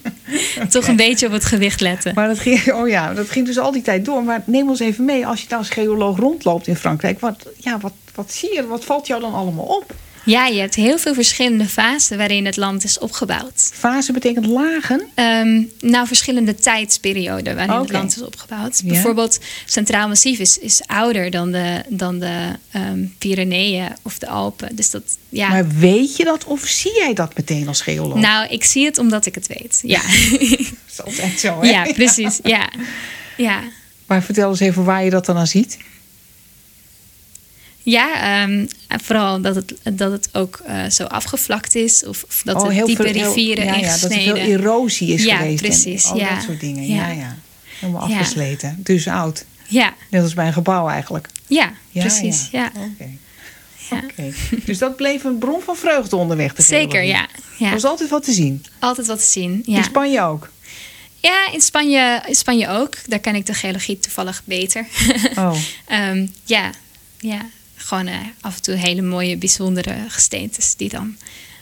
Toch 0.68 0.86
een 0.86 0.96
beetje 0.96 1.26
op 1.26 1.32
het 1.32 1.44
gewicht 1.44 1.80
letten. 1.80 2.14
Maar 2.14 2.28
dat 2.28 2.38
ging, 2.38 2.72
oh 2.72 2.88
ja, 2.88 3.14
dat 3.14 3.30
ging 3.30 3.46
dus 3.46 3.58
al 3.58 3.72
die 3.72 3.82
tijd 3.82 4.04
door. 4.04 4.24
Maar 4.24 4.42
neem 4.46 4.68
ons 4.68 4.80
even 4.80 5.04
mee, 5.04 5.26
als 5.26 5.40
je 5.40 5.46
nou 5.48 5.60
als 5.60 5.70
geoloog 5.70 6.18
rondloopt 6.18 6.66
in 6.66 6.76
Frankrijk, 6.76 7.20
wat, 7.20 7.48
ja, 7.58 7.78
wat, 7.78 7.92
wat 8.14 8.32
zie 8.32 8.54
je? 8.54 8.66
Wat 8.66 8.84
valt 8.84 9.06
jou 9.06 9.20
dan 9.20 9.34
allemaal 9.34 9.64
op? 9.64 9.94
Ja, 10.24 10.46
je 10.46 10.60
hebt 10.60 10.74
heel 10.74 10.98
veel 10.98 11.14
verschillende 11.14 11.66
fasen 11.66 12.18
waarin 12.18 12.46
het 12.46 12.56
land 12.56 12.84
is 12.84 12.98
opgebouwd. 12.98 13.70
Fase 13.72 14.12
betekent 14.12 14.46
lagen. 14.46 15.02
Ehm, 15.14 15.62
nou, 15.80 16.06
verschillende 16.06 16.54
tijdsperioden 16.54 17.56
waarin 17.56 17.76
het 17.80 17.90
land 17.90 18.16
is 18.16 18.22
opgebouwd. 18.22 18.80
Ja. 18.84 18.88
Bijvoorbeeld 18.88 19.38
Centraal 19.66 20.08
Massief 20.08 20.38
is, 20.38 20.58
is 20.58 20.82
ouder 20.86 21.30
dan 21.30 21.52
de, 21.52 21.82
dan 21.88 22.18
de 22.18 22.48
ehm, 22.70 23.04
Pyreneeën 23.18 23.88
of 24.02 24.18
de 24.18 24.28
Alpen. 24.28 24.76
Dus 24.76 24.90
dat, 24.90 25.02
ja. 25.28 25.48
Maar 25.48 25.68
weet 25.68 26.16
je 26.16 26.24
dat 26.24 26.44
of 26.44 26.60
zie 26.60 26.94
jij 26.94 27.14
dat 27.14 27.36
meteen 27.36 27.68
als 27.68 27.80
geoloog? 27.80 28.18
Nou, 28.18 28.48
ik 28.48 28.64
zie 28.64 28.84
het 28.84 28.98
omdat 28.98 29.26
ik 29.26 29.34
het 29.34 29.46
weet. 29.46 29.80
Ja, 29.82 30.00
dat 30.30 30.40
is 30.90 31.02
altijd 31.04 31.40
zo, 31.40 31.60
hè? 31.60 31.70
ja 31.70 31.92
precies. 31.92 32.40
Ja. 32.42 32.70
ja. 33.36 33.60
Maar 34.06 34.22
vertel 34.22 34.50
eens 34.50 34.60
even 34.60 34.84
waar 34.84 35.04
je 35.04 35.10
dat 35.10 35.26
dan 35.26 35.36
aan 35.36 35.46
ziet. 35.46 35.78
Ja, 37.82 38.42
ehm, 38.42 38.66
vooral 38.88 39.40
dat 39.40 39.54
het, 39.54 39.74
dat 39.92 40.12
het 40.12 40.28
ook 40.32 40.60
eh, 40.64 40.84
zo 40.90 41.04
afgevlakt 41.04 41.74
is. 41.74 42.06
Of, 42.06 42.22
of 42.28 42.42
dat 42.44 42.56
Oh, 42.62 42.76
er 42.76 42.84
diepe 42.86 43.02
veel- 43.02 43.12
heel- 43.12 43.26
rivieren 43.34 43.64
ja, 43.64 43.74
ja, 43.76 43.90
dat 43.98 44.02
er 44.02 44.10
veel 44.20 44.34
erosie 44.36 45.12
is 45.14 45.24
Ja, 45.24 45.36
geweest. 45.36 45.62
en 45.62 45.68
precies, 45.68 46.04
al 46.04 46.16
ja. 46.18 46.34
dat 46.34 46.44
soort 46.44 46.60
dingen. 46.60 46.86
Ja, 46.86 47.08
Ja. 47.08 47.36
Helemaal 47.78 48.02
afgesleten. 48.02 48.76
Dus 48.78 49.08
oud. 49.08 49.44
Ja, 49.68 49.94
Net 50.10 50.22
als 50.22 50.34
bij 50.34 50.46
een 50.46 50.52
gebouw 50.52 50.88
eigenlijk. 50.88 51.28
ja, 51.46 51.72
precies. 51.92 52.48
Ja. 52.52 52.72
Oké. 52.76 53.08
Ja. 53.90 54.02
Oké. 54.04 54.32
Dus 54.64 54.78
dat 54.78 54.96
bleef 54.96 55.24
een 55.24 55.38
bron 55.38 55.60
van 55.62 55.76
vreugde 55.76 56.16
onderweg. 56.16 56.54
de 56.54 56.62
Zeker, 56.62 57.02
ja. 57.02 57.26
ja. 57.58 57.66
Er 57.66 57.72
was 57.72 57.84
altijd 57.84 58.10
wat 58.10 58.24
te 58.24 58.32
zien. 58.32 58.64
Altijd 58.78 59.06
wat 59.06 59.18
te 59.18 59.24
zien. 59.30 59.62
In. 59.64 59.84
Spanje 59.84 60.20
ook. 60.22 60.50
Ja, 61.20 61.52
in 61.52 61.60
Spanje, 61.60 62.22
in 62.26 62.34
Spanje 62.34 62.68
ook. 62.68 62.94
Daar 63.06 63.18
ken 63.18 63.34
ik 63.34 63.46
de 63.46 63.54
geologie 63.54 63.98
toevallig 63.98 64.42
beter. 64.44 64.86
Oh. 65.36 65.54
Ehm, 65.86 66.26
ja, 66.44 66.70
ja, 67.18 67.46
gewoon 67.82 68.06
eh, 68.06 68.16
af 68.40 68.56
en 68.56 68.62
toe 68.62 68.74
hele 68.74 69.02
mooie, 69.02 69.36
bijzondere 69.36 69.94
gesteentes 70.08 70.76
die 70.76 70.88
dan 70.88 71.16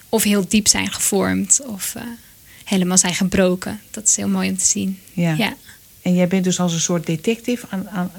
of 0.08 0.22
heel 0.22 0.48
diep 0.48 0.68
zijn 0.68 0.92
gevormd 0.92 1.60
of 1.66 1.94
eh, 1.96 2.02
helemaal 2.64 2.98
zijn 2.98 3.14
gebroken. 3.14 3.80
Dat 3.90 4.08
is 4.08 4.16
heel 4.16 4.28
mooi 4.28 4.48
om 4.50 4.56
te 4.56 4.64
zien. 4.66 4.98
Ja. 5.12 5.34
Ja, 5.38 5.54
En 6.02 6.14
jij 6.14 6.28
bent 6.28 6.44
dus 6.44 6.60
als 6.60 6.72
een 6.72 6.80
soort 6.80 7.06
detective. 7.06 7.66
Aan, 7.70 7.88
aan, 7.90 8.10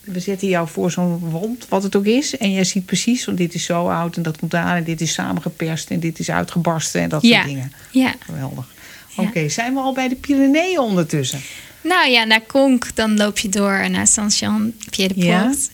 we 0.00 0.20
zetten 0.20 0.48
jou 0.48 0.68
voor 0.68 0.90
zo'n 0.90 1.18
wond, 1.18 1.66
wat 1.68 1.82
het 1.82 1.96
ook 1.96 2.04
is. 2.06 2.36
En 2.36 2.52
jij 2.52 2.64
ziet 2.64 2.86
precies, 2.86 3.24
want 3.24 3.38
dit 3.38 3.54
is 3.54 3.64
zo 3.64 3.88
oud 3.88 4.16
en 4.16 4.22
dat 4.22 4.38
komt 4.38 4.54
aan. 4.54 4.76
En 4.76 4.84
dit 4.84 5.00
is 5.00 5.12
samengeperst 5.12 5.90
en 5.90 6.00
dit 6.00 6.18
is 6.18 6.30
uitgebarsten 6.30 7.00
en 7.00 7.08
dat 7.08 7.22
Ja. 7.22 7.34
soort 7.36 7.46
dingen. 7.46 7.72
ja. 7.90 8.14
Geweldig. 8.18 8.72
Ja. 9.16 9.22
Oké, 9.22 9.48
zijn 9.48 9.74
we 9.74 9.80
al 9.80 9.92
bij 9.92 10.08
de 10.08 10.14
Pyreneeën 10.14 10.78
ondertussen? 10.78 11.40
Nou 11.82 12.08
ja, 12.10 12.24
naar 12.24 12.46
Conques, 12.46 12.94
dan 12.94 13.16
loop 13.16 13.38
je 13.38 13.48
door 13.48 13.90
naar 13.90 14.06
Saint-Jean-Pied-de-Port. 14.06 15.70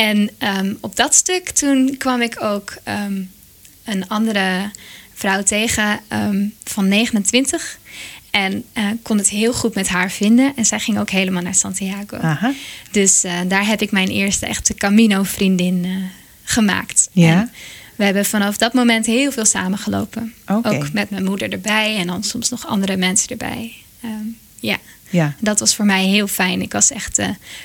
En 0.00 0.30
ehm, 0.38 0.74
op 0.80 0.96
dat 0.96 1.14
stuk 1.14 1.50
toen 1.50 1.94
kwam 1.98 2.22
ik 2.22 2.42
ook 2.42 2.76
ehm, 2.84 3.22
een 3.84 4.08
andere 4.08 4.70
vrouw 5.14 5.42
tegen 5.42 6.00
ehm, 6.08 6.46
van 6.64 6.88
29. 6.88 7.78
En 8.30 8.64
eh, 8.72 8.86
kon 9.02 9.18
het 9.18 9.28
heel 9.28 9.52
goed 9.52 9.74
met 9.74 9.88
haar 9.88 10.10
vinden. 10.10 10.52
En 10.56 10.64
zij 10.64 10.80
ging 10.80 10.98
ook 10.98 11.10
helemaal 11.10 11.42
naar 11.42 11.54
Santiago. 11.54 12.16
Aha. 12.16 12.52
Dus 12.90 13.24
eh, 13.24 13.38
daar 13.48 13.66
heb 13.66 13.82
ik 13.82 13.90
mijn 13.90 14.08
eerste 14.08 14.46
echte 14.46 14.74
Camino-vriendin 14.74 15.84
eh, 15.84 15.90
gemaakt. 16.42 17.08
Ja. 17.12 17.40
En 17.40 17.52
we 17.96 18.04
hebben 18.04 18.24
vanaf 18.24 18.56
dat 18.56 18.72
moment 18.72 19.06
heel 19.06 19.32
veel 19.32 19.44
samengelopen. 19.44 20.34
Oké. 20.46 20.68
Ook 20.68 20.92
met 20.92 21.10
mijn 21.10 21.24
moeder 21.24 21.52
erbij 21.52 21.96
en 21.96 22.06
dan 22.06 22.22
soms 22.22 22.48
nog 22.48 22.66
andere 22.66 22.96
mensen 22.96 23.28
erbij. 23.28 23.72
Ja, 24.60 24.76
Ja. 25.10 25.34
dat 25.40 25.60
was 25.60 25.74
voor 25.74 25.84
mij 25.84 26.04
heel 26.04 26.26
fijn. 26.26 26.62
Ik 26.62 26.72
was 26.72 26.90
echt 26.90 27.18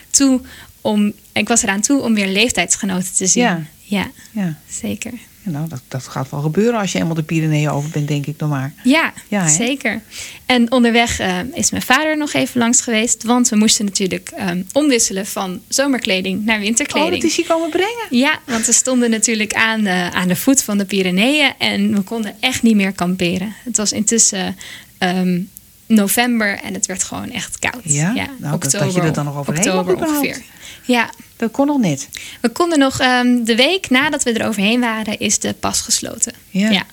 toe 0.10 0.42
om, 0.82 1.14
ik 1.40 1.48
was 1.48 1.64
eraan 1.64 1.82
toe 1.82 2.02
om 2.02 2.14
weer 2.14 2.28
leeftijdsgenoten 2.28 3.14
te 3.14 3.28
zien. 3.28 3.44
Ja. 3.44 3.62
ja 3.84 4.12
ja. 4.32 4.58
zeker. 4.70 5.12
Ja, 5.44 5.52
Nou, 5.52 5.68
dat, 5.70 5.82
dat 5.88 6.08
gaat 6.08 6.30
wel 6.30 6.42
gebeuren 6.42 6.80
als 6.80 6.92
je 6.92 7.00
eenmaal 7.00 7.14
de 7.16 7.24
Pyreneeën 7.24 7.70
over 7.70 7.90
bent, 7.90 8.08
denk 8.08 8.26
ik 8.26 8.40
dan 8.40 8.50
maar. 8.50 8.74
Ja, 8.84 9.14
Ja, 9.28 9.48
zeker. 9.48 10.02
En 10.46 10.72
onderweg 10.72 11.20
eh, 11.20 11.38
is 11.54 11.72
mijn 11.72 11.84
vader 11.84 12.18
nog 12.18 12.34
even 12.34 12.60
langs 12.60 12.82
geweest. 12.82 13.24
Want 13.24 13.50
we 13.50 13.56
moesten 13.56 13.86
natuurlijk 13.86 14.30
ehm, 14.30 14.62
omwisselen 14.74 15.26
van 15.26 15.62
zomerkleding 15.68 16.46
naar 16.46 16.56
Oh, 16.58 16.62
winterkleding. 16.62 17.22
dat 17.22 17.38
is 17.38 17.48
komen 17.48 17.70
brengen? 17.70 18.08
Ja, 18.10 18.40
want 18.46 18.66
we 18.66 18.74
stonden 18.74 19.10
natuurlijk 19.10 19.54
aan 19.54 19.82
de, 19.82 20.10
aan 20.14 20.28
de 20.28 20.36
voet 20.36 20.64
van 20.64 20.78
de 20.78 20.86
Pyreneeën 20.86 21.54
en 21.60 21.96
we 21.96 22.02
konden 22.02 22.36
echt 22.40 22.62
niet 22.64 22.76
meer 22.76 22.92
kamperen. 22.92 23.54
Het 23.64 23.78
was 23.78 23.92
intussen 23.92 24.58
ehm, 24.98 25.40
november 25.88 26.60
en 26.64 26.74
het 26.74 26.86
werd 26.86 27.04
gewoon 27.04 27.32
echt 27.32 27.60
koud. 27.60 27.82
Ja? 27.84 28.14
Nou, 28.14 28.60
dat- 28.60 28.72
dat 28.72 28.94
je 28.94 29.02
er 29.02 29.14
dan 29.14 29.26
nog 29.26 29.38
overheen 29.38 29.68
oktober 29.68 29.96
ongeveer. 30.08 30.42
Ja, 30.86 31.10
Dat 31.36 31.52
kon 31.52 31.66
nog 31.68 31.80
net. 31.80 32.10
we 32.42 32.50
konden 32.50 32.80
nog 32.80 33.00
ehm, 33.00 33.44
de 33.44 33.56
week 33.56 33.90
nadat 33.90 34.24
we 34.24 34.32
er 34.34 34.48
overheen 34.48 34.80
waren, 34.80 35.20
is 35.20 35.40
de 35.40 35.54
pas 35.54 35.82
gesloten. 35.82 36.34
Ja. 36.50 36.70
ja, 36.70 36.86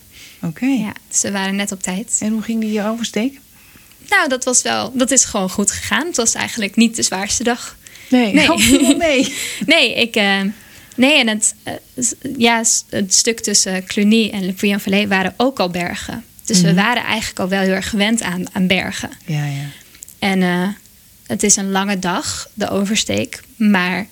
Oké. 0.42 0.66
ja, 0.66 0.92
dus 1.09 1.20
we 1.22 1.31
waren 1.31 1.57
net 1.57 1.72
op 1.72 1.83
tijd. 1.83 2.16
En 2.20 2.33
hoe 2.33 2.42
ging 2.42 2.61
die 2.61 2.83
oversteek? 2.85 3.38
Nou, 4.09 4.28
dat 4.28 4.44
was 4.44 4.62
wel, 4.62 4.92
dat 4.94 5.11
is 5.11 5.24
gewoon 5.24 5.50
goed 5.50 5.70
gegaan. 5.70 6.07
Het 6.07 6.16
was 6.16 6.35
eigenlijk 6.35 6.76
niet 6.76 6.96
de 6.96 7.02
zwaarste 7.02 7.44
dag. 7.44 7.76
Nee, 8.09 8.33
Nee. 8.33 8.50
Oh, 8.52 8.96
mee. 8.98 9.35
Nee, 9.66 9.94
ik. 9.94 10.16
eh, 10.16 10.40
nee, 10.96 11.18
en 11.18 11.28
het, 11.28 11.55
eh, 11.62 11.72
ja, 12.38 12.62
het 12.88 13.14
stuk 13.14 13.40
tussen 13.40 13.85
Cluny 13.85 14.31
en 14.31 14.44
Le 14.46 14.52
Puy-en-Velay 14.52 15.09
waren 15.09 15.35
ook 15.37 15.59
al 15.61 15.68
bergen. 15.70 16.24
Dus 16.44 16.61
we 16.61 16.66
Mhm. 16.72 16.76
waren 16.76 17.05
eigenlijk 17.05 17.38
al 17.40 17.48
wel 17.48 17.61
heel 17.61 17.72
erg 17.74 17.88
gewend 17.88 18.22
aan, 18.22 18.44
aan 18.55 18.66
bergen. 18.66 19.11
Ja, 19.26 19.44
ja. 19.44 19.64
En 20.18 20.42
eh, 20.42 20.68
het 21.33 21.42
is 21.42 21.57
een 21.57 21.71
lange 21.71 21.99
dag, 21.99 22.49
de 22.55 22.68
oversteek. 22.71 23.40
Maar 23.57 24.07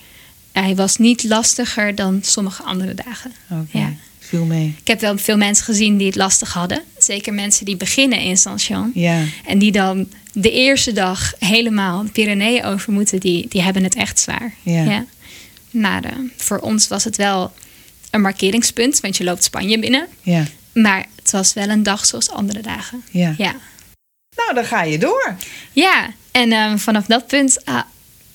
hij 0.53 0.75
was 0.75 0.97
niet 0.97 1.25
lastiger 1.25 1.95
dan 1.95 2.19
sommige 2.23 2.63
andere 2.63 2.95
dagen. 2.95 3.33
Oké. 3.51 3.79
Ja. 3.79 3.93
Viel 4.19 4.45
mee. 4.45 4.75
Ik 4.81 4.87
heb 4.87 5.01
wel 5.01 5.19
veel 5.19 5.37
mensen 5.37 5.65
gezien 5.65 5.97
die 5.97 6.07
het 6.07 6.17
lastig 6.17 6.53
hadden. 6.53 6.83
Zeker 6.99 7.35
mensen 7.35 7.65
die 7.65 7.77
beginnen 7.77 8.21
in 8.21 8.37
Saint-Jean. 8.37 8.91
Ja. 8.95 9.23
En 9.47 9.59
die 9.59 9.73
dan 9.73 10.09
de 10.33 10.51
eerste 10.51 10.93
dag 10.93 11.33
helemaal 11.39 12.05
de 12.05 12.11
Pyreneeën 12.11 12.65
over 12.65 12.93
moeten, 12.93 13.21
die, 13.21 13.49
die 13.49 13.63
hebben 13.63 13.83
het 13.85 13.95
echt 13.95 14.19
zwaar. 14.19 14.55
Ja. 14.63 15.05
Maar 15.71 16.05
eh, 16.05 16.13
voor 16.37 16.59
ons 16.59 16.89
was 16.89 17.05
het 17.05 17.17
wel 17.17 17.53
een 18.11 18.21
markeringspunt, 18.21 19.01
want 19.01 19.17
je 19.17 19.25
loopt 19.25 19.45
Spanje 19.45 19.79
binnen. 19.79 20.07
Ja. 20.23 20.45
Maar 20.73 21.07
het 21.17 21.31
was 21.31 21.53
wel 21.53 21.69
een 21.69 21.83
dag 21.83 22.07
zoals 22.07 22.31
andere 22.31 22.61
dagen. 22.61 23.03
Ja. 23.11 23.35
Ja, 23.39 23.55
Nou, 24.37 24.55
dan 24.55 24.65
ga 24.65 24.83
je 24.83 24.99
door. 24.99 25.37
ja. 25.73 26.11
En 26.33 26.53
eh, 26.53 26.77
vanaf 26.77 27.07
dat 27.07 27.27
punt 27.27 27.64
ah, 27.64 27.81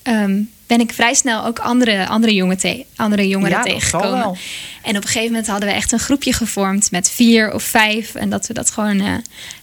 ehm, 0.02 0.40
ben 0.66 0.80
ik 0.80 0.92
vrij 0.92 1.14
snel 1.14 1.44
ook 1.44 1.58
andere, 1.58 2.06
andere, 2.06 2.34
jongen 2.34 2.58
te- 2.58 2.84
andere 2.96 3.28
jongeren 3.28 3.56
Ja, 3.56 3.62
tegengekomen. 3.62 4.18
wel. 4.18 4.36
En 4.82 4.96
op 4.96 5.02
een 5.02 5.08
gegeven 5.08 5.26
moment 5.30 5.46
hadden 5.46 5.68
we 5.68 5.74
echt 5.74 5.92
een 5.92 5.98
groepje 5.98 6.32
gevormd 6.32 6.90
met 6.90 7.10
vier 7.10 7.52
of 7.52 7.62
vijf. 7.62 8.14
En 8.14 8.30
dat 8.30 8.46
we 8.46 8.54
dat 8.54 8.70
gewoon 8.70 9.00
eh, 9.00 9.14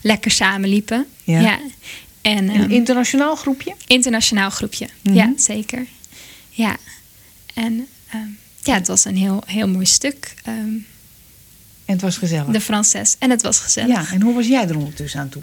lekker 0.02 0.32
samen 0.32 0.70
liepen. 0.70 1.06
Ja. 1.24 1.60
En, 2.22 2.50
Een 2.50 2.62
ehm, 2.62 2.72
internationaal 2.72 3.36
groepje? 3.36 3.76
internationaal 3.88 4.50
groepje. 4.50 4.88
Mhm. 5.02 5.16
Ja, 5.16 5.34
zeker. 5.38 5.86
Ja. 6.50 6.76
En 7.54 7.88
ehm, 8.10 8.28
ja, 8.64 8.74
het 8.74 8.88
was 8.88 9.06
een 9.06 9.18
heel, 9.18 9.44
heel 9.46 9.68
mooi 9.68 9.86
stuk. 9.86 10.34
ehm, 10.44 10.74
En 11.86 11.94
het 11.94 12.02
was 12.02 12.18
gezellig. 12.18 12.46
de 12.46 12.62
Frances. 12.62 13.16
En 13.20 13.30
het 13.30 13.42
was 13.42 13.60
gezellig. 13.60 13.90
ja, 13.96 14.06
en 14.14 14.22
hoe 14.22 14.34
was 14.34 14.48
jij 14.48 14.68
er 14.68 14.78
ondertussen 14.78 15.20
aan 15.20 15.30
toe? 15.30 15.42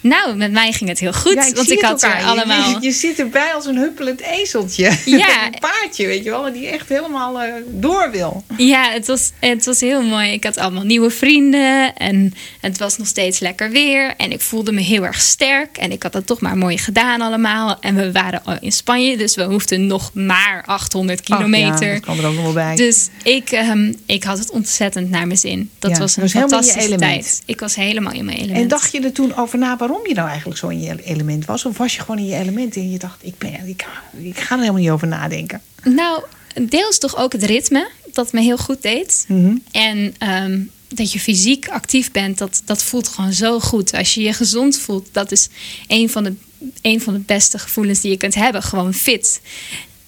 Nou, 0.00 0.36
met 0.36 0.52
mij 0.52 0.72
ging 0.72 0.90
het 0.90 0.98
heel 0.98 1.12
goed. 1.12 1.34
Ja, 1.34 1.52
want 1.52 1.70
ik 1.70 1.80
had 1.80 2.02
er 2.02 2.18
je. 2.18 2.24
allemaal. 2.24 2.70
Je, 2.70 2.86
je 2.86 2.92
zit 2.92 3.18
erbij 3.18 3.54
als 3.54 3.66
een 3.66 3.76
huppelend 3.76 4.20
ezeltje. 4.20 4.90
Ja. 5.04 5.46
een 5.46 5.58
paardje, 5.60 6.06
weet 6.06 6.24
je 6.24 6.30
wel. 6.30 6.52
Die 6.52 6.66
echt 6.68 6.88
helemaal 6.88 7.40
eh, 7.42 7.52
door 7.68 8.10
wil. 8.10 8.44
Ja, 8.56 8.90
het 8.90 9.06
was, 9.06 9.30
het 9.40 9.64
was 9.64 9.80
heel 9.80 10.02
mooi. 10.02 10.32
Ik 10.32 10.44
had 10.44 10.56
allemaal 10.56 10.82
nieuwe 10.82 11.10
vrienden. 11.10 11.94
En 11.96 12.34
het 12.60 12.78
was 12.78 12.98
nog 12.98 13.06
steeds 13.06 13.38
lekker 13.38 13.70
weer. 13.70 14.14
En 14.16 14.32
ik 14.32 14.40
voelde 14.40 14.72
me 14.72 14.80
heel 14.80 15.04
erg 15.04 15.20
sterk. 15.20 15.76
En 15.76 15.92
ik 15.92 16.02
had 16.02 16.14
het 16.14 16.26
toch 16.26 16.40
maar 16.40 16.56
mooi 16.56 16.78
gedaan 16.78 17.20
allemaal. 17.20 17.76
En 17.80 17.94
we 17.94 18.12
waren 18.12 18.44
al 18.44 18.56
in 18.60 18.72
Spanje. 18.72 19.16
Dus 19.16 19.34
we 19.34 19.42
hoefden 19.42 19.86
nog 19.86 20.10
maar 20.14 20.62
800 20.66 21.18
Ach, 21.18 21.36
kilometer. 21.36 21.86
ja, 21.86 21.92
dat 21.92 22.04
kan 22.04 22.18
er 22.18 22.26
ook 22.26 22.34
nog 22.34 22.44
wel 22.44 22.52
bij. 22.52 22.76
Dus 22.76 23.08
ik, 23.22 23.50
ehm, 23.50 23.92
ik 24.06 24.24
had 24.24 24.38
het 24.38 24.50
ontzettend 24.50 25.10
naar 25.10 25.26
mijn 25.26 25.38
zin. 25.38 25.70
Dat 25.88 25.98
was 25.98 26.16
een 26.16 26.28
fantastische 26.28 26.96
tijd. 26.96 27.42
Ik 27.44 27.60
was 27.60 27.74
helemaal 27.74 28.12
in 28.12 28.24
mijn 28.24 28.36
element. 28.36 28.62
En 28.62 28.68
dacht 28.68 28.92
je 28.92 29.00
er 29.00 29.12
toen 29.12 29.36
over 29.36 29.58
na 29.58 29.76
waarom 29.76 30.06
je 30.06 30.14
nou 30.14 30.28
eigenlijk 30.28 30.58
zo 30.58 30.68
in 30.68 30.80
je 30.80 31.02
element 31.04 31.44
was? 31.44 31.64
Of 31.64 31.78
was 31.78 31.94
je 31.94 32.00
gewoon 32.00 32.18
in 32.18 32.26
je 32.26 32.36
element 32.36 32.76
en 32.76 32.90
je 32.90 32.98
dacht, 32.98 33.18
ik, 33.22 33.38
ben, 33.38 33.68
ik, 33.68 33.86
ik 34.22 34.38
ga 34.38 34.54
er 34.54 34.60
helemaal 34.60 34.80
niet 34.80 34.90
over 34.90 35.08
nadenken? 35.08 35.60
Nou, 35.82 36.22
deels 36.62 36.98
toch 36.98 37.16
ook 37.16 37.32
het 37.32 37.42
ritme, 37.42 37.88
dat 38.12 38.32
me 38.32 38.40
heel 38.40 38.58
goed 38.58 38.82
deed. 38.82 39.24
Mhm. 39.28 39.56
En 39.70 40.14
ehm, 40.18 40.60
dat 40.88 41.12
je 41.12 41.20
fysiek 41.20 41.68
actief 41.68 42.10
bent, 42.10 42.38
dat, 42.38 42.62
dat 42.64 42.82
voelt 42.82 43.08
gewoon 43.08 43.32
zo 43.32 43.60
goed. 43.60 43.94
Als 43.94 44.14
je 44.14 44.22
je 44.22 44.32
gezond 44.32 44.78
voelt, 44.78 45.08
dat 45.12 45.32
is 45.32 45.48
een 45.86 46.10
van 46.10 46.24
de, 46.24 46.34
een 46.82 47.00
van 47.00 47.12
de 47.12 47.20
beste 47.20 47.58
gevoelens 47.58 48.00
die 48.00 48.10
je 48.10 48.16
kunt 48.16 48.34
hebben. 48.34 48.62
Gewoon 48.62 48.94
fit. 48.94 49.40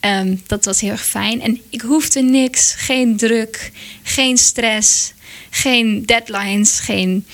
Ehm, 0.04 0.36
dat 0.46 0.64
was 0.64 0.80
heel 0.80 0.90
erg 0.90 1.06
fijn. 1.06 1.40
En 1.40 1.60
ik 1.70 1.80
hoefde 1.80 2.22
niks. 2.22 2.74
Geen 2.74 3.16
druk, 3.16 3.70
geen 4.02 4.36
stress, 4.36 5.12
geen 5.50 6.06
deadlines, 6.06 6.78
geen 6.78 7.26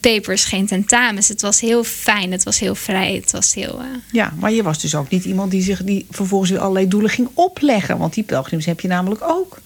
papers, 0.00 0.44
geen 0.44 0.66
tentamens. 0.66 1.28
Het 1.28 1.40
was 1.40 1.60
heel 1.60 1.84
fijn, 1.84 2.32
het 2.32 2.42
was 2.42 2.58
heel 2.58 2.74
vrij, 2.74 3.14
het 3.14 3.30
was 3.30 3.54
heel... 3.54 3.80
Uh... 3.80 3.86
Ja, 4.12 4.32
maar 4.38 4.52
je 4.52 4.62
was 4.62 4.80
dus 4.80 4.94
ook 4.94 5.08
niet 5.10 5.24
iemand 5.24 5.50
die 5.50 5.62
zich 5.62 5.82
die 5.82 6.06
vervolgens 6.10 6.50
weer 6.50 6.60
allerlei 6.60 6.88
doelen 6.88 7.10
ging 7.10 7.28
opleggen. 7.34 7.98
Want 7.98 8.14
die 8.14 8.24
pelgrims 8.24 8.66
heb 8.66 8.80
je 8.80 8.88
namelijk 8.88 9.22
ook. 9.22 9.60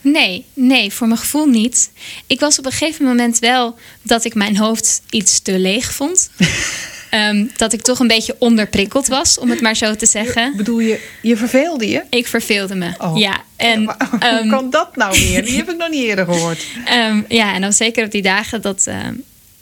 Nee, 0.00 0.44
nee, 0.54 0.92
voor 0.92 1.06
mijn 1.06 1.20
gevoel 1.20 1.46
niet. 1.46 1.90
Ik 2.26 2.40
was 2.40 2.58
op 2.58 2.66
een 2.66 2.72
gegeven 2.72 3.04
moment 3.04 3.38
wel 3.38 3.74
dat 4.02 4.24
ik 4.24 4.34
mijn 4.34 4.56
hoofd 4.56 5.02
iets 5.10 5.40
te 5.40 5.58
leeg 5.58 5.92
vond. 5.92 6.30
Ehm, 7.10 7.46
dat 7.56 7.72
ik 7.72 7.82
toch 7.82 7.98
een 7.98 8.06
beetje 8.06 8.36
onderprikkeld 8.38 9.06
was, 9.06 9.38
om 9.38 9.50
het 9.50 9.60
maar 9.60 9.76
zo 9.76 9.94
te 9.94 10.06
zeggen. 10.06 10.56
Bedoel 10.56 10.78
je, 10.78 11.00
je 11.22 11.36
verveelde 11.36 11.88
je? 11.88 12.02
Ik 12.10 12.26
verveelde 12.26 12.74
me, 12.74 12.90
oh. 12.98 13.18
ja. 13.18 13.42
En, 13.56 13.84
hoe 14.10 14.18
ehm, 14.18 14.48
kan 14.48 14.70
dat 14.70 14.96
nou 14.96 15.18
weer? 15.18 15.44
Die 15.44 15.56
heb 15.56 15.70
ik 15.70 15.76
nog 15.76 15.88
niet 15.88 16.04
eerder 16.04 16.24
gehoord. 16.24 16.66
Um, 17.08 17.24
ja, 17.40 17.54
en 17.54 17.60
dan 17.60 17.72
zeker 17.72 18.04
op 18.04 18.10
die 18.10 18.22
dagen 18.22 18.62
dat, 18.62 18.88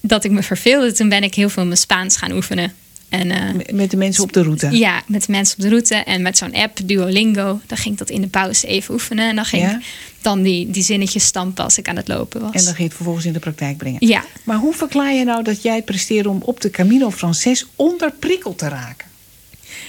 dat 0.01 0.25
ik 0.25 0.31
me 0.31 0.43
verveelde... 0.43 0.93
toen 0.93 1.09
ben 1.09 1.23
ik 1.23 1.35
heel 1.35 1.49
veel 1.49 1.65
mijn 1.65 1.77
Spaans 1.77 2.17
gaan 2.17 2.33
oefenen. 2.33 2.75
En, 3.21 3.57
uh, 3.57 3.75
met 3.75 3.91
de 3.91 3.97
mensen 3.97 4.23
op 4.23 4.33
de 4.33 4.43
route? 4.43 4.77
Ja, 4.77 5.03
met 5.07 5.27
de 5.27 5.33
mensen 5.33 5.57
op 5.57 5.63
de 5.63 5.69
route. 5.69 5.95
En 5.95 6.23
met 6.23 6.39
zo'n 6.39 6.55
app, 6.55 6.79
Duolingo. 6.85 7.61
Dan 7.67 7.79
ging 7.79 7.93
ik 7.93 7.99
dat 7.99 8.11
in 8.11 8.21
de 8.21 8.27
pauze 8.27 8.67
even 8.67 8.95
oefenen. 8.95 9.29
En 9.29 9.37
dan 9.37 9.45
ging 9.45 9.71
ik 9.71 9.77
dan 10.23 10.43
die, 10.43 10.71
die 10.71 10.83
zinnetjes 10.83 11.25
stampen 11.25 11.65
als 11.65 11.79
ik 11.79 11.89
aan 11.89 11.97
het 11.97 12.09
lopen 12.09 12.41
was. 12.41 12.53
En 12.53 12.65
dan 12.65 12.65
ging 12.65 12.79
je 12.79 12.85
het 12.85 12.95
vervolgens 12.95 13.27
in 13.27 13.33
de 13.33 13.39
praktijk 13.39 13.77
brengen. 13.77 14.07
Ja. 14.07 14.25
Maar 14.45 14.59
hoe 14.59 14.75
verklaar 14.75 15.13
je 15.13 15.25
nou 15.25 15.43
dat 15.43 15.63
jij 15.63 15.83
presteerde 15.83 16.29
om 16.29 16.43
op 16.43 16.61
de 16.61 16.71
Camino 16.71 17.11
Frances 17.11 17.67
onderprikkeld 17.77 18.59
te 18.59 18.69
raken? 18.69 19.09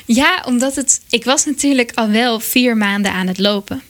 Ja, 0.05 0.43
omdat 0.47 0.75
het... 0.75 1.01
Ik 1.09 1.23
was 1.23 1.45
natuurlijk 1.45 1.91
al 1.95 2.09
wel 2.09 2.39
vier 2.39 2.77
maanden 2.77 3.11
aan 3.11 3.27
het 3.27 3.39
lopen. 3.39 3.81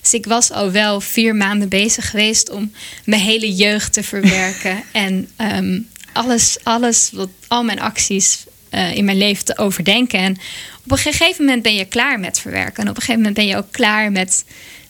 Dus 0.00 0.14
ik 0.14 0.26
was 0.26 0.50
al 0.50 0.70
wel 0.70 1.00
vier 1.00 1.36
maanden 1.36 1.68
bezig 1.68 2.10
geweest 2.10 2.50
om 2.50 2.72
mijn 3.04 3.20
hele 3.20 3.54
jeugd 3.54 3.92
te 3.92 4.02
verwerken. 4.02 4.82
en 4.92 5.28
um, 5.36 5.88
alles, 6.12 6.58
alles 6.62 7.10
wat, 7.12 7.28
al 7.48 7.64
mijn 7.64 7.80
acties 7.80 8.44
uh, 8.70 8.96
in 8.96 9.04
mijn 9.04 9.18
leven 9.18 9.44
te 9.44 9.58
overdenken. 9.58 10.18
En 10.18 10.36
op 10.84 10.90
een 10.90 10.98
gegeven 10.98 11.44
moment 11.44 11.62
ben 11.62 11.74
je 11.74 11.84
klaar 11.84 12.20
met 12.20 12.38
verwerken. 12.38 12.82
En 12.82 12.90
op 12.90 12.96
een 12.96 13.02
gegeven 13.02 13.16
moment 13.16 13.34
ben 13.34 13.46
je 13.46 13.56
ook 13.56 13.70
klaar 13.70 14.12
met, 14.12 14.44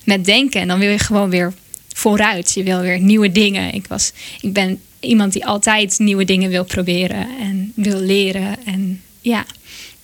met 0.05 0.25
denken. 0.25 0.61
En 0.61 0.69
dan 0.69 0.79
wil 0.79 0.91
je 0.91 0.99
gewoon 0.99 1.31
weer 1.31 1.53
vooruit. 1.95 2.55
Je 2.55 2.63
wil 2.63 2.81
weer 2.81 3.01
nieuwe 3.01 3.33
dingen. 3.33 3.75
Ik, 3.75 3.87
was, 3.87 4.13
ik 4.41 4.53
ben 4.53 4.81
iemand 5.01 5.33
die 5.33 5.47
altijd 5.47 5.99
nieuwe 5.99 6.25
dingen 6.25 6.51
wil 6.51 6.65
proberen 6.65 7.29
en 7.41 7.73
wil 7.75 8.01
leren. 8.01 8.57
En 8.65 9.03
ja. 9.21 9.45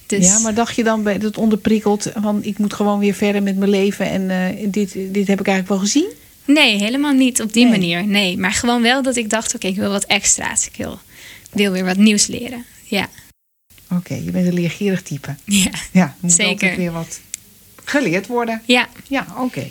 Dus... 0.07 0.27
Ja, 0.27 0.39
maar 0.39 0.55
dacht 0.55 0.77
je 0.77 0.85
dan 0.85 1.03
bij 1.03 1.19
het 1.21 1.39
onderprikkeld 1.39 2.11
van 2.15 2.45
ik 2.45 2.59
moet 2.59 2.75
gewoon 2.75 2.99
weer 2.99 3.15
verder 3.15 3.43
met 3.43 3.57
mijn 3.57 3.71
leven 3.71 4.11
en 4.11 4.23
uh, 4.23 4.73
dit, 4.73 4.93
dit 4.93 5.27
heb 5.27 5.41
ik 5.41 5.47
eigenlijk 5.47 5.69
wel 5.69 5.79
gezien? 5.79 6.13
Nee, 6.45 6.79
helemaal 6.79 7.13
niet 7.13 7.43
op 7.43 7.53
die 7.53 7.67
manier. 7.67 8.07
Nee, 8.07 8.39
maar 8.39 8.53
gewoon 8.53 8.83
wel 8.83 9.03
dat 9.03 9.17
ik 9.17 9.31
dacht: 9.31 9.55
oké, 9.55 9.67
ik 9.67 9.77
wil 9.77 9.91
wat 9.91 10.05
extra's. 10.05 10.67
Ik 10.67 10.77
wil, 10.77 10.99
wil 11.51 11.73
weer 11.73 11.85
wat 11.85 11.97
nieuws 11.97 12.27
leren. 12.27 12.65
Ja. 12.85 13.09
Oké, 13.97 14.15
je 14.15 14.31
bent 14.31 14.47
een 14.47 14.55
leergierig 14.55 15.03
type. 15.03 15.35
Ja, 15.45 15.71
ja 15.93 16.17
moet 16.21 16.33
zeker. 16.33 16.77
weer 16.77 16.93
wat 16.93 17.21
geleerd 17.85 18.27
worden. 18.27 18.63
Ja. 18.65 18.89
Ja, 19.09 19.27
oké. 19.39 19.67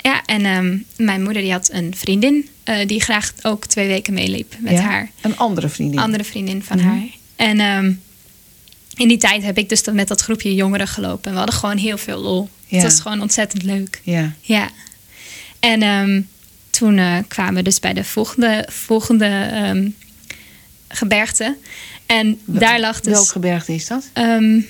Ja, 0.00 0.24
en 0.24 0.44
ehm, 0.44 0.78
mijn 0.96 1.22
moeder 1.22 1.42
die 1.42 1.52
had 1.52 1.72
een 1.72 1.96
vriendin 1.96 2.48
uh, 2.64 2.86
die 2.86 3.00
graag 3.00 3.32
ook 3.42 3.66
twee 3.66 3.86
weken 3.86 4.14
meeliep 4.14 4.54
met 4.58 4.78
haar. 4.78 5.10
Een 5.20 5.36
andere 5.36 5.68
vriendin? 5.68 5.98
andere 5.98 6.24
vriendin 6.24 6.62
van 6.62 6.76
mhm. 6.76 6.86
haar. 6.86 7.02
En 7.36 7.60
um, 7.60 8.00
in 8.94 9.08
die 9.08 9.18
tijd 9.18 9.42
heb 9.42 9.58
ik 9.58 9.68
dus 9.68 9.82
met 9.92 10.08
dat 10.08 10.20
groepje 10.20 10.54
jongeren 10.54 10.88
gelopen. 10.88 11.24
En 11.24 11.30
we 11.30 11.36
hadden 11.36 11.54
gewoon 11.54 11.76
heel 11.76 11.98
veel 11.98 12.18
lol. 12.18 12.48
Ja. 12.66 12.76
Het 12.76 12.84
was 12.84 13.00
gewoon 13.00 13.20
ontzettend 13.20 13.62
leuk. 13.62 14.00
Ja. 14.02 14.32
ja. 14.40 14.68
En 15.60 15.82
um, 15.82 16.28
toen 16.70 16.98
uh, 16.98 17.18
kwamen 17.28 17.54
we 17.54 17.62
dus 17.62 17.80
bij 17.80 17.92
de 17.92 18.04
volgende, 18.04 18.68
volgende 18.70 19.92
gebergte. 20.88 21.56
En 22.06 22.40
daar 22.44 22.80
lag 22.80 23.00
dus... 23.00 23.12
Welk 23.12 23.28
gebergte 23.28 23.74
is 23.74 23.86
dat? 23.86 24.10
Um, 24.14 24.66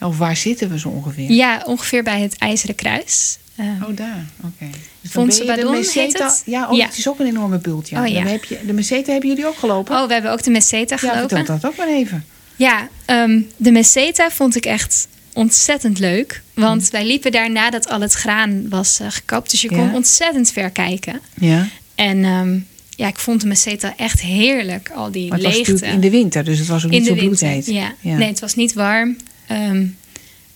of 0.00 0.18
waar 0.18 0.36
zitten 0.36 0.70
we 0.70 0.78
zo 0.78 0.88
ongeveer? 0.88 1.30
Ja, 1.30 1.62
ongeveer 1.66 2.02
bij 2.02 2.20
het 2.20 2.38
IJzeren 2.38 2.74
Kruis. 2.74 3.38
Uh, 3.60 3.66
oh, 3.66 3.96
daar. 3.96 4.26
Oké. 4.36 4.52
Okay. 4.54 4.74
Dus 5.00 5.10
Fondse 5.10 5.44
Badon 5.44 5.74
heet 5.74 6.18
het? 6.18 6.42
Ja, 6.46 6.70
oh, 6.70 6.82
het 6.82 6.98
is 6.98 7.08
ook 7.08 7.18
een 7.18 7.26
enorme 7.26 7.58
bult. 7.58 7.88
Ja. 7.88 8.02
Oh, 8.02 8.08
ja. 8.08 8.22
heb 8.22 8.44
je, 8.44 8.58
de 8.66 8.72
Meseta 8.72 9.12
hebben 9.12 9.30
jullie 9.30 9.46
ook 9.46 9.56
gelopen? 9.56 9.96
Oh, 9.96 10.06
we 10.06 10.12
hebben 10.12 10.32
ook 10.32 10.42
de 10.42 10.50
Meseta 10.50 10.96
gelopen. 10.96 11.20
Ja, 11.20 11.28
vertel 11.28 11.58
dat 11.58 11.70
ook 11.70 11.76
maar 11.76 11.88
even. 11.88 12.24
Ja, 12.56 12.88
um, 13.06 13.48
de 13.56 13.72
Meseta 13.72 14.30
vond 14.30 14.56
ik 14.56 14.66
echt 14.66 15.08
ontzettend 15.32 15.98
leuk. 15.98 16.42
Want 16.54 16.86
hm. 16.86 16.92
wij 16.92 17.06
liepen 17.06 17.32
daar 17.32 17.50
nadat 17.50 17.88
al 17.88 18.00
het 18.00 18.12
graan 18.12 18.68
was 18.68 19.00
uh, 19.00 19.06
gekapt. 19.10 19.50
Dus 19.50 19.60
je 19.60 19.68
kon 19.68 19.86
ja. 19.86 19.94
ontzettend 19.94 20.52
ver 20.52 20.70
kijken. 20.70 21.20
Ja. 21.34 21.68
En 21.94 22.24
um, 22.24 22.66
ja, 22.96 23.08
ik 23.08 23.18
vond 23.18 23.40
de 23.40 23.46
Meseta 23.46 23.94
echt 23.96 24.20
heerlijk. 24.20 24.90
Al 24.90 25.10
die 25.10 25.28
maar 25.28 25.38
het 25.38 25.46
leegte. 25.46 25.72
was 25.72 25.80
in 25.80 26.00
de 26.00 26.10
winter, 26.10 26.44
dus 26.44 26.58
het 26.58 26.68
was 26.68 26.84
ook 26.84 26.90
niet 26.90 27.06
zo 27.06 27.14
bloedheet. 27.14 27.66
Ja. 27.66 27.94
ja. 28.00 28.16
Nee, 28.16 28.28
het 28.28 28.40
was 28.40 28.54
niet 28.54 28.72
warm. 28.72 29.16
Um, 29.50 29.96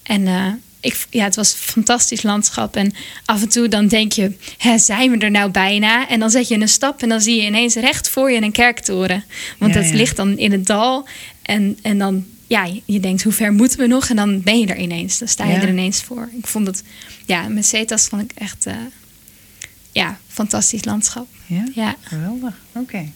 en 0.03 0.23
uh, 0.23 0.53
ik, 0.81 1.07
ja, 1.11 1.25
het 1.25 1.37
was 1.37 1.53
een 1.53 1.59
fantastisch 1.59 2.23
landschap. 2.23 2.77
En 2.77 2.93
af 3.25 3.43
en 3.43 3.49
toe 3.49 3.69
dan 3.69 3.89
denk 3.89 4.13
je, 4.13 4.33
hè, 4.59 4.79
zijn 4.79 5.11
we 5.11 5.19
er 5.19 5.31
nou 5.31 5.51
bijna? 5.51 6.09
En 6.09 6.21
dan 6.21 6.31
zet 6.31 6.49
je 6.49 6.61
een 6.61 6.69
stap 6.69 7.03
en 7.03 7.09
dan 7.09 7.21
zie 7.21 7.37
je 7.37 7.47
ineens 7.47 7.75
recht 7.75 8.09
voor 8.09 8.31
je 8.31 8.43
een 8.43 8.53
kerktoren. 8.53 9.25
Want 9.59 9.75
ja, 9.75 9.81
dat 9.81 9.93
ligt 9.93 10.17
dan 10.17 10.39
in 10.39 10.53
het 10.53 10.67
dal. 10.67 11.09
En, 11.43 11.79
en 11.83 11.99
dan, 11.99 12.25
ja, 12.47 12.69
je 12.85 13.01
denkt, 13.01 13.23
hoe 13.23 13.33
ver 13.33 13.53
moeten 13.53 13.79
we 13.79 13.87
nog? 13.87 14.09
En 14.09 14.17
dan 14.17 14.43
ben 14.43 14.59
je 14.61 14.67
er 14.67 14.79
ineens. 14.79 15.19
Dan 15.19 15.29
sta 15.29 15.45
je 15.45 15.57
er 15.57 15.69
ineens 15.69 16.03
voor. 16.03 16.29
Ik 16.39 16.47
vond 16.47 16.67
het, 16.67 16.83
ja, 17.27 17.49
Mesetas 17.49 18.07
vond 18.07 18.23
ik 18.23 18.33
echt, 18.35 18.67
uh, 18.67 18.75
ja, 19.93 20.19
fantastisch 20.29 20.85
landschap. 20.85 21.27
Ja, 21.47 21.65
ja. 21.75 21.97
geweldig. 22.01 22.55
Oké. 22.73 23.13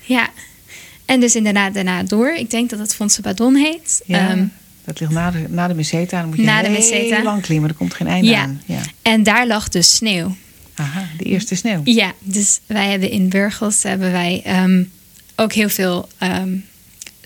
Ja, 0.00 0.28
en 1.04 1.20
dus 1.20 1.36
inderdaad 1.36 1.74
daarna 1.74 2.02
door. 2.02 2.34
Ik 2.34 2.50
denk 2.50 2.70
dat 2.70 2.78
het 2.78 2.94
Fondse 2.94 3.22
Badon 3.22 3.54
heet. 3.54 4.02
Ja. 4.06 4.32
Um, 4.32 4.52
dat 4.84 5.00
ligt 5.00 5.12
na 5.12 5.30
de, 5.30 5.44
na 5.48 5.68
de 5.68 5.74
meseta. 5.74 6.20
Dan 6.20 6.28
moet 6.28 6.36
je 6.36 6.42
na 6.42 6.62
de 6.62 6.68
meseta. 6.68 7.22
lang 7.22 7.42
klimmen. 7.42 7.70
Er 7.70 7.76
komt 7.76 7.94
geen 7.94 8.06
einde 8.06 8.28
ja. 8.28 8.42
aan. 8.42 8.62
Ja. 8.66 8.80
En 9.02 9.22
daar 9.22 9.46
lag 9.46 9.68
dus 9.68 9.94
sneeuw. 9.94 10.36
Aha, 10.74 11.08
de 11.18 11.24
eerste 11.24 11.54
sneeuw. 11.54 11.80
Ja, 11.84 12.12
dus 12.18 12.60
wij 12.66 12.90
hebben 12.90 13.10
in 13.10 13.28
Burgels 13.28 13.82
hebben 13.82 14.12
wij 14.12 14.62
um, 14.62 14.90
ook 15.36 15.52
heel 15.52 15.68
veel... 15.68 16.08
Um, 16.22 16.64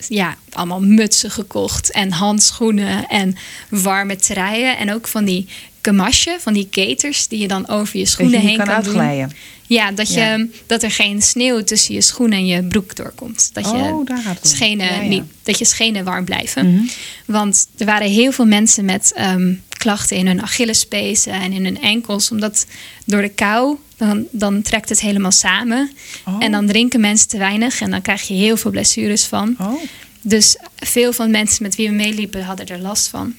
ja, 0.08 0.36
allemaal 0.52 0.80
mutsen 0.82 1.30
gekocht 1.30 1.92
en 1.92 2.12
handschoenen 2.12 3.08
en 3.08 3.36
warme 3.68 4.16
truien. 4.16 4.76
En 4.78 4.92
ook 4.92 5.08
van 5.08 5.24
die 5.24 5.48
kamasje, 5.88 6.36
van 6.40 6.52
die 6.52 6.68
keters 6.70 7.28
die 7.28 7.38
je 7.38 7.48
dan 7.48 7.68
over 7.68 7.98
je 7.98 8.06
schoenen 8.06 8.40
heen 8.40 8.56
kan, 8.56 8.66
kan 8.66 8.74
uitglijden. 8.74 9.28
Doen. 9.28 9.36
Ja, 9.66 9.92
dat, 9.92 10.14
je, 10.14 10.20
ja. 10.20 10.46
dat 10.66 10.82
er 10.82 10.90
geen 10.90 11.22
sneeuw 11.22 11.62
tussen 11.62 11.94
je 11.94 12.00
schoenen 12.00 12.38
en 12.38 12.46
je 12.46 12.62
broek 12.62 12.96
doorkomt. 12.96 13.50
Dat 13.52 13.64
je, 13.64 13.76
oh, 13.76 14.06
daar 14.06 14.18
gaat 14.18 14.38
het 14.38 14.48
schenen, 14.48 14.86
ja, 14.86 15.00
ja. 15.00 15.08
Niet, 15.08 15.22
dat 15.42 15.58
je 15.58 15.64
schenen 15.64 16.04
warm 16.04 16.24
blijven. 16.24 16.66
Mm 16.66 16.76
-hmm. 16.76 16.88
Want 17.26 17.68
er 17.76 17.86
waren 17.86 18.08
heel 18.08 18.32
veel 18.32 18.46
mensen 18.46 18.84
met 18.84 19.12
um, 19.20 19.62
klachten 19.68 20.16
in 20.16 20.26
hun 20.26 20.42
Achillespezen 20.42 21.32
en 21.32 21.52
in 21.52 21.64
hun 21.64 21.80
enkels. 21.80 22.30
Omdat 22.30 22.66
door 23.04 23.22
de 23.22 23.28
kou, 23.28 23.76
dan, 23.96 24.26
dan 24.30 24.62
trekt 24.62 24.88
het 24.88 25.00
helemaal 25.00 25.32
samen. 25.32 25.90
Oh. 26.26 26.44
En 26.44 26.52
dan 26.52 26.66
drinken 26.66 27.00
mensen 27.00 27.28
te 27.28 27.38
weinig 27.38 27.80
en 27.80 27.90
dan 27.90 28.02
krijg 28.02 28.22
je 28.22 28.34
heel 28.34 28.56
veel 28.56 28.70
blessures 28.70 29.24
van. 29.24 29.56
Oh. 29.60 29.82
Dus 30.22 30.56
veel 30.76 31.12
van 31.12 31.26
de 31.26 31.32
mensen 31.32 31.62
met 31.62 31.76
wie 31.76 31.88
we 31.88 31.94
meeliepen 31.94 32.44
hadden 32.44 32.66
er 32.66 32.78
last 32.78 33.08
van. 33.08 33.34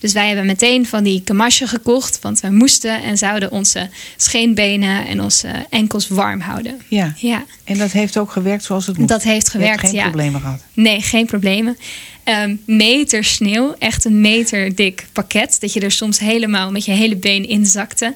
Dus 0.00 0.12
wij 0.12 0.26
hebben 0.26 0.46
meteen 0.46 0.86
van 0.86 1.04
die 1.04 1.22
kamasje 1.24 1.66
gekocht. 1.66 2.18
Want 2.20 2.40
we 2.40 2.50
moesten 2.50 3.02
en 3.02 3.18
zouden 3.18 3.50
onze 3.50 3.88
scheenbenen 4.16 5.06
en 5.06 5.20
onze 5.20 5.48
enkels 5.70 6.08
warm 6.08 6.40
houden. 6.40 6.80
Ja. 6.88 7.14
ja. 7.16 7.44
En 7.64 7.78
dat 7.78 7.92
heeft 7.92 8.18
ook 8.18 8.30
gewerkt 8.30 8.64
zoals 8.64 8.86
het 8.86 8.96
moest? 8.96 9.08
Dat 9.08 9.22
heeft 9.22 9.48
gewerkt, 9.48 9.80
geen 9.80 9.92
ja. 9.92 10.02
problemen 10.02 10.40
gehad? 10.40 10.64
Nee, 10.72 11.02
geen 11.02 11.26
problemen. 11.26 11.76
Um, 12.24 12.60
meter 12.66 13.24
sneeuw, 13.24 13.74
echt 13.78 14.04
een 14.04 14.20
meter 14.20 14.74
dik 14.74 15.06
pakket. 15.12 15.56
Dat 15.60 15.72
je 15.72 15.80
er 15.80 15.90
soms 15.90 16.18
helemaal 16.18 16.70
met 16.70 16.84
je 16.84 16.92
hele 16.92 17.16
been 17.16 17.48
in 17.48 17.66
zakte. 17.66 18.14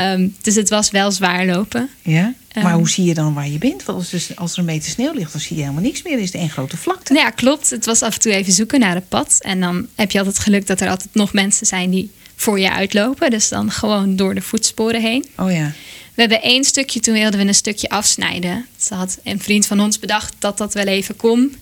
Um, 0.00 0.36
dus 0.42 0.54
het 0.54 0.68
was 0.68 0.90
wel 0.90 1.10
zwaar 1.12 1.46
lopen. 1.46 1.90
Ja? 2.02 2.34
Maar 2.54 2.72
um, 2.72 2.78
hoe 2.78 2.88
zie 2.88 3.04
je 3.04 3.14
dan 3.14 3.34
waar 3.34 3.48
je 3.48 3.58
bent? 3.58 3.84
Want 3.84 3.98
als, 3.98 4.10
dus, 4.10 4.36
als 4.36 4.52
er 4.52 4.58
een 4.58 4.64
meter 4.64 4.90
sneeuw 4.90 5.12
ligt, 5.12 5.32
dan 5.32 5.40
zie 5.40 5.56
je 5.56 5.62
helemaal 5.62 5.82
niks 5.82 6.02
meer. 6.02 6.12
Dan 6.12 6.22
is 6.22 6.32
het 6.32 6.40
één 6.40 6.50
grote 6.50 6.76
vlakte. 6.76 7.14
Ja, 7.14 7.30
klopt. 7.30 7.70
Het 7.70 7.86
was 7.86 8.02
af 8.02 8.14
en 8.14 8.20
toe 8.20 8.32
even 8.32 8.52
zoeken 8.52 8.80
naar 8.80 8.94
het 8.94 9.08
pad. 9.08 9.36
En 9.40 9.60
dan 9.60 9.86
heb 9.94 10.10
je 10.10 10.18
altijd 10.18 10.38
geluk 10.38 10.66
dat 10.66 10.80
er 10.80 10.88
altijd 10.88 11.14
nog 11.14 11.32
mensen 11.32 11.66
zijn 11.66 11.90
die 11.90 12.10
voor 12.36 12.60
je 12.60 12.70
uitlopen. 12.70 13.30
Dus 13.30 13.48
dan 13.48 13.70
gewoon 13.70 14.16
door 14.16 14.34
de 14.34 14.42
voetsporen 14.42 15.00
heen. 15.00 15.26
Oh 15.36 15.52
ja. 15.52 15.72
We 16.14 16.20
We 16.20 16.26
hebben 16.26 16.50
één 16.50 16.64
stukje, 16.64 17.00
toen 17.00 17.14
wilden 17.14 17.40
we 17.40 17.46
een 17.46 17.54
stukje 17.54 17.88
afsnijden. 17.88 18.66
Ze 18.76 18.94
had 18.94 19.18
een 19.22 19.40
vriend 19.40 19.66
van 19.66 19.80
ons 19.80 19.98
bedacht 19.98 20.34
dat 20.38 20.58
dat 20.58 20.74
wel 20.74 20.84
even 20.84 21.16
kon. 21.16 21.56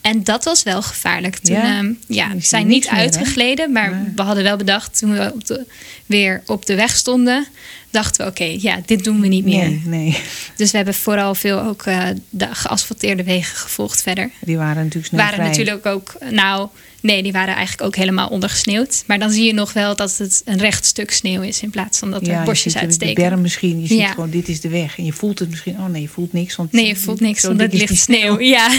En 0.00 0.24
dat 0.24 0.44
was 0.44 0.62
wel 0.62 0.82
gevaarlijk. 0.82 1.36
Toen, 1.38 1.54
Ja? 1.56 1.78
ehm, 1.78 1.92
ja, 2.06 2.28
we 2.34 2.40
zijn 2.40 2.66
niet 2.66 2.90
meer, 2.90 3.00
uitgegleden, 3.00 3.72
maar 3.72 3.90
Nee. 3.90 4.12
we 4.16 4.22
hadden 4.22 4.44
wel 4.44 4.56
bedacht 4.56 4.98
toen 4.98 5.12
we 5.12 5.30
op 5.34 5.46
de, 5.46 5.66
weer 6.06 6.42
op 6.46 6.66
de 6.66 6.74
weg 6.74 6.96
stonden, 6.96 7.46
dachten 7.90 8.24
we: 8.24 8.30
oké, 8.30 8.44
ja, 8.58 8.80
dit 8.86 9.04
doen 9.04 9.20
we 9.20 9.26
niet 9.26 9.44
meer. 9.44 9.68
Nee, 9.68 9.82
nee. 9.84 10.18
Dus 10.56 10.70
we 10.70 10.76
hebben 10.76 10.94
vooral 10.94 11.34
veel 11.34 11.60
ook 11.62 11.82
eh, 11.82 12.06
de 12.30 12.48
geasfalteerde 12.54 13.24
wegen 13.24 13.56
gevolgd 13.56 14.02
verder. 14.02 14.30
Die 14.40 14.56
waren 14.56 14.76
natuurlijk 14.76 15.06
snel 15.06 15.20
waren 15.20 15.34
vrij. 15.34 15.48
natuurlijk 15.48 15.86
ook, 15.86 16.14
nou, 16.30 16.68
nee, 17.00 17.22
die 17.22 17.32
waren 17.32 17.54
eigenlijk 17.54 17.86
ook 17.86 17.96
helemaal 17.96 18.28
ondergesneeuwd. 18.28 19.04
Maar 19.06 19.18
dan 19.18 19.30
zie 19.30 19.44
je 19.44 19.54
nog 19.54 19.72
wel 19.72 19.96
dat 19.96 20.16
het 20.18 20.42
een 20.44 20.58
recht 20.58 20.84
stuk 20.84 21.10
sneeuw 21.10 21.42
is 21.42 21.62
in 21.62 21.70
plaats 21.70 21.98
van 21.98 22.10
dat 22.10 22.26
ja, 22.26 22.32
er 22.46 22.54
de- 22.54 22.78
uitsteken. 22.78 23.14
De 23.22 23.28
berm 23.28 23.40
misschien. 23.40 23.80
Je 23.80 23.86
ziet 23.86 23.98
Ja. 23.98 24.10
gewoon, 24.10 24.30
dit 24.30 24.48
is 24.48 24.60
de 24.60 24.68
weg. 24.68 24.98
En 24.98 25.04
je 25.04 25.12
voelt 25.12 25.38
het 25.38 25.50
misschien. 25.50 25.74
Oh 25.78 25.86
nee, 25.86 26.02
je 26.02 26.08
voelt 26.08 26.32
niks. 26.32 26.56
Want 26.56 26.72
Nee, 26.72 26.86
je 26.86 26.96
voelt 26.96 27.20
niks, 27.20 27.42
want 27.42 27.60
het 27.60 27.72
ligt 27.72 27.96
sneeuw. 27.98 28.40
Ja. 28.40 28.70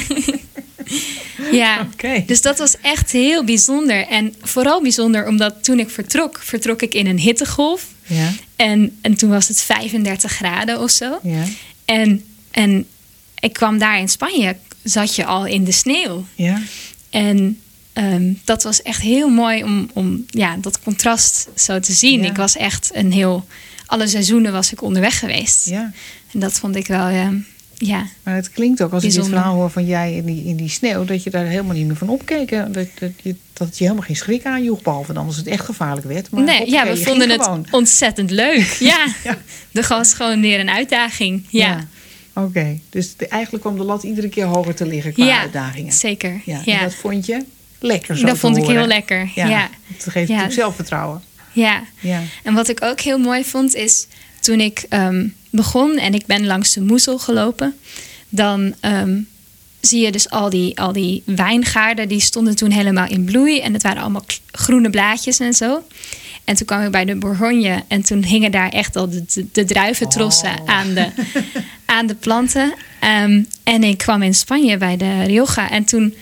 ja. 1.51 1.88
Oké. 1.93 2.23
Dus 2.25 2.41
dat 2.41 2.57
was 2.57 2.75
echt 2.81 3.12
heel 3.12 3.43
bijzonder. 3.43 4.07
En 4.07 4.36
vooral 4.41 4.81
bijzonder 4.81 5.27
omdat 5.27 5.63
toen 5.63 5.79
ik 5.79 5.89
vertrok, 5.89 6.39
vertrok 6.43 6.81
ik 6.81 6.93
in 6.93 7.07
een 7.07 7.19
hittegolf. 7.19 7.88
Ja, 8.05 8.31
En, 8.55 8.97
en 9.01 9.15
toen 9.15 9.29
was 9.29 9.47
het 9.47 9.62
35 9.62 10.31
graden 10.31 10.79
of 10.81 10.91
zo. 10.91 11.19
ja, 11.23 11.43
En, 11.86 12.23
en 12.51 12.86
ik 13.39 13.53
kwam 13.53 13.77
daar 13.77 13.99
in 13.99 14.10
Spanje, 14.10 14.55
zat 14.84 15.15
je 15.15 15.25
al 15.25 15.45
in 15.45 15.63
de 15.63 15.71
sneeuw. 15.71 16.25
ja. 16.36 16.62
En 17.10 17.60
ehm, 17.93 18.34
dat 18.45 18.63
was 18.63 18.82
echt 18.82 19.01
heel 19.01 19.30
mooi 19.30 19.63
om, 19.63 19.89
om 19.93 20.23
ja, 20.27 20.58
dat 20.58 20.80
contrast 20.84 21.47
zo 21.56 21.80
te 21.80 21.93
zien. 21.93 22.21
Ja. 22.21 22.30
Ik 22.30 22.36
was 22.36 22.58
echt 22.58 22.89
een 22.93 23.12
heel... 23.12 23.45
Alle 23.86 24.08
seizoenen 24.08 24.51
was 24.51 24.71
ik 24.71 24.82
onderweg 24.82 25.19
geweest. 25.19 25.65
ja. 25.69 25.91
En 26.34 26.39
dat 26.39 26.54
vond 26.54 26.75
ik 26.75 26.88
wel, 26.88 27.08
ehm, 27.08 27.36
ja... 27.77 28.06
Maar 28.23 28.36
het 28.36 28.49
klinkt 28.51 28.82
ook 28.82 28.91
als 28.93 29.04
ik 29.04 29.10
dit 29.10 29.17
Bijzonder. 29.17 29.39
verhaal 29.41 29.60
hoor 29.60 29.69
van 29.69 29.86
jij 29.86 30.13
in 30.15 30.25
die, 30.25 30.43
in 30.45 30.56
die 30.56 30.69
sneeuw, 30.69 31.06
dat 31.06 31.23
je 31.23 31.30
daar 31.30 31.45
helemaal 31.45 31.75
niet 31.75 31.88
meer 31.88 31.95
van 31.95 32.10
opkeek. 32.10 32.49
Dat, 32.49 32.73
dat, 32.73 33.12
je, 33.21 33.36
dat 33.54 33.77
je 33.77 33.84
helemaal 33.84 34.06
geen 34.06 34.15
schrik 34.15 34.45
aanjoeg, 34.45 34.82
behalve 34.82 35.13
dan 35.13 35.25
als 35.25 35.38
het 35.38 35.47
echt 35.47 35.65
gevaarlijk 35.65 36.08
werd. 36.08 36.32
Maar 36.32 36.43
nee, 36.43 36.69
ja, 36.69 36.88
we 36.88 36.97
vonden 36.97 37.30
het 37.30 37.43
gewoon. 37.43 37.65
ontzettend 37.71 38.32
leuk. 38.32 38.77
Ja, 38.93 39.06
Ja. 39.71 39.88
was 39.88 40.13
gewoon 40.13 40.41
weer 40.41 40.60
een 40.60 40.69
uitdaging. 40.69 41.45
Ja, 41.49 41.88
Oké, 42.34 42.80
dus 42.89 43.15
de- 43.15 43.27
eigenlijk 43.27 43.63
kwam 43.63 43.77
de 43.77 43.84
lat 43.84 44.04
iedere 44.04 44.30
keer 44.30 44.45
hoger 44.45 44.75
te 44.75 44.86
liggen 44.86 45.13
qua 45.13 45.25
ja, 45.25 45.39
uitdagingen. 45.39 45.93
zeker. 45.93 46.41
Ja, 46.45 46.62
Ja, 46.65 46.77
en 46.77 46.84
dat 46.84 46.95
vond 46.95 47.25
je 47.25 47.43
lekker 47.82 48.17
zo 48.17 48.26
dat 48.26 48.38
vond 48.38 48.58
ik 48.58 48.63
horen. 48.63 48.78
heel 48.78 48.88
lekker. 48.88 49.30
Ja, 49.36 49.48
Ja, 49.48 49.70
dat 49.88 50.02
geeft 50.04 50.15
natuurlijk 50.28 50.54
zelfvertrouwen. 50.54 51.22
ja. 51.52 51.84
Ja, 52.00 52.22
En 52.44 52.54
wat 52.54 52.70
ik 52.70 52.84
ook 52.84 53.00
heel 53.02 53.17
mooi 53.20 53.44
vond 53.44 53.76
is 53.76 54.08
toen 54.39 54.60
ik 54.60 54.86
ehm, 54.89 55.28
begon 55.50 55.98
en 55.98 56.13
ik 56.13 56.26
ben 56.26 56.46
langs 56.46 56.74
de 56.74 56.82
Moezel 56.82 57.17
gelopen, 57.20 57.76
dan 58.30 58.74
ehm, 58.80 59.20
zie 59.80 60.02
je 60.06 60.12
dus 60.12 60.30
al 60.30 60.50
die, 60.50 60.80
al 60.80 60.91
die 60.94 61.24
wijngaarden 61.26 62.08
die 62.08 62.20
stonden 62.22 62.56
toen 62.56 62.72
helemaal 62.72 63.08
in 63.08 63.24
bloei 63.26 63.60
en 63.60 63.74
het 63.74 63.84
waren 63.84 64.02
allemaal 64.02 64.26
groene 64.52 64.89
blaadjes 64.89 65.39
en 65.39 65.54
zo. 65.54 65.84
En 66.44 66.56
toen 66.56 66.65
kwam 66.65 66.82
ik 66.82 66.91
bij 66.91 67.06
de 67.06 67.15
Bourgogne 67.15 67.84
en 67.88 68.02
toen 68.02 68.24
hingen 68.24 68.52
daar 68.52 68.70
echt 68.70 68.96
al 68.96 69.10
de, 69.10 69.24
de, 69.34 69.46
de 69.52 69.63
druiventrossen 69.65 70.60
Oh. 70.62 70.70
aan, 70.70 70.94
de, 70.94 71.08
aan 71.86 72.08
de 72.08 72.15
planten. 72.15 72.74
Ehm, 73.00 73.44
en 73.63 73.84
ik 73.84 73.98
kwam 73.98 74.22
in 74.22 74.34
Spanje 74.34 74.78
bij 74.78 74.98
de 74.98 75.24
Rioja 75.24 75.70
en 75.72 75.84
toen 75.84 76.13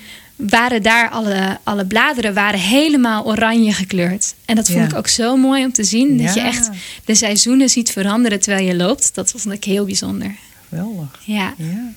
waren 0.47 0.81
daar 0.83 1.09
alle, 1.09 1.57
alle 1.63 1.85
bladeren 1.85 2.33
waren 2.33 2.59
helemaal 2.59 3.25
oranje 3.25 3.73
gekleurd. 3.73 4.33
En 4.45 4.55
dat 4.55 4.65
vond 4.69 4.79
Ja. 4.79 4.85
ik 4.85 4.95
ook 4.95 5.07
zo 5.07 5.37
mooi 5.37 5.65
om 5.65 5.71
te 5.73 5.83
zien. 5.83 6.17
Dat 6.23 6.33
je 6.33 6.39
echt 6.41 6.69
de 7.05 7.15
seizoenen 7.15 7.69
ziet 7.69 7.91
veranderen 7.91 8.39
terwijl 8.39 8.65
je 8.67 8.75
loopt. 8.75 9.15
Dat 9.15 9.31
vond 9.35 9.53
ik 9.55 9.63
heel 9.63 9.85
bijzonder. 9.85 10.35
geweldig. 10.69 11.19
Ja, 11.25 11.53
Ja, 11.57 11.91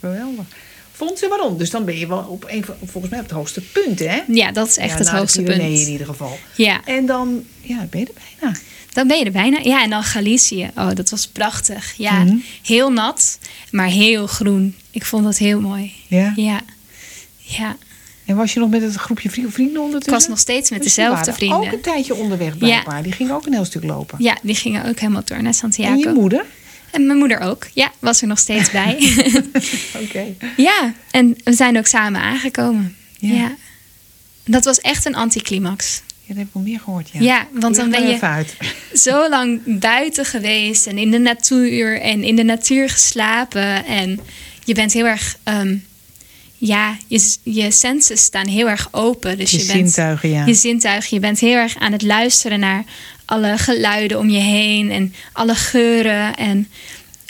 geweldig. 0.00 0.44
Vond 0.92 1.18
ze 1.18 1.28
waarom? 1.28 1.58
Dus 1.58 1.70
dan 1.70 1.84
ben 1.84 1.98
je 1.98 2.06
wel 2.06 2.18
op 2.18 2.44
een 2.48 2.64
van, 2.64 2.74
volgens 2.84 3.12
mij 3.12 3.20
op 3.20 3.26
het 3.28 3.34
hoogste 3.34 3.60
punt, 3.60 3.98
hè? 3.98 4.20
ja 4.26 4.52
dat 4.52 4.68
is 4.68 4.76
echt 4.76 4.90
Ja, 4.90 4.96
het 4.96 5.06
de 5.06 5.16
hoogste 5.16 5.42
punt. 5.42 5.60
in 5.62 5.70
ieder 5.88 6.06
geval. 6.06 6.38
Ja, 6.56 6.80
En 6.84 7.06
dan, 7.06 7.44
ja, 7.60 7.86
ben 7.90 8.00
je 8.00 8.06
er 8.06 8.12
bijna. 8.40 8.56
dan 8.92 9.06
ben 9.08 9.18
je 9.18 9.24
er 9.24 9.32
bijna. 9.32 9.58
Ja, 9.62 9.82
en 9.82 9.90
dan 9.90 10.02
Galicië. 10.02 10.70
Oh, 10.76 10.90
dat 10.94 11.10
was 11.10 11.26
prachtig. 11.28 11.94
Ja, 11.96 12.22
Mhm. 12.24 12.36
heel 12.62 12.92
nat, 12.92 13.38
maar 13.70 13.86
heel 13.88 14.26
groen. 14.26 14.74
Ik 14.90 15.04
vond 15.04 15.24
dat 15.24 15.38
heel 15.38 15.60
mooi. 15.60 15.92
Ja. 16.08 16.32
Ja, 16.36 16.60
ja. 17.58 17.76
En 18.24 18.36
was 18.36 18.52
je 18.52 18.60
nog 18.60 18.70
met 18.70 18.82
het 18.82 18.94
groepje 18.94 19.30
vri- 19.30 19.46
vrienden 19.48 19.74
Ik 19.76 19.80
ondertussen? 19.80 20.12
was 20.12 20.28
nog 20.28 20.38
steeds 20.38 20.70
met 20.70 20.82
Dus 20.82 20.94
dezelfde 20.94 21.32
vrienden. 21.32 21.58
ook 21.58 21.72
een 21.72 21.80
tijdje 21.80 22.14
onderweg 22.14 22.58
blijkbaar. 22.58 23.02
Die 23.02 23.12
gingen 23.12 23.34
ook 23.34 23.46
een 23.46 23.52
heel 23.52 23.64
stuk 23.64 23.84
lopen. 23.84 24.18
Ja, 24.22 24.36
die 24.42 24.54
gingen 24.54 24.84
ook 24.88 24.98
helemaal 24.98 25.22
door 25.24 25.42
naar 25.42 25.54
Santiago. 25.54 25.92
En 25.92 25.98
je 25.98 26.08
moeder? 26.08 26.44
En 26.90 27.06
mijn 27.06 27.18
moeder 27.18 27.40
ook. 27.40 27.66
Ja, 27.74 27.92
was 27.98 28.20
er 28.22 28.26
nog 28.28 28.38
steeds 28.38 28.70
bij. 28.70 28.94
Oké. 30.04 30.24
ja, 30.56 30.94
en 31.10 31.36
we 31.44 31.52
zijn 31.52 31.78
ook 31.78 31.86
samen 31.86 32.20
aangekomen. 32.20 32.96
Ja. 33.18 33.34
Ja. 33.34 33.54
Dat 34.44 34.64
was 34.64 34.80
echt 34.80 35.06
een 35.06 35.14
anticlimax. 35.14 36.02
Ja, 36.06 36.26
dat 36.26 36.36
heb 36.36 36.46
ik 36.46 36.52
wel 36.52 36.62
meer 36.62 36.80
gehoord, 36.80 37.08
ja. 37.12 37.20
Ja, 37.20 37.46
want 37.52 37.76
dan 37.76 37.90
ben 37.90 38.06
je 38.08 38.44
zo 38.92 39.28
lang 39.28 39.60
buiten 39.64 40.24
geweest 40.24 40.86
en 40.86 40.98
in 40.98 41.10
de 41.10 41.18
natuur 41.18 42.00
en 42.00 42.22
in 42.24 42.36
de 42.36 42.42
natuur 42.42 42.88
geslapen. 42.88 43.84
En 43.84 44.20
je 44.64 44.74
bent 44.74 44.92
heel 44.92 45.06
erg, 45.06 45.36
ehm, 45.42 45.76
ja, 46.62 46.96
je, 47.06 47.36
je 47.42 47.70
senses 47.70 48.22
staan 48.22 48.46
heel 48.46 48.68
erg 48.68 48.88
open. 48.90 49.38
Dus 49.38 49.50
Je 49.50 49.58
je, 49.58 49.66
bent, 49.66 49.78
zintuigen, 49.78 50.28
ja. 50.28 50.46
Je 50.46 50.54
zintuigen. 50.54 51.08
Je 51.14 51.20
bent 51.20 51.40
heel 51.40 51.56
erg 51.56 51.76
aan 51.76 51.92
het 51.92 52.02
luisteren 52.02 52.60
naar 52.60 52.84
alle 53.24 53.58
geluiden 53.58 54.18
om 54.18 54.28
je 54.28 54.38
heen 54.38 54.90
en 54.90 55.14
alle 55.32 55.54
geuren. 55.54 56.36
En 56.36 56.68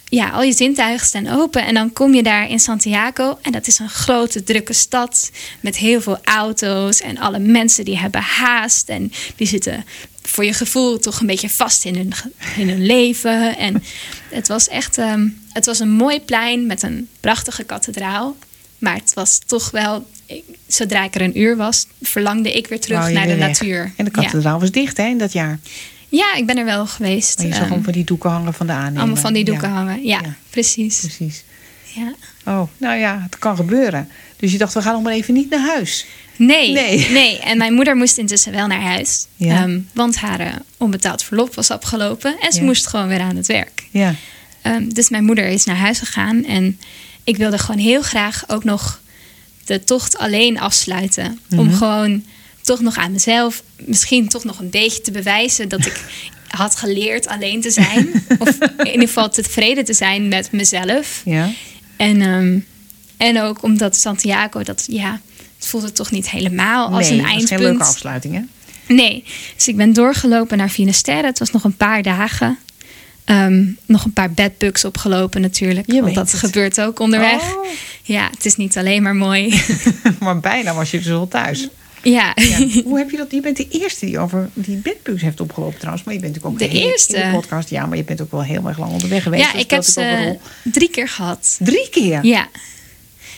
ja, 0.08 0.30
al 0.30 0.42
je 0.42 0.52
zintuigen 0.52 1.06
staan 1.06 1.28
open. 1.28 1.66
En 1.66 1.74
dan 1.74 1.92
kom 1.92 2.14
je 2.14 2.22
daar 2.22 2.48
in 2.48 2.60
Santiago. 2.60 3.38
En 3.42 3.52
dat 3.52 3.66
is 3.66 3.78
een 3.78 3.88
grote, 3.88 4.42
drukke 4.42 4.72
stad. 4.72 5.30
Met 5.60 5.76
heel 5.76 6.00
veel 6.00 6.18
auto's. 6.24 7.00
En 7.00 7.18
alle 7.18 7.38
mensen 7.38 7.84
die 7.84 7.98
hebben 7.98 8.20
haast. 8.20 8.88
En 8.88 9.12
die 9.36 9.46
zitten 9.46 9.84
voor 10.22 10.44
je 10.44 10.52
gevoel 10.52 10.98
toch 10.98 11.20
een 11.20 11.26
beetje 11.26 11.50
vast 11.50 11.84
in 11.84 11.96
hun, 11.96 12.12
in 12.56 12.68
hun 12.68 12.86
leven. 12.86 13.56
En 13.56 13.82
het 14.30 14.48
was 14.48 14.68
echt 14.68 14.98
ehm, 14.98 15.28
het 15.52 15.66
was 15.66 15.78
een 15.78 15.90
mooi 15.90 16.20
plein 16.20 16.66
met 16.66 16.82
een 16.82 17.08
prachtige 17.20 17.64
kathedraal. 17.64 18.36
Maar 18.80 18.94
het 18.94 19.14
was 19.14 19.38
toch 19.46 19.70
wel, 19.70 20.06
ik- 20.26 20.44
zodra 20.66 21.04
ik 21.04 21.14
er 21.14 21.20
een 21.22 21.38
uur 21.40 21.56
was, 21.56 21.86
verlangde 22.02 22.52
ik 22.52 22.66
weer 22.66 22.80
terug 22.80 23.10
naar 23.10 23.26
de 23.26 23.36
weg. 23.36 23.46
natuur. 23.46 23.92
En 23.96 24.04
de 24.04 24.10
ja. 24.14 24.22
kathedraal 24.22 24.60
was 24.60 24.70
dicht, 24.70 24.96
hè, 24.96 25.06
in 25.06 25.18
dat 25.18 25.32
jaar. 25.32 25.58
ja, 26.08 26.34
ik 26.34 26.46
ben 26.46 26.56
er 26.58 26.64
wel 26.64 26.86
geweest. 26.86 27.36
Maar 27.38 27.46
je 27.46 27.52
zag 27.52 27.60
Ehm, 27.60 27.68
allemaal 27.70 27.84
van 27.84 27.92
die 27.94 28.04
doeken 28.04 28.30
hangen 28.30 28.54
van 28.54 28.66
de 28.66 28.72
aannemer. 28.72 28.98
allemaal 28.98 29.16
van 29.22 29.32
die 29.32 29.44
doeken 29.44 29.68
Ja, 29.68 29.74
hangen. 29.74 30.04
Ja, 30.04 30.20
Ja. 30.22 30.34
precies. 30.50 30.98
Precies. 31.00 31.44
Ja. 31.94 32.12
Oh, 32.44 32.62
nou 32.76 32.96
ja, 32.98 33.20
het 33.22 33.38
kan 33.38 33.56
gebeuren. 33.56 34.08
Dus 34.36 34.52
je 34.52 34.58
dacht, 34.58 34.74
we 34.74 34.82
gaan 34.82 34.92
nog 34.92 35.02
maar 35.02 35.12
even 35.12 35.34
niet 35.34 35.50
naar 35.50 35.66
huis. 35.66 36.06
Nee, 36.36 36.72
Nee. 36.72 37.08
nee, 37.20 37.38
En 37.40 37.58
mijn 37.58 37.72
moeder 37.72 37.96
moest 37.96 38.18
intussen 38.18 38.52
wel 38.52 38.66
naar 38.66 38.80
huis. 38.80 39.26
Ja. 39.36 39.62
Ehm, 39.62 39.78
want 39.94 40.16
haar 40.16 40.40
eh, 40.40 40.52
onbetaald 40.76 41.22
verlof 41.22 41.54
was 41.54 41.70
afgelopen. 41.70 42.36
En 42.40 42.52
ze 42.52 42.62
moest 42.62 42.86
gewoon 42.86 43.08
weer 43.08 43.20
aan 43.20 43.36
het 43.36 43.46
werk. 43.46 43.86
Ja. 43.90 44.14
Ehm, 44.62 44.88
dus 44.88 45.08
mijn 45.08 45.24
moeder 45.24 45.44
is 45.46 45.64
naar 45.64 45.76
huis 45.76 45.98
gegaan. 45.98 46.44
En 46.44 46.78
ik 47.30 47.36
wilde 47.36 47.58
gewoon 47.58 47.80
heel 47.80 48.02
graag 48.02 48.44
ook 48.46 48.64
nog 48.64 49.00
de 49.64 49.84
tocht 49.84 50.18
alleen 50.18 50.60
afsluiten. 50.60 51.38
Om 51.56 51.66
Mhm. 51.66 51.76
gewoon 51.76 52.24
toch 52.62 52.80
nog 52.80 52.96
aan 52.96 53.12
mezelf, 53.12 53.62
misschien 53.84 54.28
toch 54.28 54.44
nog 54.44 54.58
een 54.58 54.70
beetje 54.70 55.00
te 55.00 55.10
bewijzen 55.10 55.68
dat 55.68 55.86
ik 55.86 56.00
had 56.48 56.76
geleerd 56.76 57.26
alleen 57.26 57.60
te 57.60 57.70
zijn. 57.70 58.24
of 58.38 58.58
in 58.78 58.86
ieder 58.86 59.06
geval 59.06 59.30
tevreden 59.30 59.84
te 59.84 59.92
zijn 59.92 60.28
met 60.28 60.52
mezelf. 60.52 61.22
Ja. 61.24 61.50
En, 61.96 62.22
ehm, 62.22 62.58
en 63.16 63.40
ook 63.42 63.62
omdat 63.62 63.96
Santiago, 63.96 64.62
dat 64.62 64.84
ja, 64.88 65.20
het 65.58 65.66
voelde 65.68 65.92
toch 65.92 66.10
niet 66.10 66.30
helemaal 66.30 66.88
als 66.88 67.08
nee, 67.08 67.18
een 67.18 67.24
eindpunt. 67.24 67.48
geen 67.48 67.58
leuke 67.60 67.84
afsluiting, 67.84 68.34
hè? 68.34 68.40
Nee, 68.94 69.24
dus 69.56 69.68
ik 69.68 69.76
ben 69.76 69.92
doorgelopen 69.92 70.58
naar 70.58 70.68
Finisterre. 70.68 71.26
Het 71.26 71.38
was 71.38 71.50
nog 71.50 71.64
een 71.64 71.76
paar 71.76 72.02
dagen. 72.02 72.58
Ehm, 73.30 73.64
nog 73.86 74.04
een 74.04 74.12
paar 74.12 74.30
bedbugs 74.30 74.84
opgelopen 74.84 75.40
natuurlijk. 75.40 75.92
Je 75.92 76.02
want 76.02 76.14
dat 76.14 76.30
het. 76.30 76.40
gebeurt 76.40 76.80
ook 76.80 76.98
onderweg. 77.00 77.56
Oh. 77.56 77.66
Ja, 78.02 78.28
het 78.30 78.44
is 78.44 78.56
niet 78.56 78.78
alleen 78.78 79.02
maar 79.02 79.14
mooi. 79.16 79.62
maar 80.20 80.40
bijna 80.40 80.74
was 80.74 80.90
je 80.90 80.98
dus 80.98 81.10
al 81.12 81.28
thuis. 81.28 81.68
ja. 82.02 82.32
Ja. 82.34 82.82
Hoe 82.84 82.98
heb 82.98 83.10
je 83.10 83.16
dat? 83.16 83.30
Je 83.30 83.40
bent 83.40 83.56
de 83.56 83.68
eerste 83.70 84.06
die 84.06 84.18
over 84.18 84.48
die 84.54 84.76
bedbugs 84.76 85.22
heeft 85.22 85.40
opgelopen 85.40 85.78
trouwens. 85.78 86.04
Maar 86.04 86.14
je 86.14 86.20
bent 86.20 86.34
natuurlijk 86.34 86.62
ook 86.62 86.70
De 86.70 86.78
eerste? 86.78 87.16
In 87.16 87.30
de 87.30 87.36
podcast, 87.36 87.70
ja, 87.70 87.86
maar 87.86 87.96
je 87.96 88.04
bent 88.04 88.20
ook 88.20 88.30
wel 88.30 88.42
heel 88.42 88.68
erg 88.68 88.78
lang 88.78 88.92
onderweg 88.92 89.22
geweest. 89.22 89.44
Ja, 89.44 89.52
Dat 89.52 89.60
ik 89.60 89.70
heb 89.70 89.82
ze 89.82 90.36
drie 90.62 90.90
keer 90.90 91.08
gehad. 91.08 91.56
Drie 91.60 91.88
keer? 91.90 92.24
Ja. 92.24 92.48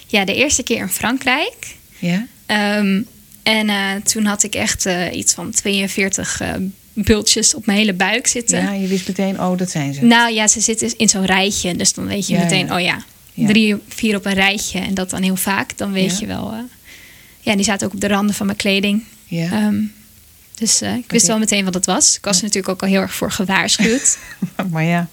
Ja, 0.07 0.25
de 0.25 0.35
eerste 0.35 0.63
keer 0.63 0.79
in 0.79 0.89
Frankrijk. 0.89 1.77
Ja. 1.99 2.27
Ehm, 2.47 3.03
en 3.43 3.69
eh, 3.69 3.77
toen 4.05 4.25
had 4.25 4.43
ik 4.43 4.55
echt 4.55 4.87
eh, 4.87 5.17
iets 5.17 5.35
van 5.35 5.51
42 5.51 6.41
eh, 6.41 6.49
bultjes 6.93 7.55
op 7.55 7.67
mijn 7.67 7.79
hele 7.79 7.93
buik 7.93 8.27
zitten. 8.27 8.63
Ja, 8.63 8.73
je 8.73 8.87
wist 8.87 9.09
meteen, 9.09 9.41
oh, 9.41 9.59
dat 9.59 9.71
zijn 9.71 9.95
ze. 9.95 10.05
Nou 10.05 10.33
ja, 10.33 10.49
ze 10.49 10.61
zitten 10.61 10.95
in 10.97 11.09
zo'n 11.09 11.27
rijtje. 11.27 11.77
Dus 11.77 11.93
dan 11.93 12.07
weet 12.07 12.27
je 12.27 12.35
Ja, 12.35 12.43
meteen, 12.43 12.67
ja. 12.67 12.75
oh 12.75 12.81
ja, 12.81 13.03
drie, 13.47 13.77
vier 13.89 14.17
op 14.17 14.25
een 14.27 14.35
rijtje. 14.35 14.79
En 14.79 14.95
dat 14.95 15.11
dan 15.11 15.23
heel 15.23 15.37
vaak. 15.37 15.79
Dan 15.79 15.93
weet 15.93 16.19
je 16.19 16.27
wel. 16.27 16.53
eh, 16.53 16.59
ja, 17.41 17.55
die 17.57 17.65
zaten 17.65 17.87
ook 17.87 17.93
op 17.95 18.01
de 18.01 18.09
randen 18.09 18.35
van 18.35 18.47
mijn 18.47 18.59
kleding. 18.59 19.05
Ja. 19.25 19.51
Ehm, 19.53 19.81
dus 20.55 20.81
eh, 20.81 20.95
ik 20.95 21.11
wist 21.11 21.27
wel 21.27 21.39
meteen 21.39 21.65
wat 21.65 21.75
het 21.75 21.87
was. 21.87 22.17
Ik 22.17 22.25
was 22.25 22.37
er 22.37 22.43
natuurlijk 22.43 22.73
ook 22.73 22.83
al 22.83 22.89
heel 22.89 23.01
erg 23.01 23.15
voor 23.15 23.31
gewaarschuwd. 23.31 24.19
maar 24.71 24.85
ja, 24.85 25.09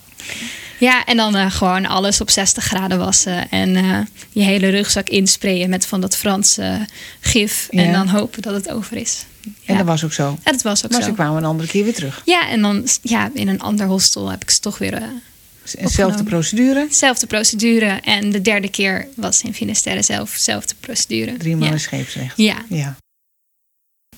Ja, 0.78 1.06
en 1.06 1.18
dan 1.18 1.36
uh, 1.36 1.52
gewoon 1.52 1.86
alles 1.86 2.22
op 2.22 2.30
60 2.30 2.64
graden 2.64 2.98
wassen. 2.98 3.50
En 3.50 3.70
uh, 3.76 3.98
je 4.32 4.42
hele 4.42 4.70
rugzak 4.70 5.10
insprayen 5.10 5.70
met 5.70 5.86
van 5.86 6.02
dat 6.02 6.18
Franse 6.18 6.88
gif. 7.20 7.68
Ja. 7.72 7.84
En 7.84 7.92
dan 7.92 8.08
hopen 8.08 8.42
dat 8.42 8.54
het 8.54 8.70
over 8.70 8.98
is. 8.98 9.26
En 9.66 9.78
dat 9.78 9.86
was 9.86 10.04
ook 10.04 10.14
zo? 10.14 10.38
Ja, 10.44 10.52
dat 10.52 10.62
was 10.62 10.86
ook 10.86 10.92
maar 10.92 11.02
zo. 11.02 11.08
ze 11.08 11.14
kwamen 11.14 11.38
een 11.38 11.46
andere 11.46 11.70
keer 11.70 11.84
weer 11.84 11.94
terug? 11.94 12.22
Ja, 12.26 12.50
en 12.50 12.62
dan 12.62 12.88
ja, 13.02 13.30
in 13.34 13.48
een 13.48 13.62
ander 13.62 13.86
hostel 13.86 14.30
heb 14.30 14.42
ik 14.42 14.50
ze 14.50 14.60
toch 14.60 14.78
weer... 14.78 15.02
Uh, 15.02 15.08
Zelfde 15.84 16.24
procedure? 16.24 16.88
Zelfde 16.90 17.28
procedure. 17.28 18.00
En 18.04 18.32
de 18.32 18.42
derde 18.42 18.70
keer 18.70 19.08
was 19.16 19.42
in 19.42 19.54
Finisterre 19.54 20.04
zelf, 20.04 20.30
zelfde 20.30 20.76
procedure. 20.80 21.38
Drie 21.38 21.56
maanden 21.56 21.72
ja. 21.72 21.78
scheepsrecht. 21.78 22.38
Ja. 22.38 22.58
ja. 22.70 22.96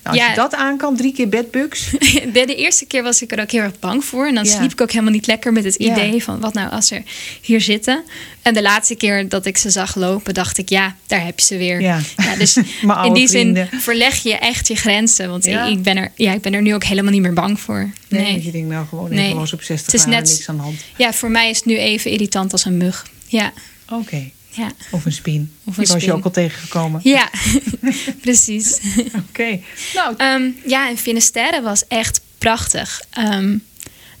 Nou, 0.02 0.16
als 0.16 0.26
ja. 0.26 0.30
je 0.30 0.36
dat 0.36 0.54
aan 0.54 0.76
kan, 0.76 0.96
drie 0.96 1.12
keer 1.12 1.28
bedbugs. 1.28 1.90
de, 2.32 2.42
de 2.46 2.54
eerste 2.54 2.86
keer 2.86 3.02
was 3.02 3.22
ik 3.22 3.32
er 3.32 3.40
ook 3.40 3.50
heel 3.50 3.62
erg 3.62 3.78
bang 3.78 4.04
voor. 4.04 4.26
En 4.26 4.34
dan 4.34 4.44
ja. 4.44 4.50
sliep 4.56 4.72
ik 4.72 4.80
ook 4.80 4.90
helemaal 4.90 5.12
niet 5.12 5.26
lekker 5.26 5.52
met 5.52 5.64
het 5.64 5.74
idee 5.74 6.12
ja. 6.12 6.18
van 6.18 6.40
wat 6.40 6.54
nou 6.54 6.70
als 6.70 6.90
er 6.90 7.02
hier 7.42 7.60
zitten. 7.60 8.04
En 8.42 8.54
de 8.54 8.62
laatste 8.62 8.94
keer 8.94 9.28
dat 9.28 9.46
ik 9.46 9.56
ze 9.56 9.70
zag 9.70 9.94
lopen, 9.94 10.34
dacht 10.34 10.58
ik, 10.58 10.68
ja, 10.68 10.96
daar 11.06 11.24
heb 11.24 11.38
je 11.38 11.46
ze 11.46 11.56
weer. 11.56 11.80
Ja. 11.80 12.00
dus 12.38 12.56
in 13.04 13.12
die 13.12 13.28
vrienden. 13.28 13.68
zin 13.70 13.80
verleg 13.80 14.22
je 14.22 14.34
echt 14.34 14.68
je 14.68 14.76
grenzen. 14.76 15.28
Want 15.28 15.46
ik, 15.46 15.82
ben 15.82 15.96
er, 15.96 16.12
ja, 16.14 16.32
ik 16.32 16.40
ben 16.40 16.54
er 16.54 16.62
nu 16.62 16.74
ook 16.74 16.84
helemaal 16.84 17.12
niet 17.12 17.22
meer 17.22 17.32
bang 17.32 17.60
voor. 17.60 17.90
Nee, 18.08 18.22
nee. 18.22 18.44
je 18.44 18.50
denkt 18.50 18.68
nou 18.68 18.86
gewoon 18.86 19.10
nee. 19.10 19.26
even 19.26 19.38
los 19.38 19.52
op 19.52 19.62
60 19.62 20.00
graden, 20.00 20.10
net, 20.10 20.30
niks 20.30 20.48
aan 20.48 20.56
de 20.56 20.62
hand. 20.62 20.84
Ja, 20.96 21.12
voor 21.12 21.30
mij 21.30 21.50
is 21.50 21.56
het 21.56 21.66
nu 21.66 21.78
even 21.78 22.10
irritant 22.10 22.52
als 22.52 22.64
een 22.64 22.76
mug. 22.76 23.06
Ja. 23.26 23.52
Oké. 23.88 24.00
Okay. 24.00 24.32
Ja. 24.54 24.70
Of 24.90 25.04
een 25.04 25.12
spin. 25.12 25.52
Of 25.64 25.74
Die 25.74 25.86
was 25.86 26.04
je 26.04 26.12
ook 26.12 26.24
al 26.24 26.30
tegengekomen. 26.30 27.00
Ja, 27.04 27.30
precies. 28.20 28.80
Oké. 28.96 29.12
Okay. 29.28 29.62
Nou. 29.94 30.14
Um, 30.18 30.56
ja, 30.66 30.88
en 30.88 30.98
Finisterre 30.98 31.62
was 31.62 31.86
echt 31.88 32.20
prachtig. 32.38 33.02
Um, 33.18 33.64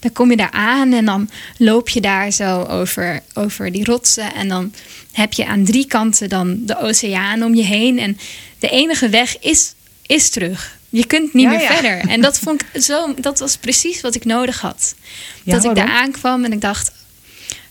dan 0.02 0.12
kom 0.12 0.30
je 0.30 0.36
daar 0.36 0.50
aan 0.50 0.92
en 0.92 1.04
dan 1.04 1.30
loop 1.56 1.88
je 1.88 2.00
daar 2.00 2.30
zo 2.30 2.62
over, 2.62 3.22
over 3.34 3.72
die 3.72 3.84
rotsen. 3.84 4.34
En 4.34 4.48
dan 4.48 4.74
heb 5.12 5.32
je 5.32 5.46
aan 5.46 5.64
drie 5.64 5.86
kanten 5.86 6.28
dan 6.28 6.58
de 6.66 6.78
oceaan 6.78 7.42
om 7.42 7.54
je 7.54 7.62
heen. 7.62 7.98
En 7.98 8.18
de 8.58 8.68
enige 8.68 9.08
weg 9.08 9.38
is, 9.38 9.74
is 10.06 10.30
terug. 10.30 10.78
Je 10.88 11.06
kunt 11.06 11.34
niet 11.34 11.44
ja, 11.44 11.50
meer 11.50 11.60
ja. 11.60 11.72
verder. 11.72 11.98
En 12.12 12.20
dat, 12.20 12.38
vond 12.38 12.62
ik 12.62 12.82
zo, 12.82 13.14
dat 13.16 13.38
was 13.38 13.56
precies 13.56 14.00
wat 14.00 14.14
ik 14.14 14.24
nodig 14.24 14.60
had. 14.60 14.94
Ja, 15.42 15.52
dat 15.52 15.64
ik 15.64 15.74
daar 15.74 15.90
aankwam 15.90 16.44
en 16.44 16.52
ik 16.52 16.60
dacht... 16.60 16.92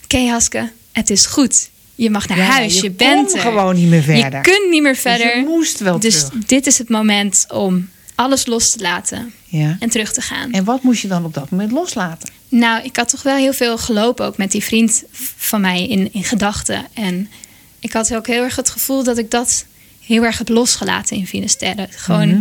Oké 0.04 0.16
okay, 0.16 0.26
Haske, 0.26 0.70
het 0.92 1.10
is 1.10 1.26
goed. 1.26 1.70
Je 1.94 2.10
mag 2.10 2.28
naar 2.28 2.38
Ja, 2.38 2.44
huis, 2.44 2.74
je 2.76 2.82
je, 2.82 2.90
bent 2.90 3.34
er. 3.34 3.40
gewoon 3.40 3.74
niet 3.74 3.88
meer 3.88 4.02
verder. 4.02 4.34
Je 4.34 4.40
kunt 4.40 4.70
niet 4.70 4.82
meer 4.82 4.96
verder. 4.96 5.26
Dus 5.26 5.34
je 5.36 5.42
moest 5.48 5.78
wel 5.78 5.98
Dus 6.00 6.24
terug. 6.24 6.44
dit 6.44 6.66
is 6.66 6.78
het 6.78 6.88
moment 6.88 7.46
om 7.52 7.88
alles 8.14 8.46
los 8.46 8.70
te 8.70 8.78
laten 8.80 9.32
Ja. 9.44 9.76
en 9.80 9.90
terug 9.90 10.12
te 10.12 10.20
gaan. 10.20 10.52
En 10.52 10.64
wat 10.64 10.82
moest 10.82 11.02
je 11.02 11.08
dan 11.08 11.24
op 11.24 11.34
dat 11.34 11.50
moment 11.50 11.72
loslaten? 11.72 12.28
Nou, 12.48 12.82
ik 12.84 12.96
had 12.96 13.08
toch 13.08 13.22
wel 13.22 13.36
heel 13.36 13.52
veel 13.52 13.78
gelopen, 13.78 14.26
ook 14.26 14.36
met 14.36 14.50
die 14.50 14.62
vriend 14.64 15.04
van 15.36 15.60
mij 15.60 15.86
in, 15.86 16.12
in 16.12 16.24
gedachten. 16.24 16.86
En 16.94 17.30
ik 17.78 17.92
had 17.92 18.14
ook 18.14 18.26
heel 18.26 18.42
erg 18.42 18.56
het 18.56 18.70
gevoel 18.70 19.04
dat 19.04 19.18
ik 19.18 19.30
dat 19.30 19.64
heel 20.00 20.22
erg 20.22 20.38
heb 20.38 20.48
losgelaten 20.48 21.16
in 21.16 21.26
Finisterre. 21.26 21.86
Gewoon, 21.90 22.28
Mhm. 22.28 22.40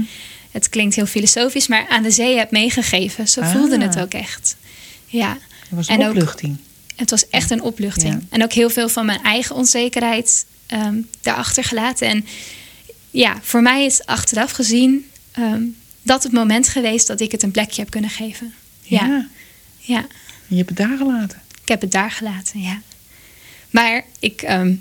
het 0.52 0.70
klinkt 0.70 0.96
heel 0.96 1.06
filosofisch, 1.06 1.68
maar 1.68 1.86
aan 1.90 2.04
de 2.04 2.12
zee 2.12 2.38
heb 2.38 2.52
meegegeven. 2.52 3.28
Zo 3.28 3.42
voelde 3.44 3.76
Ah. 3.76 3.82
het 3.82 4.00
ook 4.00 4.14
echt. 4.14 4.56
Ja, 5.06 5.30
Dat 5.30 5.40
was 5.70 5.88
En 5.88 6.00
een 6.02 6.08
ook- 6.08 6.14
opluchting. 6.14 6.58
Het 7.02 7.10
was 7.10 7.30
echt 7.30 7.52
een 7.52 7.62
opluchting. 7.62 8.14
Ja. 8.14 8.20
En 8.30 8.44
ook 8.44 8.54
heel 8.54 8.70
veel 8.70 8.90
van 8.90 9.06
mijn 9.06 9.22
eigen 9.24 9.56
onzekerheid 9.56 10.46
ehm 10.68 10.96
daarachter 11.22 11.64
gelaten. 11.64 12.08
En 12.08 12.26
ja, 13.12 13.40
voor 13.42 13.62
mij 13.62 13.86
is 13.86 14.06
achteraf 14.06 14.52
gezien 14.52 15.06
ehm, 15.32 15.64
dat 16.02 16.24
het 16.24 16.32
moment 16.32 16.68
geweest 16.68 17.08
dat 17.08 17.20
ik 17.22 17.32
het 17.32 17.44
een 17.44 17.52
plekje 17.52 17.82
heb 17.82 17.90
kunnen 17.92 18.10
geven. 18.10 18.54
Ja, 18.82 19.06
ja. 19.06 19.28
Ja. 19.78 20.06
Je 20.48 20.56
hebt 20.58 20.70
het 20.70 20.78
daar 20.78 20.98
gelaten. 20.98 21.42
ik 21.62 21.68
heb 21.68 21.82
het 21.82 21.92
daar 21.92 22.12
gelaten, 22.12 22.62
ja. 22.62 22.82
Maar 23.70 24.04
ik, 24.20 24.42
ehm, 24.42 24.74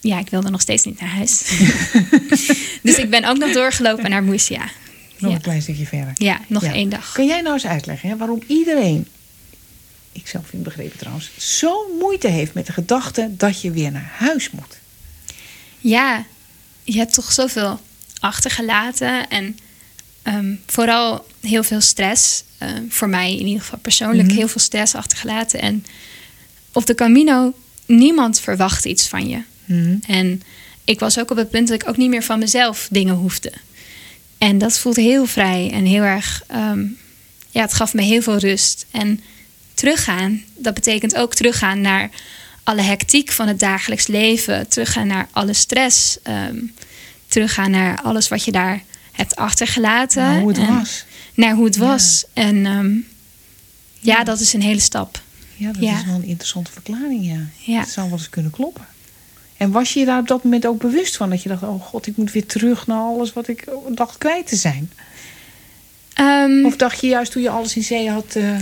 ja, 0.00 0.18
ik 0.18 0.28
wilde 0.30 0.50
nog 0.50 0.60
steeds 0.60 0.84
niet 0.84 1.00
naar 1.00 1.08
huis. 1.10 1.42
dus 2.82 2.96
ik 2.96 3.10
ben 3.10 3.24
ook 3.24 3.38
nog 3.38 3.52
doorgelopen 3.52 4.10
naar 4.10 4.22
Moesia. 4.22 4.70
Nog 5.18 5.30
Ja. 5.30 5.36
een 5.36 5.42
klein 5.42 5.62
stukje 5.62 5.86
verder. 5.86 6.12
Ja, 6.14 6.40
nog 6.46 6.62
één 6.64 6.88
dag. 6.88 7.12
Kan 7.12 7.26
jij 7.26 7.40
nou 7.40 7.54
eens 7.54 7.66
uitleggen 7.66 8.08
hè, 8.08 8.16
waarom 8.16 8.42
iedereen, 8.46 9.06
ik 10.12 10.26
zelf 10.28 10.46
vind 10.46 10.62
begrepen 10.62 10.98
trouwens, 10.98 11.30
zo 11.58 11.96
moeite 12.00 12.28
heeft 12.28 12.54
met 12.54 12.66
de 12.66 12.72
gedachte 12.72 13.28
dat 13.36 13.60
je 13.60 13.70
weer 13.70 13.92
naar 13.92 14.12
huis 14.16 14.50
moet? 14.50 14.78
Ja, 15.78 16.24
je 16.84 16.98
hebt 16.98 17.14
toch 17.14 17.32
zoveel 17.32 17.80
achtergelaten 18.20 19.28
en 19.28 19.58
ehm, 20.22 20.54
vooral 20.66 21.26
heel 21.40 21.62
veel 21.62 21.80
stress. 21.80 22.44
ehm, 22.58 22.82
voor 22.88 23.08
mij 23.08 23.36
in 23.36 23.46
ieder 23.46 23.62
geval 23.62 23.78
persoonlijk 23.78 24.28
Mhm. 24.28 24.36
heel 24.36 24.48
veel 24.48 24.60
stress 24.60 24.94
achtergelaten. 24.94 25.60
En 25.60 25.84
op 26.72 26.86
de 26.86 26.94
Camino, 26.94 27.54
niemand 27.86 28.40
verwacht 28.40 28.84
iets 28.84 29.08
van 29.08 29.28
je. 29.28 29.42
Mhm. 29.64 29.96
En 30.06 30.42
ik 30.84 30.98
was 31.00 31.18
ook 31.18 31.30
op 31.30 31.36
het 31.36 31.50
punt 31.50 31.68
dat 31.68 31.82
ik 31.82 31.88
ook 31.88 31.96
niet 31.96 32.08
meer 32.08 32.22
van 32.22 32.38
mezelf 32.38 32.88
dingen 32.90 33.14
hoefde. 33.14 33.52
En 34.38 34.58
dat 34.58 34.78
voelt 34.78 34.96
heel 34.96 35.26
vrij 35.26 35.70
en 35.72 35.84
heel 35.84 36.02
erg. 36.02 36.42
ehm, 36.46 36.84
ja, 37.50 37.60
het 37.62 37.74
gaf 37.74 37.94
me 37.94 38.02
heel 38.02 38.22
veel 38.22 38.36
rust. 38.38 38.86
En 38.90 39.20
teruggaan, 39.82 40.42
dat 40.56 40.74
betekent 40.74 41.14
ook 41.16 41.34
teruggaan 41.34 41.80
naar 41.80 42.10
alle 42.64 42.80
hectiek 42.82 43.30
van 43.32 43.48
het 43.48 43.58
dagelijks 43.58 44.06
leven. 44.06 44.68
Teruggaan 44.68 45.06
naar 45.06 45.28
alle 45.32 45.52
stress. 45.52 46.18
ehm, 46.22 46.56
teruggaan 47.26 47.70
naar 47.70 47.98
alles 48.02 48.28
wat 48.28 48.44
je 48.44 48.52
daar 48.52 48.82
hebt 49.12 49.36
achtergelaten. 49.36 50.22
Nou, 50.22 50.38
hoe 50.40 50.48
het 50.48 50.58
en 50.58 50.66
was. 50.78 51.04
Naar 51.34 51.54
hoe 51.54 51.64
het 51.64 51.74
Ja. 51.74 51.80
was. 51.80 52.24
En 52.32 52.66
ehm, 52.66 52.92
ja, 52.94 54.16
Ja. 54.18 54.24
dat 54.24 54.40
is 54.40 54.52
een 54.52 54.62
hele 54.62 54.80
stap. 54.80 55.22
Ja, 55.56 55.72
dat 55.72 55.82
Ja. 55.82 55.98
is 55.98 56.04
wel 56.04 56.14
een 56.14 56.24
interessante 56.24 56.72
verklaring, 56.72 57.26
ja. 57.26 57.40
Ja. 57.72 57.80
Dat 57.80 57.88
zou 57.88 58.08
wel 58.08 58.18
eens 58.18 58.28
kunnen 58.30 58.50
kloppen. 58.50 58.86
En 59.56 59.70
was 59.70 59.92
je 59.92 59.98
je 60.00 60.06
daar 60.06 60.18
op 60.18 60.28
dat 60.28 60.44
moment 60.44 60.66
ook 60.66 60.78
bewust 60.80 61.16
van? 61.16 61.30
Dat 61.30 61.42
je 61.42 61.48
dacht, 61.48 61.62
oh 61.62 61.82
god, 61.82 62.06
ik 62.06 62.16
moet 62.16 62.32
weer 62.32 62.46
terug 62.46 62.86
naar 62.86 62.98
alles 62.98 63.32
wat 63.32 63.48
ik 63.48 63.64
dacht 63.94 64.18
kwijt 64.18 64.46
te 64.46 64.56
zijn. 64.56 64.90
Ehm, 66.14 66.64
Of 66.64 66.76
dacht 66.76 67.00
je 67.00 67.06
juist 67.06 67.32
toen 67.32 67.42
je 67.42 67.50
alles 67.50 67.76
in 67.76 67.82
zee 67.82 68.10
had... 68.10 68.34
eh, 68.36 68.56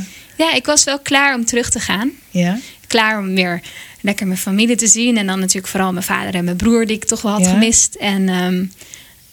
ja, 0.49 0.55
ik 0.55 0.67
was 0.67 0.85
wel 0.85 0.99
klaar 0.99 1.35
om 1.35 1.45
terug 1.45 1.71
te 1.71 1.81
gaan. 1.81 2.11
ja? 2.31 2.59
klaar 2.87 3.19
om 3.19 3.35
weer 3.35 3.63
lekker 4.01 4.27
mijn 4.27 4.39
familie 4.39 4.77
te 4.77 4.87
zien. 4.87 5.17
En 5.17 5.27
dan 5.27 5.39
natuurlijk 5.39 5.67
vooral 5.67 5.93
mijn 5.93 6.05
vader 6.05 6.35
en 6.35 6.45
mijn 6.45 6.57
broer, 6.57 6.87
die 6.87 6.97
ik 6.97 7.05
toch 7.05 7.23
wel 7.23 7.33
had 7.33 7.41
Ja. 7.45 7.51
gemist. 7.51 7.95
En 7.95 8.29
ehm, 8.29 8.65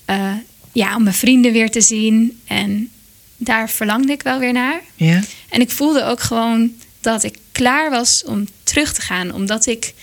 eh, 0.05 0.33
ja, 0.71 0.95
om 0.95 1.03
mijn 1.03 1.15
vrienden 1.15 1.51
weer 1.51 1.71
te 1.71 1.81
zien. 1.81 2.39
En 2.47 2.89
daar 3.37 3.69
verlangde 3.69 4.11
ik 4.11 4.21
wel 4.23 4.39
weer 4.39 4.53
naar. 4.53 4.81
Ja? 4.95 5.21
En 5.49 5.61
ik 5.61 5.71
voelde 5.71 6.03
ook 6.03 6.19
gewoon 6.19 6.71
dat 7.01 7.23
ik 7.23 7.37
klaar 7.51 7.89
was 7.89 8.23
om 8.25 8.47
terug 8.63 8.93
te 8.93 9.01
gaan. 9.01 9.33
Omdat 9.33 9.65
ik 9.65 9.93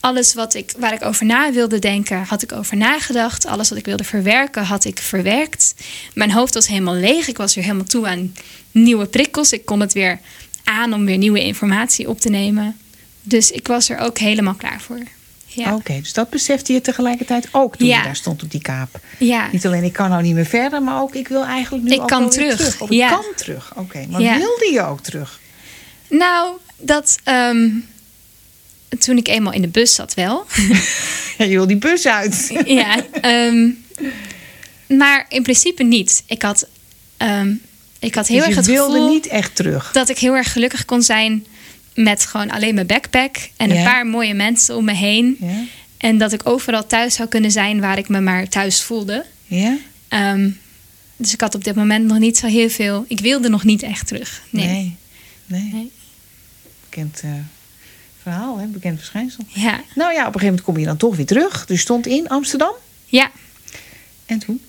alles 0.00 0.34
wat 0.34 0.54
ik, 0.54 0.72
waar 0.78 0.92
ik 0.92 1.04
over 1.04 1.26
na 1.26 1.52
wilde 1.52 1.78
denken, 1.78 2.22
had 2.22 2.42
ik 2.42 2.52
over 2.52 2.76
nagedacht. 2.76 3.46
Alles 3.46 3.68
wat 3.68 3.78
ik 3.78 3.84
wilde 3.84 4.04
verwerken, 4.04 4.64
had 4.64 4.84
ik 4.84 4.98
verwerkt. 4.98 5.74
Mijn 6.14 6.30
hoofd 6.32 6.54
was 6.54 6.66
helemaal 6.66 6.94
leeg. 6.94 7.28
Ik 7.28 7.36
was 7.36 7.54
weer 7.54 7.64
helemaal 7.64 7.86
toe 7.86 8.06
aan 8.08 8.34
nieuwe 8.70 9.06
prikkels. 9.06 9.52
Ik 9.52 9.64
kon 9.64 9.80
het 9.80 9.92
weer 9.92 10.18
aan 10.64 10.92
om 10.92 11.04
weer 11.04 11.18
nieuwe 11.18 11.42
informatie 11.44 12.08
op 12.08 12.20
te 12.20 12.28
nemen. 12.30 12.76
Dus 13.22 13.50
ik 13.50 13.66
was 13.66 13.88
er 13.88 13.98
ook 13.98 14.18
helemaal 14.18 14.54
klaar 14.54 14.80
voor. 14.80 15.02
Ja, 15.46 15.74
Oké, 15.74 16.00
dus 16.00 16.12
dat 16.12 16.30
besefte 16.30 16.72
je 16.72 16.80
tegelijkertijd 16.80 17.48
ook 17.52 17.76
toen 17.76 17.86
Ja. 17.88 17.96
je 17.98 18.02
daar 18.04 18.16
stond 18.16 18.42
op 18.42 18.50
die 18.50 18.62
kaap. 18.62 19.00
ja. 19.18 19.48
Niet 19.52 19.66
alleen 19.66 19.84
ik 19.84 19.92
kan 19.92 20.10
nou 20.10 20.22
niet 20.22 20.34
meer 20.34 20.46
verder, 20.46 20.82
maar 20.82 21.00
ook 21.00 21.14
ik 21.14 21.28
wil 21.28 21.44
eigenlijk 21.44 21.84
nu 21.84 21.92
Ik 21.92 22.00
ook 22.00 22.08
kan 22.08 22.30
terug, 22.30 22.80
Of 22.80 22.90
ik 22.90 23.00
kan 23.08 23.24
terug. 23.36 23.72
Oké, 23.76 24.06
maar 24.10 24.20
Ja. 24.20 24.36
wilde 24.36 24.70
je 24.72 24.82
ook 24.82 25.00
terug? 25.00 25.40
nou, 26.08 26.56
dat 26.76 27.18
ehm, 27.24 27.68
toen 28.98 29.16
ik 29.16 29.28
eenmaal 29.28 29.52
in 29.52 29.62
de 29.62 29.68
bus 29.68 29.94
zat 29.94 30.14
wel. 30.14 30.44
Ja, 31.38 31.44
je 31.44 31.50
wil 31.50 31.66
die 31.66 31.76
bus 31.76 32.06
uit. 32.06 32.50
ja, 32.64 33.04
ehm, 33.20 33.68
maar 34.86 35.26
in 35.28 35.42
principe 35.42 35.82
niet. 35.82 36.22
Ik 36.26 36.42
had, 36.42 36.66
ehm, 37.16 37.54
ik 37.98 38.14
had 38.14 38.26
heel 38.26 38.38
Dus 38.38 38.46
erg 38.46 38.56
het 38.56 38.66
wilde 38.66 38.92
gevoel 38.92 39.08
niet 39.12 39.26
echt 39.26 39.56
terug. 39.56 39.92
dat 39.92 40.08
ik 40.08 40.18
heel 40.18 40.34
erg 40.36 40.52
gelukkig 40.52 40.84
kon 40.84 41.02
zijn 41.02 41.46
met 41.94 42.26
gewoon 42.26 42.50
alleen 42.50 42.74
mijn 42.74 42.86
backpack 42.86 43.36
en 43.56 43.68
Ja. 43.68 43.76
een 43.76 43.84
paar 43.84 44.06
mooie 44.06 44.34
mensen 44.34 44.76
om 44.76 44.84
me 44.84 44.92
heen. 44.94 45.36
Ja? 45.40 45.64
En 45.98 46.18
dat 46.18 46.32
ik 46.32 46.48
overal 46.48 46.86
thuis 46.86 47.14
zou 47.14 47.28
kunnen 47.28 47.50
zijn 47.50 47.80
waar 47.80 47.98
ik 47.98 48.08
me 48.08 48.20
maar 48.20 48.48
thuis 48.48 48.82
voelde. 48.82 49.24
Ja? 49.46 49.76
Ehm, 50.08 50.50
dus 51.16 51.32
ik 51.32 51.40
had 51.40 51.54
op 51.54 51.64
dit 51.64 51.74
moment 51.74 52.06
nog 52.06 52.18
niet 52.18 52.38
zo 52.38 52.46
heel 52.46 52.70
veel. 52.70 53.04
Ik 53.08 53.20
wilde 53.20 53.48
nog 53.48 53.64
niet 53.64 53.82
echt 53.82 54.06
terug. 54.06 54.42
Nee. 54.50 54.96
Nee. 55.46 55.70
nee. 55.72 55.90
Eh, 57.22 57.30
verhaal, 58.32 58.58
hè? 58.58 58.66
bekend 58.66 58.98
verschijnsel. 58.98 59.44
Ja. 59.48 59.80
Nou 59.94 60.12
ja, 60.12 60.18
op 60.20 60.34
een 60.34 60.40
gegeven 60.40 60.44
moment 60.46 60.62
kom 60.62 60.78
je 60.78 60.84
dan 60.84 60.96
toch 60.96 61.16
weer 61.16 61.26
terug. 61.26 61.66
Dus 61.66 61.76
je 61.76 61.82
stond 61.82 62.06
in 62.06 62.28
Amsterdam. 62.28 62.72
Ja. 63.06 63.30
En 64.26 64.38
toen? 64.38 64.60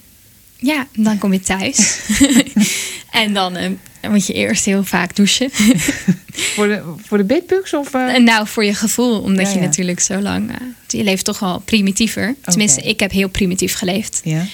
Ja, 0.55 0.87
dan 0.95 1.17
kom 1.17 1.33
je 1.33 1.39
thuis. 1.39 1.99
en 3.11 3.33
dan 3.33 3.55
eh, 3.55 3.69
moet 4.09 4.27
je 4.27 4.33
eerst 4.33 4.65
heel 4.65 4.83
vaak 4.83 5.15
douchen. 5.15 5.49
Voor 6.55 6.67
de, 6.67 6.81
voor 7.05 7.17
de 7.17 7.23
bedbugs? 7.23 7.73
Of? 7.73 7.93
En 7.93 8.23
nou, 8.23 8.47
voor 8.47 8.65
je 8.65 8.73
gevoel, 8.73 9.19
omdat 9.21 9.45
Ja, 9.45 9.53
je 9.53 9.59
ja. 9.59 9.65
natuurlijk 9.65 9.99
zo 9.99 10.19
lang... 10.19 10.51
je 10.87 11.03
leeft 11.03 11.25
toch 11.25 11.39
wel 11.39 11.59
primitiever. 11.59 12.35
Tenminste, 12.41 12.81
ik 12.81 12.99
heb 12.99 13.11
heel 13.11 13.29
primitief 13.29 13.73
geleefd. 13.73 14.21
Ja. 14.23 14.45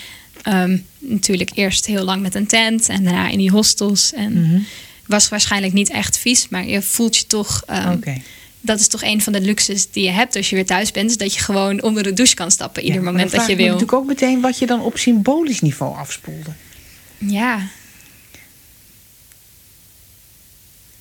Ehm, 0.41 0.77
natuurlijk 0.99 1.51
eerst 1.55 1.85
heel 1.85 2.03
lang 2.03 2.21
met 2.21 2.35
een 2.35 2.47
tent 2.47 2.89
en 2.89 3.03
daarna 3.03 3.27
in 3.29 3.37
die 3.37 3.51
hostels. 3.51 4.13
En 4.13 4.41
Mhm. 4.41 4.59
Was 5.05 5.29
waarschijnlijk 5.29 5.73
niet 5.73 5.89
echt 5.89 6.17
vies, 6.17 6.49
maar 6.49 6.67
je 6.67 6.81
voelt 6.81 7.17
je 7.17 7.27
toch. 7.27 7.63
Um, 7.69 7.91
Oké. 7.91 8.21
Dat 8.65 8.79
is 8.79 8.87
toch 8.87 9.03
een 9.03 9.21
van 9.21 9.33
de 9.33 9.41
luxes 9.41 9.91
die 9.91 10.03
je 10.03 10.09
hebt 10.09 10.35
als 10.35 10.49
je 10.49 10.55
weer 10.55 10.65
thuis 10.65 10.91
bent. 10.91 11.09
Is 11.09 11.17
dat 11.17 11.33
je 11.33 11.39
gewoon 11.39 11.81
onder 11.81 12.03
de 12.03 12.13
douche 12.13 12.35
kan 12.35 12.51
stappen. 12.51 12.83
Ieder 12.83 12.99
Ja, 12.99 13.05
moment 13.05 13.23
dat 13.23 13.31
je 13.31 13.37
vraag 13.37 13.49
ik 13.49 13.57
wil. 13.57 13.65
natuurlijk 13.65 13.93
ook 13.93 14.05
meteen 14.05 14.41
wat 14.41 14.59
je 14.59 14.65
dan 14.65 14.81
op 14.81 14.97
symbolisch 14.97 15.61
niveau 15.61 15.95
afspoelde. 15.95 16.51
Ja. 17.17 17.67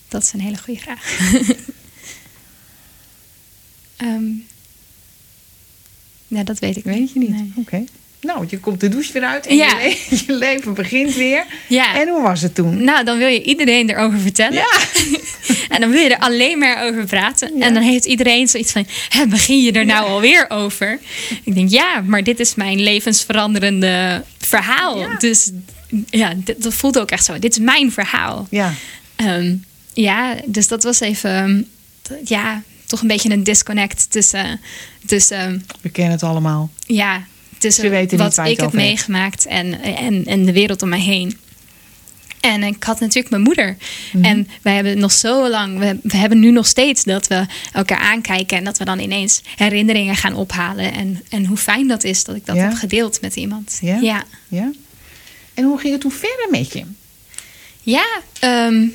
Dat 0.09 0.23
is 0.23 0.33
een 0.33 0.41
hele 0.41 0.59
goede 0.59 0.81
vraag. 0.81 1.19
Ehm, 3.97 4.25
ja, 6.27 6.43
dat 6.45 6.59
weet 6.59 6.77
ik 6.77 6.85
Weet 6.85 7.13
je 7.13 7.19
niet? 7.19 7.29
Nee. 7.31 7.53
Oké. 7.57 7.85
Nou, 8.25 8.45
je 8.49 8.59
komt 8.59 8.81
de 8.81 8.89
douche 8.89 9.13
weer 9.13 9.23
uit 9.25 9.47
en 9.47 9.57
Ja. 9.57 9.79
je, 9.79 9.97
le- 10.11 10.17
je 10.27 10.33
leven 10.39 10.75
begint 10.75 11.15
weer. 11.15 11.45
Ja. 11.69 11.95
En 12.01 12.09
hoe 12.09 12.23
was 12.23 12.41
het 12.41 12.55
toen? 12.55 12.85
Nou, 12.85 13.05
dan 13.05 13.19
wil 13.19 13.29
je 13.29 13.43
iedereen 13.43 13.91
erover 13.91 14.19
vertellen. 14.19 14.55
Ja. 14.55 14.79
En 15.69 15.81
dan 15.81 15.91
wil 15.91 16.01
je 16.03 16.09
er 16.15 16.19
alleen 16.21 16.59
maar 16.59 16.87
over 16.87 17.05
praten. 17.05 17.61
En 17.61 17.75
dan 17.75 17.83
heeft 17.83 18.05
iedereen 18.05 18.49
zoiets 18.49 18.73
van: 18.73 18.87
Hè, 19.09 19.27
begin 19.27 19.63
je 19.63 19.73
er 19.73 19.85
nou 19.85 20.07
alweer 20.09 20.51
over? 20.51 20.99
Ik 21.45 21.55
denk 21.55 21.71
ja, 21.71 22.01
maar 22.07 22.23
dit 22.23 22.41
is 22.41 22.55
mijn 22.55 22.81
levensveranderende 22.83 24.25
verhaal. 24.39 25.07
Dus 25.19 25.51
ja, 26.11 26.33
dat 26.57 26.75
voelt 26.75 26.99
ook 26.99 27.11
echt 27.11 27.25
zo. 27.25 27.39
Dit 27.39 27.53
is 27.53 27.59
mijn 27.59 27.93
verhaal. 27.93 28.47
Ja. 28.51 28.73
Ehm, 29.17 29.55
ja, 29.93 30.35
dus 30.47 30.69
dat 30.69 30.83
was 30.83 31.01
even, 31.01 31.31
ehm, 31.35 31.63
ja, 32.25 32.63
toch 32.87 33.01
een 33.01 33.09
beetje 33.09 33.31
een 33.31 33.45
disconnect 33.45 34.11
tussen, 34.11 34.61
tussen 35.07 35.67
We 35.81 35.89
kennen 35.89 36.13
het 36.13 36.23
allemaal. 36.23 36.71
ja, 36.87 37.25
tussen 37.65 38.19
wat 38.19 38.39
ik 38.39 38.61
heb 38.61 38.73
meegemaakt 38.73 39.47
en, 39.47 39.81
en, 39.81 40.25
en 40.25 40.45
de 40.45 40.53
wereld 40.53 40.83
om 40.83 40.89
mij 40.89 41.01
heen. 41.01 41.39
En 42.41 42.63
ik 42.63 42.83
had 42.83 43.01
natuurlijk 43.01 43.31
mijn 43.31 43.43
moeder. 43.43 43.77
Mhm. 44.13 44.25
En 44.25 44.49
wij 44.63 44.75
hebben 44.75 44.99
nog 44.99 45.13
zo 45.13 45.49
lang, 45.49 45.79
we, 45.79 45.99
we 46.03 46.17
hebben 46.17 46.39
nu 46.39 46.51
nog 46.51 46.67
steeds 46.67 47.05
dat 47.05 47.27
we 47.27 47.47
elkaar 47.73 47.99
aankijken 47.99 48.57
en 48.57 48.65
dat 48.65 48.79
we 48.79 48.85
dan 48.85 48.99
ineens 48.99 49.43
herinneringen 49.57 50.17
gaan 50.17 50.35
ophalen. 50.35 50.93
En, 50.93 51.23
en 51.29 51.47
hoe 51.47 51.57
fijn 51.57 51.89
dat 51.89 52.05
is 52.05 52.25
dat 52.25 52.37
ik 52.37 52.47
dat 52.47 52.57
Ja? 52.57 52.63
heb 52.63 52.75
gedeeld 52.75 53.21
met 53.21 53.37
iemand. 53.37 53.79
Ja? 53.81 53.99
ja. 54.01 54.25
Ja? 54.49 54.71
En 55.55 55.65
hoe 55.65 55.79
ging 55.79 55.93
het 55.93 56.01
toen 56.01 56.13
verder 56.13 56.47
met 56.51 56.73
je? 56.73 56.85
Ja, 57.83 58.21
ehm, 58.41 58.87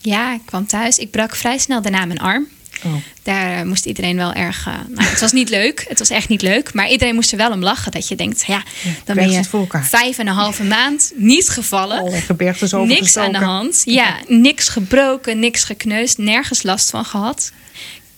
ja, 0.00 0.34
ik 0.34 0.40
kwam 0.44 0.66
thuis. 0.66 0.98
Ik 0.98 1.10
brak 1.10 1.36
vrij 1.36 1.58
snel 1.58 1.82
daarna 1.82 2.04
mijn 2.04 2.20
arm. 2.20 2.46
Oh. 2.84 2.94
Daar 3.22 3.58
eh, 3.58 3.62
moest 3.64 3.84
iedereen 3.84 4.16
wel 4.16 4.32
erg. 4.32 4.66
eh, 4.66 4.74
nou, 4.88 5.08
het 5.08 5.20
was 5.20 5.32
niet 5.32 5.48
leuk. 5.48 5.84
Het 5.88 5.98
was 5.98 6.10
echt 6.10 6.28
niet 6.28 6.42
leuk. 6.42 6.72
Maar 6.74 6.90
iedereen 6.90 7.14
moest 7.14 7.32
er 7.32 7.38
wel 7.38 7.50
om 7.52 7.62
lachen. 7.62 7.92
Dat 7.92 8.08
je 8.08 8.14
denkt, 8.16 8.44
ja, 8.46 8.62
dan 9.04 9.16
ben 9.16 9.30
je 9.30 9.42
vijf 9.82 10.18
en 10.18 10.26
een 10.26 10.34
halve 10.34 10.64
maand 10.64 11.12
niet 11.16 11.48
gevallen. 11.48 11.98
Alle 11.98 12.20
gebergtes 12.20 12.72
niks 12.72 13.16
aan 13.16 13.32
de 13.32 13.38
hand. 13.38 13.82
Ja, 13.84 14.16
niks 14.28 14.68
gebroken, 14.68 15.38
niks 15.38 15.64
gekneusd, 15.64 16.18
nergens 16.18 16.62
last 16.62 16.90
van 16.90 17.04
gehad. 17.04 17.52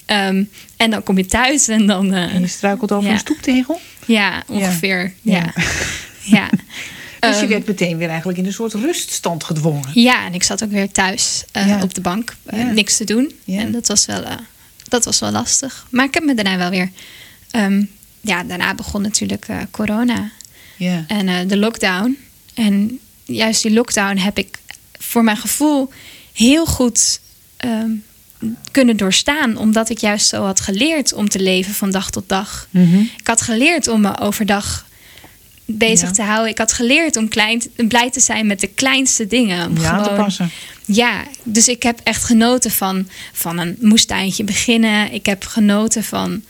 Ehm, 0.06 0.44
en 0.76 0.90
dan 0.90 1.02
kom 1.02 1.16
je 1.16 1.26
thuis 1.26 1.68
en 1.68 1.86
dan. 1.86 2.12
eh, 2.14 2.34
En 2.34 2.40
je 2.40 2.46
struikelt 2.46 2.92
over 2.92 3.06
Ja. 3.08 3.12
een 3.12 3.18
stoeptegel. 3.18 3.80
ja, 4.06 4.42
ongeveer. 4.46 5.12
Ja. 5.22 5.36
Ja. 5.36 5.52
Ja. 6.22 6.48
Dus 7.20 7.34
je 7.36 7.40
Ehm, 7.42 7.48
werd 7.48 7.66
meteen 7.66 7.96
weer 7.96 8.08
eigenlijk 8.08 8.38
in 8.38 8.46
een 8.46 8.52
soort 8.52 8.74
ruststand 8.74 9.44
gedwongen. 9.44 9.90
Ja, 9.94 10.26
en 10.26 10.34
ik 10.34 10.42
zat 10.42 10.64
ook 10.64 10.70
weer 10.70 10.90
thuis 10.92 11.44
eh, 11.52 11.66
Ja. 11.68 11.82
op 11.82 11.94
de 11.94 12.00
bank. 12.00 12.36
eh, 12.44 12.58
Ja. 12.58 12.70
Niks 12.70 12.96
te 12.96 13.04
doen. 13.04 13.32
Ja. 13.44 13.60
En 13.60 13.72
dat 13.72 13.86
was, 13.86 14.06
wel, 14.06 14.22
eh, 14.22 14.36
dat 14.88 15.04
was 15.04 15.18
wel 15.18 15.30
lastig. 15.30 15.86
Maar 15.90 16.04
ik 16.04 16.14
heb 16.14 16.22
me 16.24 16.34
daarna 16.34 16.56
wel 16.56 16.70
weer... 16.70 16.90
ehm, 17.50 17.84
ja, 18.20 18.44
daarna 18.44 18.74
begon 18.74 19.02
natuurlijk 19.02 19.46
corona 19.70 20.30
Ja. 20.76 21.04
en 21.08 21.48
de 21.48 21.56
lockdown. 21.56 22.18
En 22.54 22.98
juist 23.24 23.62
die 23.62 23.72
lockdown 23.72 24.16
heb 24.16 24.38
ik 24.38 24.58
voor 24.98 25.24
mijn 25.24 25.36
gevoel 25.36 25.92
heel 26.32 26.66
goed 26.66 27.20
ehm, 27.56 27.90
kunnen 28.70 28.96
doorstaan. 28.96 29.56
Omdat 29.56 29.90
ik 29.90 29.98
juist 29.98 30.26
zo 30.26 30.44
had 30.44 30.60
geleerd 30.60 31.12
om 31.12 31.28
te 31.28 31.40
leven 31.40 31.74
van 31.74 31.90
dag 31.90 32.10
tot 32.10 32.28
dag. 32.28 32.66
Mhm. 32.70 32.98
Ik 32.98 33.26
had 33.26 33.40
geleerd 33.40 33.88
om 33.88 34.00
me 34.00 34.18
overdag 34.18 34.86
bezig 35.70 36.08
Ja. 36.08 36.14
te 36.14 36.22
houden. 36.22 36.50
Ik 36.50 36.58
had 36.58 36.72
geleerd 36.72 37.16
om 37.16 37.28
klein, 37.28 37.62
blij 37.88 38.10
te 38.10 38.20
zijn 38.20 38.46
met 38.46 38.60
de 38.60 38.66
kleinste 38.66 39.26
dingen. 39.26 39.68
Om 39.70 39.84
aan 39.84 40.02
te 40.02 40.10
passen. 40.10 40.50
Ja, 40.84 41.24
dus 41.42 41.68
ik 41.68 41.82
heb 41.82 42.00
echt 42.04 42.24
genoten 42.24 42.70
van, 42.70 43.08
van 43.32 43.58
een 43.58 43.76
moestuintje 43.80 44.44
beginnen. 44.44 45.12
Ik 45.12 45.26
heb 45.26 45.44
genoten 45.44 46.04
van 46.04 46.42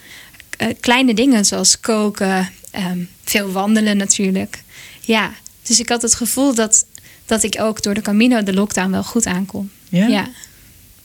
eh, 0.56 0.68
kleine 0.80 1.14
dingen 1.14 1.44
zoals 1.44 1.80
koken, 1.80 2.48
ehm, 2.70 2.98
veel 3.24 3.50
wandelen 3.52 3.96
natuurlijk. 3.96 4.62
Ja, 5.00 5.32
dus 5.62 5.80
ik 5.80 5.88
had 5.88 6.02
het 6.02 6.14
gevoel 6.14 6.54
dat, 6.54 6.84
dat 7.26 7.42
ik 7.42 7.56
ook 7.60 7.82
door 7.82 7.94
de 7.94 8.00
Camino 8.02 8.42
de 8.42 8.54
lockdown 8.54 8.90
wel 8.90 9.04
goed 9.04 9.26
aankom. 9.26 9.70
Ja? 9.88 10.06
Ja, 10.06 10.28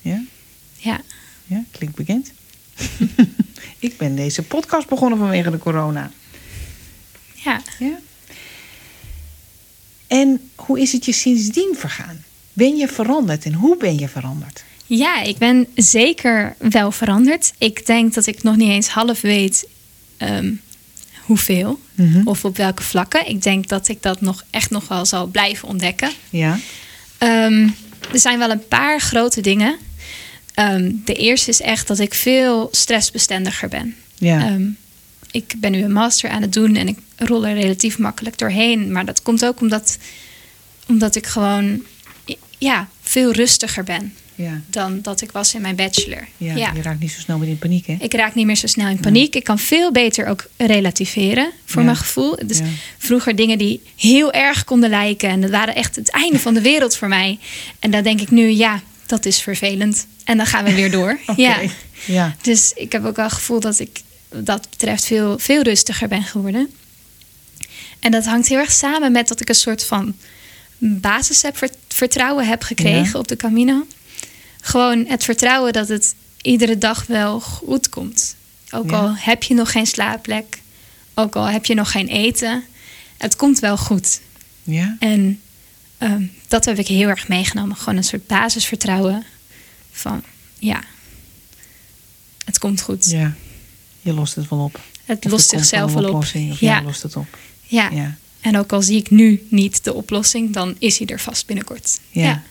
Ja? 0.01 0.21
ja. 0.77 1.01
Ja, 1.45 1.63
klinkt 1.71 1.95
bekend. 1.95 2.31
ik 3.79 3.97
ben 3.97 4.15
deze 4.15 4.41
podcast 4.43 4.87
begonnen 4.87 5.19
vanwege 5.19 5.51
de 5.51 5.57
corona. 5.57 6.11
Ja. 7.43 7.61
Ja. 7.79 7.99
En 10.07 10.49
hoe 10.55 10.79
is 10.79 10.91
het 10.91 11.05
je 11.05 11.11
sindsdien 11.13 11.75
vergaan? 11.77 12.23
Ben 12.53 12.75
je 12.75 12.87
veranderd 12.87 13.45
en 13.45 13.53
hoe 13.53 13.77
ben 13.77 13.99
je 13.99 14.07
veranderd? 14.07 14.63
Ja, 14.85 15.21
ik 15.21 15.37
ben 15.37 15.67
zeker 15.75 16.55
wel 16.57 16.91
veranderd. 16.91 17.53
Ik 17.57 17.85
denk 17.85 18.13
dat 18.13 18.25
ik 18.27 18.43
nog 18.43 18.55
niet 18.55 18.69
eens 18.69 18.87
half 18.87 19.21
weet 19.21 19.67
ehm, 20.17 20.51
hoeveel 21.25 21.79
Mhm. 21.95 22.27
of 22.27 22.45
op 22.45 22.57
welke 22.57 22.83
vlakken. 22.83 23.29
Ik 23.29 23.41
denk 23.43 23.67
dat 23.67 23.87
ik 23.87 24.01
dat 24.01 24.21
nog 24.21 24.43
echt 24.49 24.69
nog 24.69 24.87
wel 24.87 25.05
zal 25.05 25.25
blijven 25.27 25.67
ontdekken. 25.67 26.11
Ja. 26.29 26.59
Ehm, 27.17 27.67
er 28.11 28.19
zijn 28.19 28.39
wel 28.39 28.49
een 28.51 28.67
paar 28.67 28.99
grote 29.01 29.41
dingen. 29.41 29.75
Ehm, 30.53 30.91
de 31.05 31.13
eerste 31.13 31.49
is 31.49 31.61
echt 31.61 31.87
dat 31.87 31.99
ik 31.99 32.13
veel 32.13 32.67
stressbestendiger 32.71 33.69
ben. 33.69 33.95
Ja. 34.17 34.57
Ik 35.33 35.53
ben 35.57 35.71
nu 35.71 35.83
een 35.83 35.91
master 35.91 36.29
aan 36.29 36.41
het 36.41 36.53
doen 36.53 36.75
en 36.75 36.87
ik 36.87 36.97
rol 37.17 37.45
er 37.45 37.53
relatief 37.53 37.97
makkelijk 37.97 38.37
doorheen. 38.37 38.91
Maar 38.91 39.05
dat 39.05 39.21
komt 39.21 39.45
ook 39.45 39.61
omdat, 39.61 39.97
omdat 40.87 41.15
ik 41.15 41.25
gewoon 41.25 41.83
ja, 42.57 42.87
veel 43.01 43.31
rustiger 43.31 43.83
ben 43.83 44.13
ja. 44.35 44.61
dan 44.67 45.01
dat 45.01 45.21
ik 45.21 45.31
was 45.31 45.53
in 45.53 45.61
mijn 45.61 45.75
bachelor. 45.75 46.27
Ja, 46.37 46.55
Ja. 46.55 46.71
je 46.75 46.81
raakt 46.81 46.99
niet 46.99 47.11
zo 47.11 47.19
snel 47.19 47.37
meer 47.37 47.47
in 47.49 47.57
paniek, 47.57 47.87
hè? 47.87 47.95
Ik 47.99 48.13
raak 48.13 48.35
niet 48.35 48.45
meer 48.45 48.55
zo 48.55 48.67
snel 48.67 48.87
in 48.87 48.99
paniek. 48.99 49.35
Ik 49.35 49.43
kan 49.43 49.59
veel 49.59 49.91
beter 49.91 50.27
ook 50.27 50.47
relativeren, 50.57 51.51
voor 51.65 51.83
mijn 51.83 51.97
gevoel. 51.97 52.35
Dus 52.45 52.59
vroeger 52.97 53.35
dingen 53.35 53.57
die 53.57 53.81
heel 53.95 54.31
erg 54.31 54.63
konden 54.63 54.89
lijken. 54.89 55.29
En 55.29 55.41
dat 55.41 55.49
waren 55.49 55.75
echt 55.75 55.95
het 55.95 56.09
einde 56.09 56.39
van 56.39 56.53
de 56.53 56.61
wereld 56.61 56.95
voor 56.97 57.07
mij. 57.07 57.39
En 57.79 57.91
dan 57.91 58.03
denk 58.03 58.21
ik 58.21 58.31
nu, 58.31 58.49
ja, 58.49 58.81
dat 59.05 59.25
is 59.25 59.41
vervelend. 59.41 60.07
En 60.23 60.37
dan 60.37 60.45
gaan 60.45 60.63
we 60.63 60.73
weer 60.73 60.91
door. 60.91 61.19
Oké. 61.27 61.41
Ja. 61.41 61.59
Ja. 62.05 62.35
Dus 62.41 62.71
ik 62.75 62.91
heb 62.91 63.05
ook 63.05 63.15
wel 63.15 63.25
het 63.25 63.33
gevoel 63.33 63.59
dat 63.59 63.79
ik 63.79 64.01
dat 64.33 64.69
betreft 64.69 65.05
veel, 65.05 65.39
veel 65.39 65.61
rustiger 65.61 66.07
ben 66.07 66.23
geworden. 66.23 66.69
En 67.99 68.11
dat 68.11 68.25
hangt 68.25 68.47
heel 68.47 68.57
erg 68.57 68.71
samen 68.71 69.11
met 69.11 69.27
dat 69.27 69.41
ik 69.41 69.49
een 69.49 69.55
soort 69.55 69.83
van 69.85 70.15
basis 70.77 71.41
heb, 71.41 71.57
vert- 71.57 71.77
vertrouwen 71.87 72.47
heb 72.47 72.63
gekregen 72.63 73.11
Ja. 73.13 73.19
op 73.19 73.27
de 73.27 73.35
Camino. 73.35 73.85
Gewoon 74.61 75.05
het 75.05 75.23
vertrouwen 75.23 75.73
dat 75.73 75.87
het 75.87 76.15
iedere 76.41 76.77
dag 76.77 77.05
wel 77.05 77.39
goed 77.39 77.89
komt. 77.89 78.35
Ook 78.71 78.89
Ja. 78.89 78.97
al 78.97 79.15
heb 79.15 79.43
je 79.43 79.53
nog 79.53 79.71
geen 79.71 79.87
slaapplek, 79.87 80.61
ook 81.13 81.35
al 81.35 81.45
heb 81.45 81.65
je 81.65 81.73
nog 81.73 81.91
geen 81.91 82.07
eten, 82.07 82.63
het 83.17 83.35
komt 83.35 83.59
wel 83.59 83.77
goed. 83.77 84.21
Ja. 84.63 84.95
En 84.99 85.41
ehm, 85.97 86.23
dat 86.47 86.65
heb 86.65 86.77
ik 86.77 86.87
heel 86.87 87.07
erg 87.09 87.27
meegenomen. 87.27 87.75
Gewoon 87.77 87.95
een 87.97 88.03
soort 88.03 88.27
basisvertrouwen 88.27 89.23
van 89.91 90.23
ja, 90.59 90.83
het 92.45 92.59
komt 92.59 92.81
goed. 92.81 93.05
Ja. 93.09 93.33
Je 94.03 94.13
lost 94.13 94.35
het 94.35 94.49
wel 94.49 94.59
op. 94.59 94.79
Het 95.05 95.25
Of 95.25 95.31
lost 95.31 95.49
zichzelf 95.49 95.93
wel 95.93 96.13
op. 96.13 96.25
Ja. 96.25 96.55
jij 96.59 96.83
lost 96.83 97.03
het 97.03 97.15
op. 97.15 97.37
Ja. 97.61 97.89
Ja. 97.89 98.15
En 98.41 98.57
ook 98.57 98.73
al 98.73 98.81
zie 98.81 98.97
ik 98.97 99.09
nu 99.09 99.47
niet 99.49 99.83
de 99.83 99.93
oplossing, 99.93 100.53
dan 100.53 100.75
is 100.79 100.97
hij 100.97 101.07
er 101.07 101.19
vast 101.19 101.45
binnenkort. 101.45 101.99
Ja. 102.09 102.23
Ja. 102.23 102.43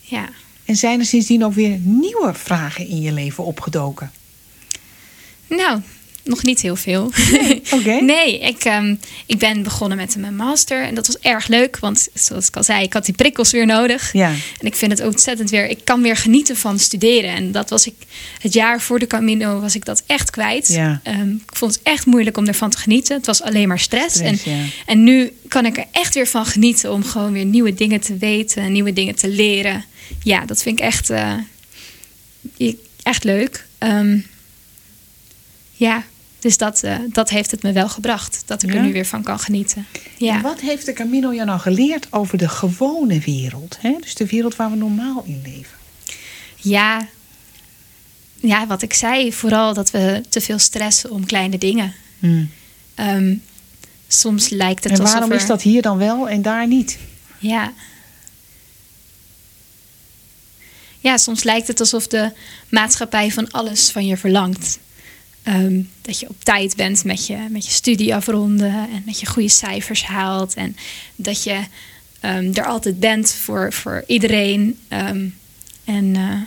ja. 0.00 0.28
En 0.64 0.76
zijn 0.76 1.00
er 1.00 1.06
sindsdien 1.06 1.44
ook 1.44 1.54
weer 1.54 1.78
nieuwe 1.78 2.34
vragen 2.34 2.88
in 2.88 3.00
je 3.00 3.12
leven 3.12 3.44
opgedoken? 3.44 4.12
Nou, 5.46 5.80
nog 6.24 6.42
niet 6.42 6.60
heel 6.60 6.76
veel. 6.76 7.02
Oké. 7.70 8.00
Nee, 8.00 8.38
ik, 8.38 8.64
ehm, 8.64 8.94
ik 9.26 9.38
ben 9.38 9.62
begonnen 9.62 9.98
met 9.98 10.16
mijn 10.16 10.36
master. 10.36 10.82
En 10.82 10.94
dat 10.94 11.06
was 11.06 11.18
erg 11.18 11.46
leuk, 11.46 11.78
want 11.78 12.08
zoals 12.14 12.48
ik 12.48 12.56
al 12.56 12.64
zei, 12.64 12.82
ik 12.82 12.92
had 12.92 13.04
die 13.04 13.14
prikkels 13.14 13.50
weer 13.50 13.66
nodig. 13.66 14.12
Ja. 14.12 14.28
En 14.30 14.66
ik 14.66 14.76
vind 14.76 14.92
het 14.92 15.06
ontzettend 15.06 15.50
weer. 15.50 15.68
Ik 15.68 15.84
kan 15.84 16.02
weer 16.02 16.16
genieten 16.16 16.56
van 16.56 16.78
studeren. 16.78 17.30
En 17.30 17.52
dat 17.52 17.70
was 17.70 17.86
ik 17.86 17.94
het 18.40 18.52
jaar 18.52 18.80
voor 18.80 18.98
de 18.98 19.06
Camino 19.06 19.60
was 19.60 19.74
ik 19.74 19.84
dat 19.84 20.02
echt 20.06 20.30
kwijt. 20.30 20.68
Ja. 20.68 21.00
Ehm, 21.02 21.30
ik 21.30 21.56
vond 21.56 21.74
het 21.74 21.82
echt 21.82 22.06
moeilijk 22.06 22.36
om 22.36 22.46
ervan 22.46 22.70
te 22.70 22.78
genieten. 22.78 23.16
Het 23.16 23.26
was 23.26 23.42
alleen 23.42 23.68
maar 23.68 23.78
stress. 23.78 24.14
Stress, 24.14 24.44
en, 24.44 24.52
ja. 24.52 24.64
en 24.86 25.02
nu 25.02 25.32
kan 25.48 25.66
ik 25.66 25.76
er 25.76 25.86
echt 25.92 26.14
weer 26.14 26.26
van 26.26 26.46
genieten 26.46 26.92
om 26.92 27.04
gewoon 27.04 27.32
weer 27.32 27.44
nieuwe 27.44 27.74
dingen 27.74 28.00
te 28.00 28.16
weten, 28.16 28.72
nieuwe 28.72 28.92
dingen 28.92 29.14
te 29.14 29.28
leren. 29.28 29.84
Ja, 30.22 30.46
dat 30.46 30.62
vind 30.62 30.78
ik 30.78 30.84
echt, 30.84 31.10
eh, 31.10 31.34
echt 33.02 33.24
leuk. 33.24 33.66
Ehm, 33.78 34.18
ja, 35.72 36.04
dus 36.42 36.56
dat, 36.56 36.82
uh, 36.84 36.96
dat 37.08 37.30
heeft 37.30 37.50
het 37.50 37.62
me 37.62 37.72
wel 37.72 37.88
gebracht. 37.88 38.42
Dat 38.46 38.62
ik 38.62 38.74
er 38.74 38.82
nu 38.82 38.92
weer 38.92 39.06
van 39.06 39.22
kan 39.22 39.38
genieten. 39.38 39.86
Ja. 40.16 40.34
En 40.34 40.42
wat 40.42 40.60
heeft 40.60 40.86
de 40.86 40.92
Camino 40.92 41.34
jou 41.34 41.46
nou 41.46 41.60
geleerd 41.60 42.06
over 42.10 42.38
de 42.38 42.48
gewone 42.48 43.18
wereld? 43.18 43.78
Hè? 43.80 43.96
Dus 44.00 44.14
de 44.14 44.26
wereld 44.26 44.56
waar 44.56 44.70
we 44.70 44.76
normaal 44.76 45.22
in 45.26 45.40
leven. 45.44 45.78
Ja, 46.56 47.08
ja, 48.40 48.66
wat 48.66 48.82
ik 48.82 48.94
zei, 48.94 49.32
vooral 49.32 49.74
dat 49.74 49.90
we 49.90 50.22
te 50.28 50.40
veel 50.40 50.58
stressen 50.58 51.10
om 51.10 51.26
kleine 51.26 51.58
dingen. 51.58 51.94
Hmm. 52.18 52.50
Um, 52.96 53.42
soms 54.08 54.48
lijkt 54.48 54.84
het 54.84 54.92
en 54.92 55.02
waarom 55.02 55.32
is 55.32 55.46
dat 55.46 55.62
hier 55.62 55.82
dan 55.82 55.98
wel 55.98 56.28
en 56.28 56.42
daar 56.42 56.66
niet? 56.66 56.98
Ja. 57.38 57.72
Ja, 60.98 61.16
soms 61.16 61.42
lijkt 61.42 61.66
het 61.66 61.80
alsof 61.80 62.06
de 62.06 62.32
maatschappij 62.68 63.30
van 63.30 63.50
alles 63.50 63.90
van 63.90 64.06
je 64.06 64.16
verlangt. 64.16 64.78
Ehm, 65.42 65.80
dat 66.02 66.20
je 66.20 66.28
op 66.28 66.44
tijd 66.44 66.76
bent 66.76 67.04
met 67.04 67.26
je, 67.26 67.36
met 67.50 67.66
je 67.66 67.72
studie 67.72 68.14
afronden 68.14 68.74
en 68.74 69.02
dat 69.06 69.20
je 69.20 69.26
goede 69.26 69.48
cijfers 69.48 70.04
haalt. 70.04 70.54
En 70.54 70.76
dat 71.16 71.42
je 71.42 71.60
um, 72.24 72.54
er 72.54 72.66
altijd 72.66 73.00
bent 73.00 73.32
voor, 73.32 73.72
voor 73.72 74.04
iedereen. 74.06 74.78
en 75.84 76.14
uh, 76.14 76.40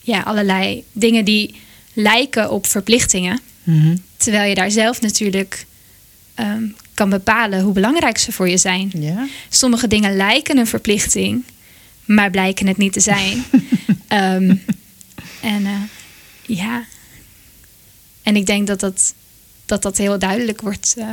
ja, 0.00 0.20
allerlei 0.20 0.84
dingen 0.92 1.24
die 1.24 1.54
lijken 1.92 2.50
op 2.50 2.66
verplichtingen. 2.66 3.40
Mhm. 3.62 3.96
Terwijl 4.16 4.48
je 4.48 4.54
daar 4.54 4.70
zelf 4.70 5.00
natuurlijk 5.00 5.66
Ehm, 6.40 6.64
kan 6.94 7.10
bepalen 7.10 7.60
hoe 7.60 7.72
belangrijk 7.72 8.18
ze 8.18 8.32
voor 8.32 8.48
je 8.48 8.56
zijn. 8.56 8.92
Sommige 9.48 9.88
dingen 9.88 10.16
lijken 10.16 10.58
een 10.58 10.66
verplichting, 10.66 11.44
maar 12.04 12.30
blijken 12.30 12.66
het 12.66 12.76
niet 12.76 12.92
te 12.92 13.00
zijn. 13.00 13.44
Ehm, 14.08 14.54
en 15.40 15.62
uh, 15.62 15.82
ja, 16.46 16.84
en 18.22 18.36
ik 18.36 18.46
denk 18.46 18.66
dat 18.66 18.80
dat, 18.80 19.14
dat, 19.66 19.82
dat 19.82 19.96
heel 19.96 20.18
duidelijk 20.18 20.60
wordt 20.60 20.94
uh, 20.98 21.08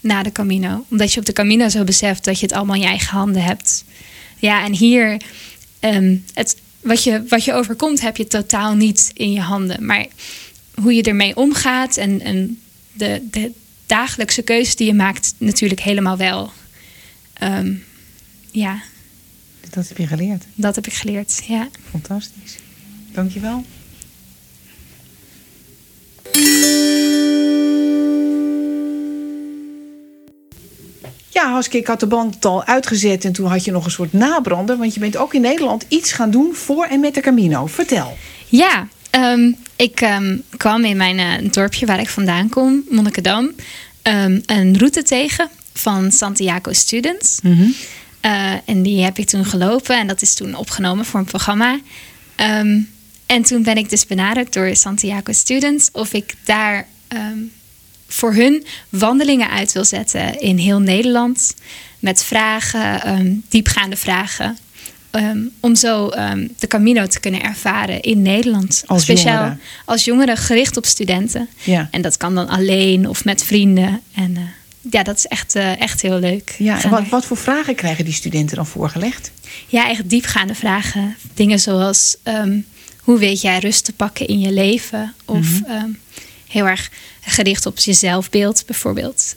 na 0.00 0.22
de 0.22 0.32
Camino. 0.32 0.84
Omdat 0.90 1.12
je 1.12 1.20
op 1.20 1.26
de 1.26 1.32
Camino 1.32 1.68
zo 1.68 1.84
beseft 1.84 2.24
dat 2.24 2.40
je 2.40 2.46
het 2.46 2.54
allemaal 2.54 2.74
in 2.74 2.80
je 2.80 2.86
eigen 2.86 3.16
handen 3.16 3.42
hebt. 3.42 3.84
Ja, 4.38 4.64
en 4.64 4.72
hier, 4.72 5.20
um, 5.80 6.24
het, 6.34 6.56
wat, 6.80 7.04
je, 7.04 7.24
wat 7.28 7.44
je 7.44 7.52
overkomt, 7.52 8.00
heb 8.00 8.16
je 8.16 8.26
totaal 8.26 8.74
niet 8.74 9.10
in 9.14 9.32
je 9.32 9.40
handen. 9.40 9.86
Maar 9.86 10.06
hoe 10.74 10.94
je 10.94 11.02
ermee 11.02 11.36
omgaat 11.36 11.96
en, 11.96 12.20
en 12.20 12.60
de, 12.92 13.26
de, 13.30 13.52
dagelijkse 13.86 14.42
keuzes 14.42 14.76
die 14.76 14.86
je 14.86 14.94
maakt 14.94 15.34
natuurlijk 15.38 15.80
helemaal 15.80 16.16
wel. 16.16 16.52
Ehm, 17.32 17.74
ja. 18.50 18.82
Dat 19.70 19.88
heb 19.88 19.98
je 19.98 20.06
geleerd? 20.06 20.44
Dat 20.54 20.74
heb 20.74 20.86
ik 20.86 20.92
geleerd, 20.92 21.42
ja. 21.46 21.68
Fantastisch. 21.90 22.56
Dankjewel. 23.12 23.64
Ja, 31.28 31.52
Haske, 31.52 31.78
ik 31.78 31.86
had 31.86 32.00
de 32.00 32.06
band 32.06 32.44
al 32.44 32.64
uitgezet 32.64 33.24
en 33.24 33.32
toen 33.32 33.46
had 33.46 33.64
je 33.64 33.70
nog 33.70 33.84
een 33.84 33.90
soort 33.90 34.12
nabrander. 34.12 34.76
Want 34.76 34.94
je 34.94 35.00
bent 35.00 35.16
ook 35.16 35.34
in 35.34 35.40
Nederland 35.40 35.84
iets 35.88 36.12
gaan 36.12 36.30
doen 36.30 36.54
voor 36.54 36.84
en 36.84 37.00
met 37.00 37.14
de 37.14 37.20
Camino. 37.20 37.66
Vertel. 37.66 38.16
Ja, 38.48 38.88
Ehm, 39.16 39.52
ik 39.76 40.00
ehm, 40.00 40.36
kwam 40.56 40.84
in 40.84 40.96
mijn 40.96 41.18
uh, 41.18 41.50
dorpje 41.52 41.86
waar 41.86 42.00
ik 42.00 42.08
vandaan 42.08 42.48
kom, 42.48 42.84
Monnikendam, 42.90 43.44
um, 44.02 44.42
een 44.46 44.78
route 44.78 45.02
tegen 45.02 45.48
van 45.72 46.12
Santiago 46.12 46.72
Students. 46.72 47.38
Mhm. 47.42 47.68
Eh, 48.20 48.52
en 48.64 48.82
die 48.82 49.02
heb 49.02 49.18
ik 49.18 49.26
toen 49.26 49.44
gelopen 49.44 49.98
en 49.98 50.06
dat 50.06 50.22
is 50.22 50.34
toen 50.34 50.54
opgenomen 50.54 51.04
voor 51.04 51.20
een 51.20 51.26
programma. 51.26 51.80
En 53.26 53.42
toen 53.42 53.62
ben 53.62 53.76
ik 53.76 53.90
dus 53.90 54.06
benaderd 54.06 54.52
door 54.52 54.76
Santiago 54.76 55.32
Students 55.32 55.88
of 55.92 56.12
ik 56.12 56.34
daar 56.44 56.86
voor 58.08 58.34
hun 58.34 58.66
wandelingen 58.88 59.50
uit 59.50 59.72
wil 59.72 59.84
zetten 59.84 60.40
in 60.40 60.58
heel 60.58 60.80
Nederland. 60.80 61.54
Met 61.98 62.22
vragen, 62.22 63.44
diepgaande 63.48 63.96
vragen 63.96 64.56
Ehm, 65.16 65.38
om 65.60 65.74
zo 65.74 66.08
de 66.58 66.66
Camino 66.68 67.06
te 67.06 67.20
kunnen 67.20 67.42
ervaren 67.42 68.00
in 68.00 68.22
Nederland. 68.22 68.82
Als 68.86 69.02
Speciaal 69.02 69.56
als 69.84 70.04
jongeren 70.04 70.36
gericht 70.36 70.76
op 70.76 70.84
studenten. 70.84 71.48
Ja. 71.62 71.88
En 71.90 72.02
dat 72.02 72.16
kan 72.16 72.34
dan 72.34 72.48
alleen 72.48 73.08
of 73.08 73.24
met 73.24 73.44
vrienden. 73.44 74.00
En 74.14 74.30
uh, 74.30 74.40
ja, 74.90 75.02
dat 75.02 75.16
is 75.16 75.26
echt, 75.26 75.56
uh, 75.56 75.80
echt 75.80 76.02
heel 76.02 76.18
leuk. 76.18 76.54
Ja, 76.58 76.82
en 76.82 76.90
wat, 76.90 77.08
wat 77.08 77.24
voor 77.24 77.36
vragen 77.36 77.74
krijgen 77.74 78.04
die 78.04 78.14
studenten 78.14 78.56
dan 78.56 78.66
voorgelegd? 78.66 79.30
Ja, 79.66 79.88
echt 79.88 80.10
diepgaande 80.10 80.54
vragen. 80.54 81.16
Dingen 81.34 81.58
zoals 81.58 82.16
um, 82.24 82.66
hoe 83.06 83.18
weet 83.18 83.40
jij 83.40 83.58
rust 83.58 83.84
te 83.84 83.92
pakken 83.92 84.26
in 84.26 84.40
je 84.40 84.52
leven? 84.52 85.14
Of 85.24 85.60
mm 85.66 85.98
heel 86.46 86.66
erg 86.66 86.90
gericht 87.20 87.66
op 87.66 87.78
je 87.78 87.92
zelfbeeld 87.92 88.62
bijvoorbeeld 88.66 89.36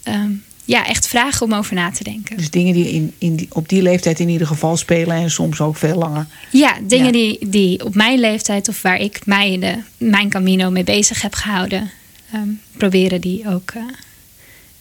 ja, 0.69 0.87
echt 0.87 1.07
vragen 1.07 1.45
om 1.45 1.53
over 1.53 1.75
na 1.75 1.91
te 1.91 2.03
denken. 2.03 2.37
Dus 2.37 2.49
dingen 2.49 2.73
die, 2.73 2.91
in, 2.91 3.13
in 3.17 3.35
die, 3.35 3.47
op 3.51 3.69
die 3.69 3.81
leeftijd 3.81 4.19
in 4.19 4.29
ieder 4.29 4.47
geval 4.47 4.77
spelen 4.77 5.15
en 5.15 5.31
soms 5.31 5.61
ook 5.61 5.77
veel 5.77 5.95
langer. 5.95 6.25
Ja, 6.51 6.77
dingen 6.83 7.11
Die, 7.11 7.49
die 7.49 7.85
op 7.85 7.95
mijn 7.95 8.19
leeftijd 8.19 8.67
of 8.67 8.81
waar 8.81 8.99
ik 8.99 9.25
mij 9.25 9.59
de, 9.59 9.75
mijn 9.97 10.29
Camino 10.29 10.69
mee 10.69 10.83
bezig 10.83 11.21
heb 11.21 11.33
gehouden, 11.33 11.91
ehm, 12.31 12.47
proberen 12.77 13.21
die 13.21 13.47
ook 13.47 13.71
uh, 13.77 13.83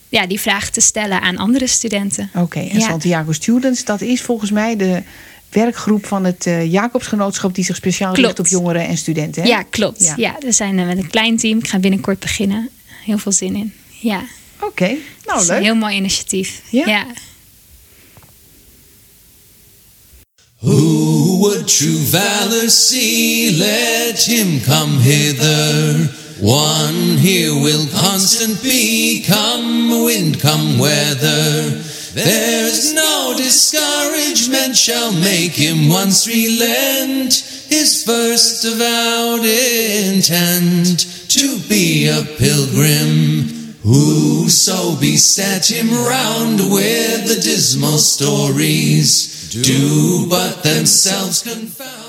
ja, 0.09 0.27
die 0.27 0.39
vragen 0.39 0.71
te 0.71 0.81
stellen 0.81 1.21
aan 1.21 1.37
andere 1.37 1.67
studenten. 1.67 2.29
Oké, 2.35 2.59
en 2.59 2.81
Santiago 2.81 3.31
Students, 3.31 3.85
dat 3.85 4.01
is 4.01 4.21
volgens 4.21 4.51
mij 4.51 4.75
de 4.75 5.03
werkgroep 5.49 6.05
van 6.05 6.23
het 6.23 6.45
uh, 6.45 6.71
Jacobsgenootschap 6.71 7.55
die 7.55 7.63
zich 7.63 7.75
speciaal 7.75 8.15
richt 8.15 8.39
op 8.39 8.47
jongeren 8.47 8.87
en 8.87 8.97
studenten. 8.97 9.41
Hè? 9.41 9.47
Ja, 9.47 9.63
klopt. 9.63 10.13
Ja. 10.15 10.35
we 10.39 10.51
zijn 10.51 10.77
uh, 10.77 10.85
met 10.85 10.97
een 10.97 11.09
klein 11.09 11.37
team. 11.37 11.57
Ik 11.57 11.67
ga 11.67 11.79
binnenkort 11.79 12.19
beginnen. 12.19 12.69
Heel 13.05 13.17
veel 13.17 13.31
zin 13.31 13.55
in. 13.55 13.73
Ja. 13.99 14.23
Oké, 14.55 14.65
okay. 14.65 14.97
nou 15.25 15.45
leuk. 15.45 15.57
Een 15.57 15.63
heel 15.63 15.75
mooi 15.75 15.95
initiatief. 15.95 16.61
Ja. 16.69 16.87
ja. 16.87 17.05
Who 20.59 21.37
would 21.37 21.77
true 21.77 22.05
valor 22.05 22.69
see? 22.69 23.51
Let 23.57 24.25
him 24.25 24.61
come 24.61 25.01
hither. 25.01 26.09
One 26.41 27.17
here 27.17 27.53
will 27.53 27.87
constant 27.87 28.61
be, 28.61 29.23
come 29.27 30.05
wind, 30.05 30.39
come 30.39 30.77
weather. 30.79 31.88
There's 32.13 32.93
no 32.93 33.33
discouragement 33.37 34.75
shall 34.75 35.13
make 35.13 35.53
him 35.53 35.89
once 35.89 36.27
relent 36.27 37.33
his 37.69 38.03
first 38.03 38.65
avowed 38.65 39.45
intent 39.45 41.05
to 41.29 41.59
be 41.69 42.07
a 42.07 42.23
pilgrim 42.37 43.59
Whoso 43.83 44.99
beset 44.99 45.71
him 45.71 45.89
round 45.89 46.59
with 46.59 47.27
the 47.27 47.39
dismal 47.41 47.97
stories 47.97 49.49
do 49.49 50.27
but 50.29 50.63
themselves 50.63 51.41
confound. 51.41 52.08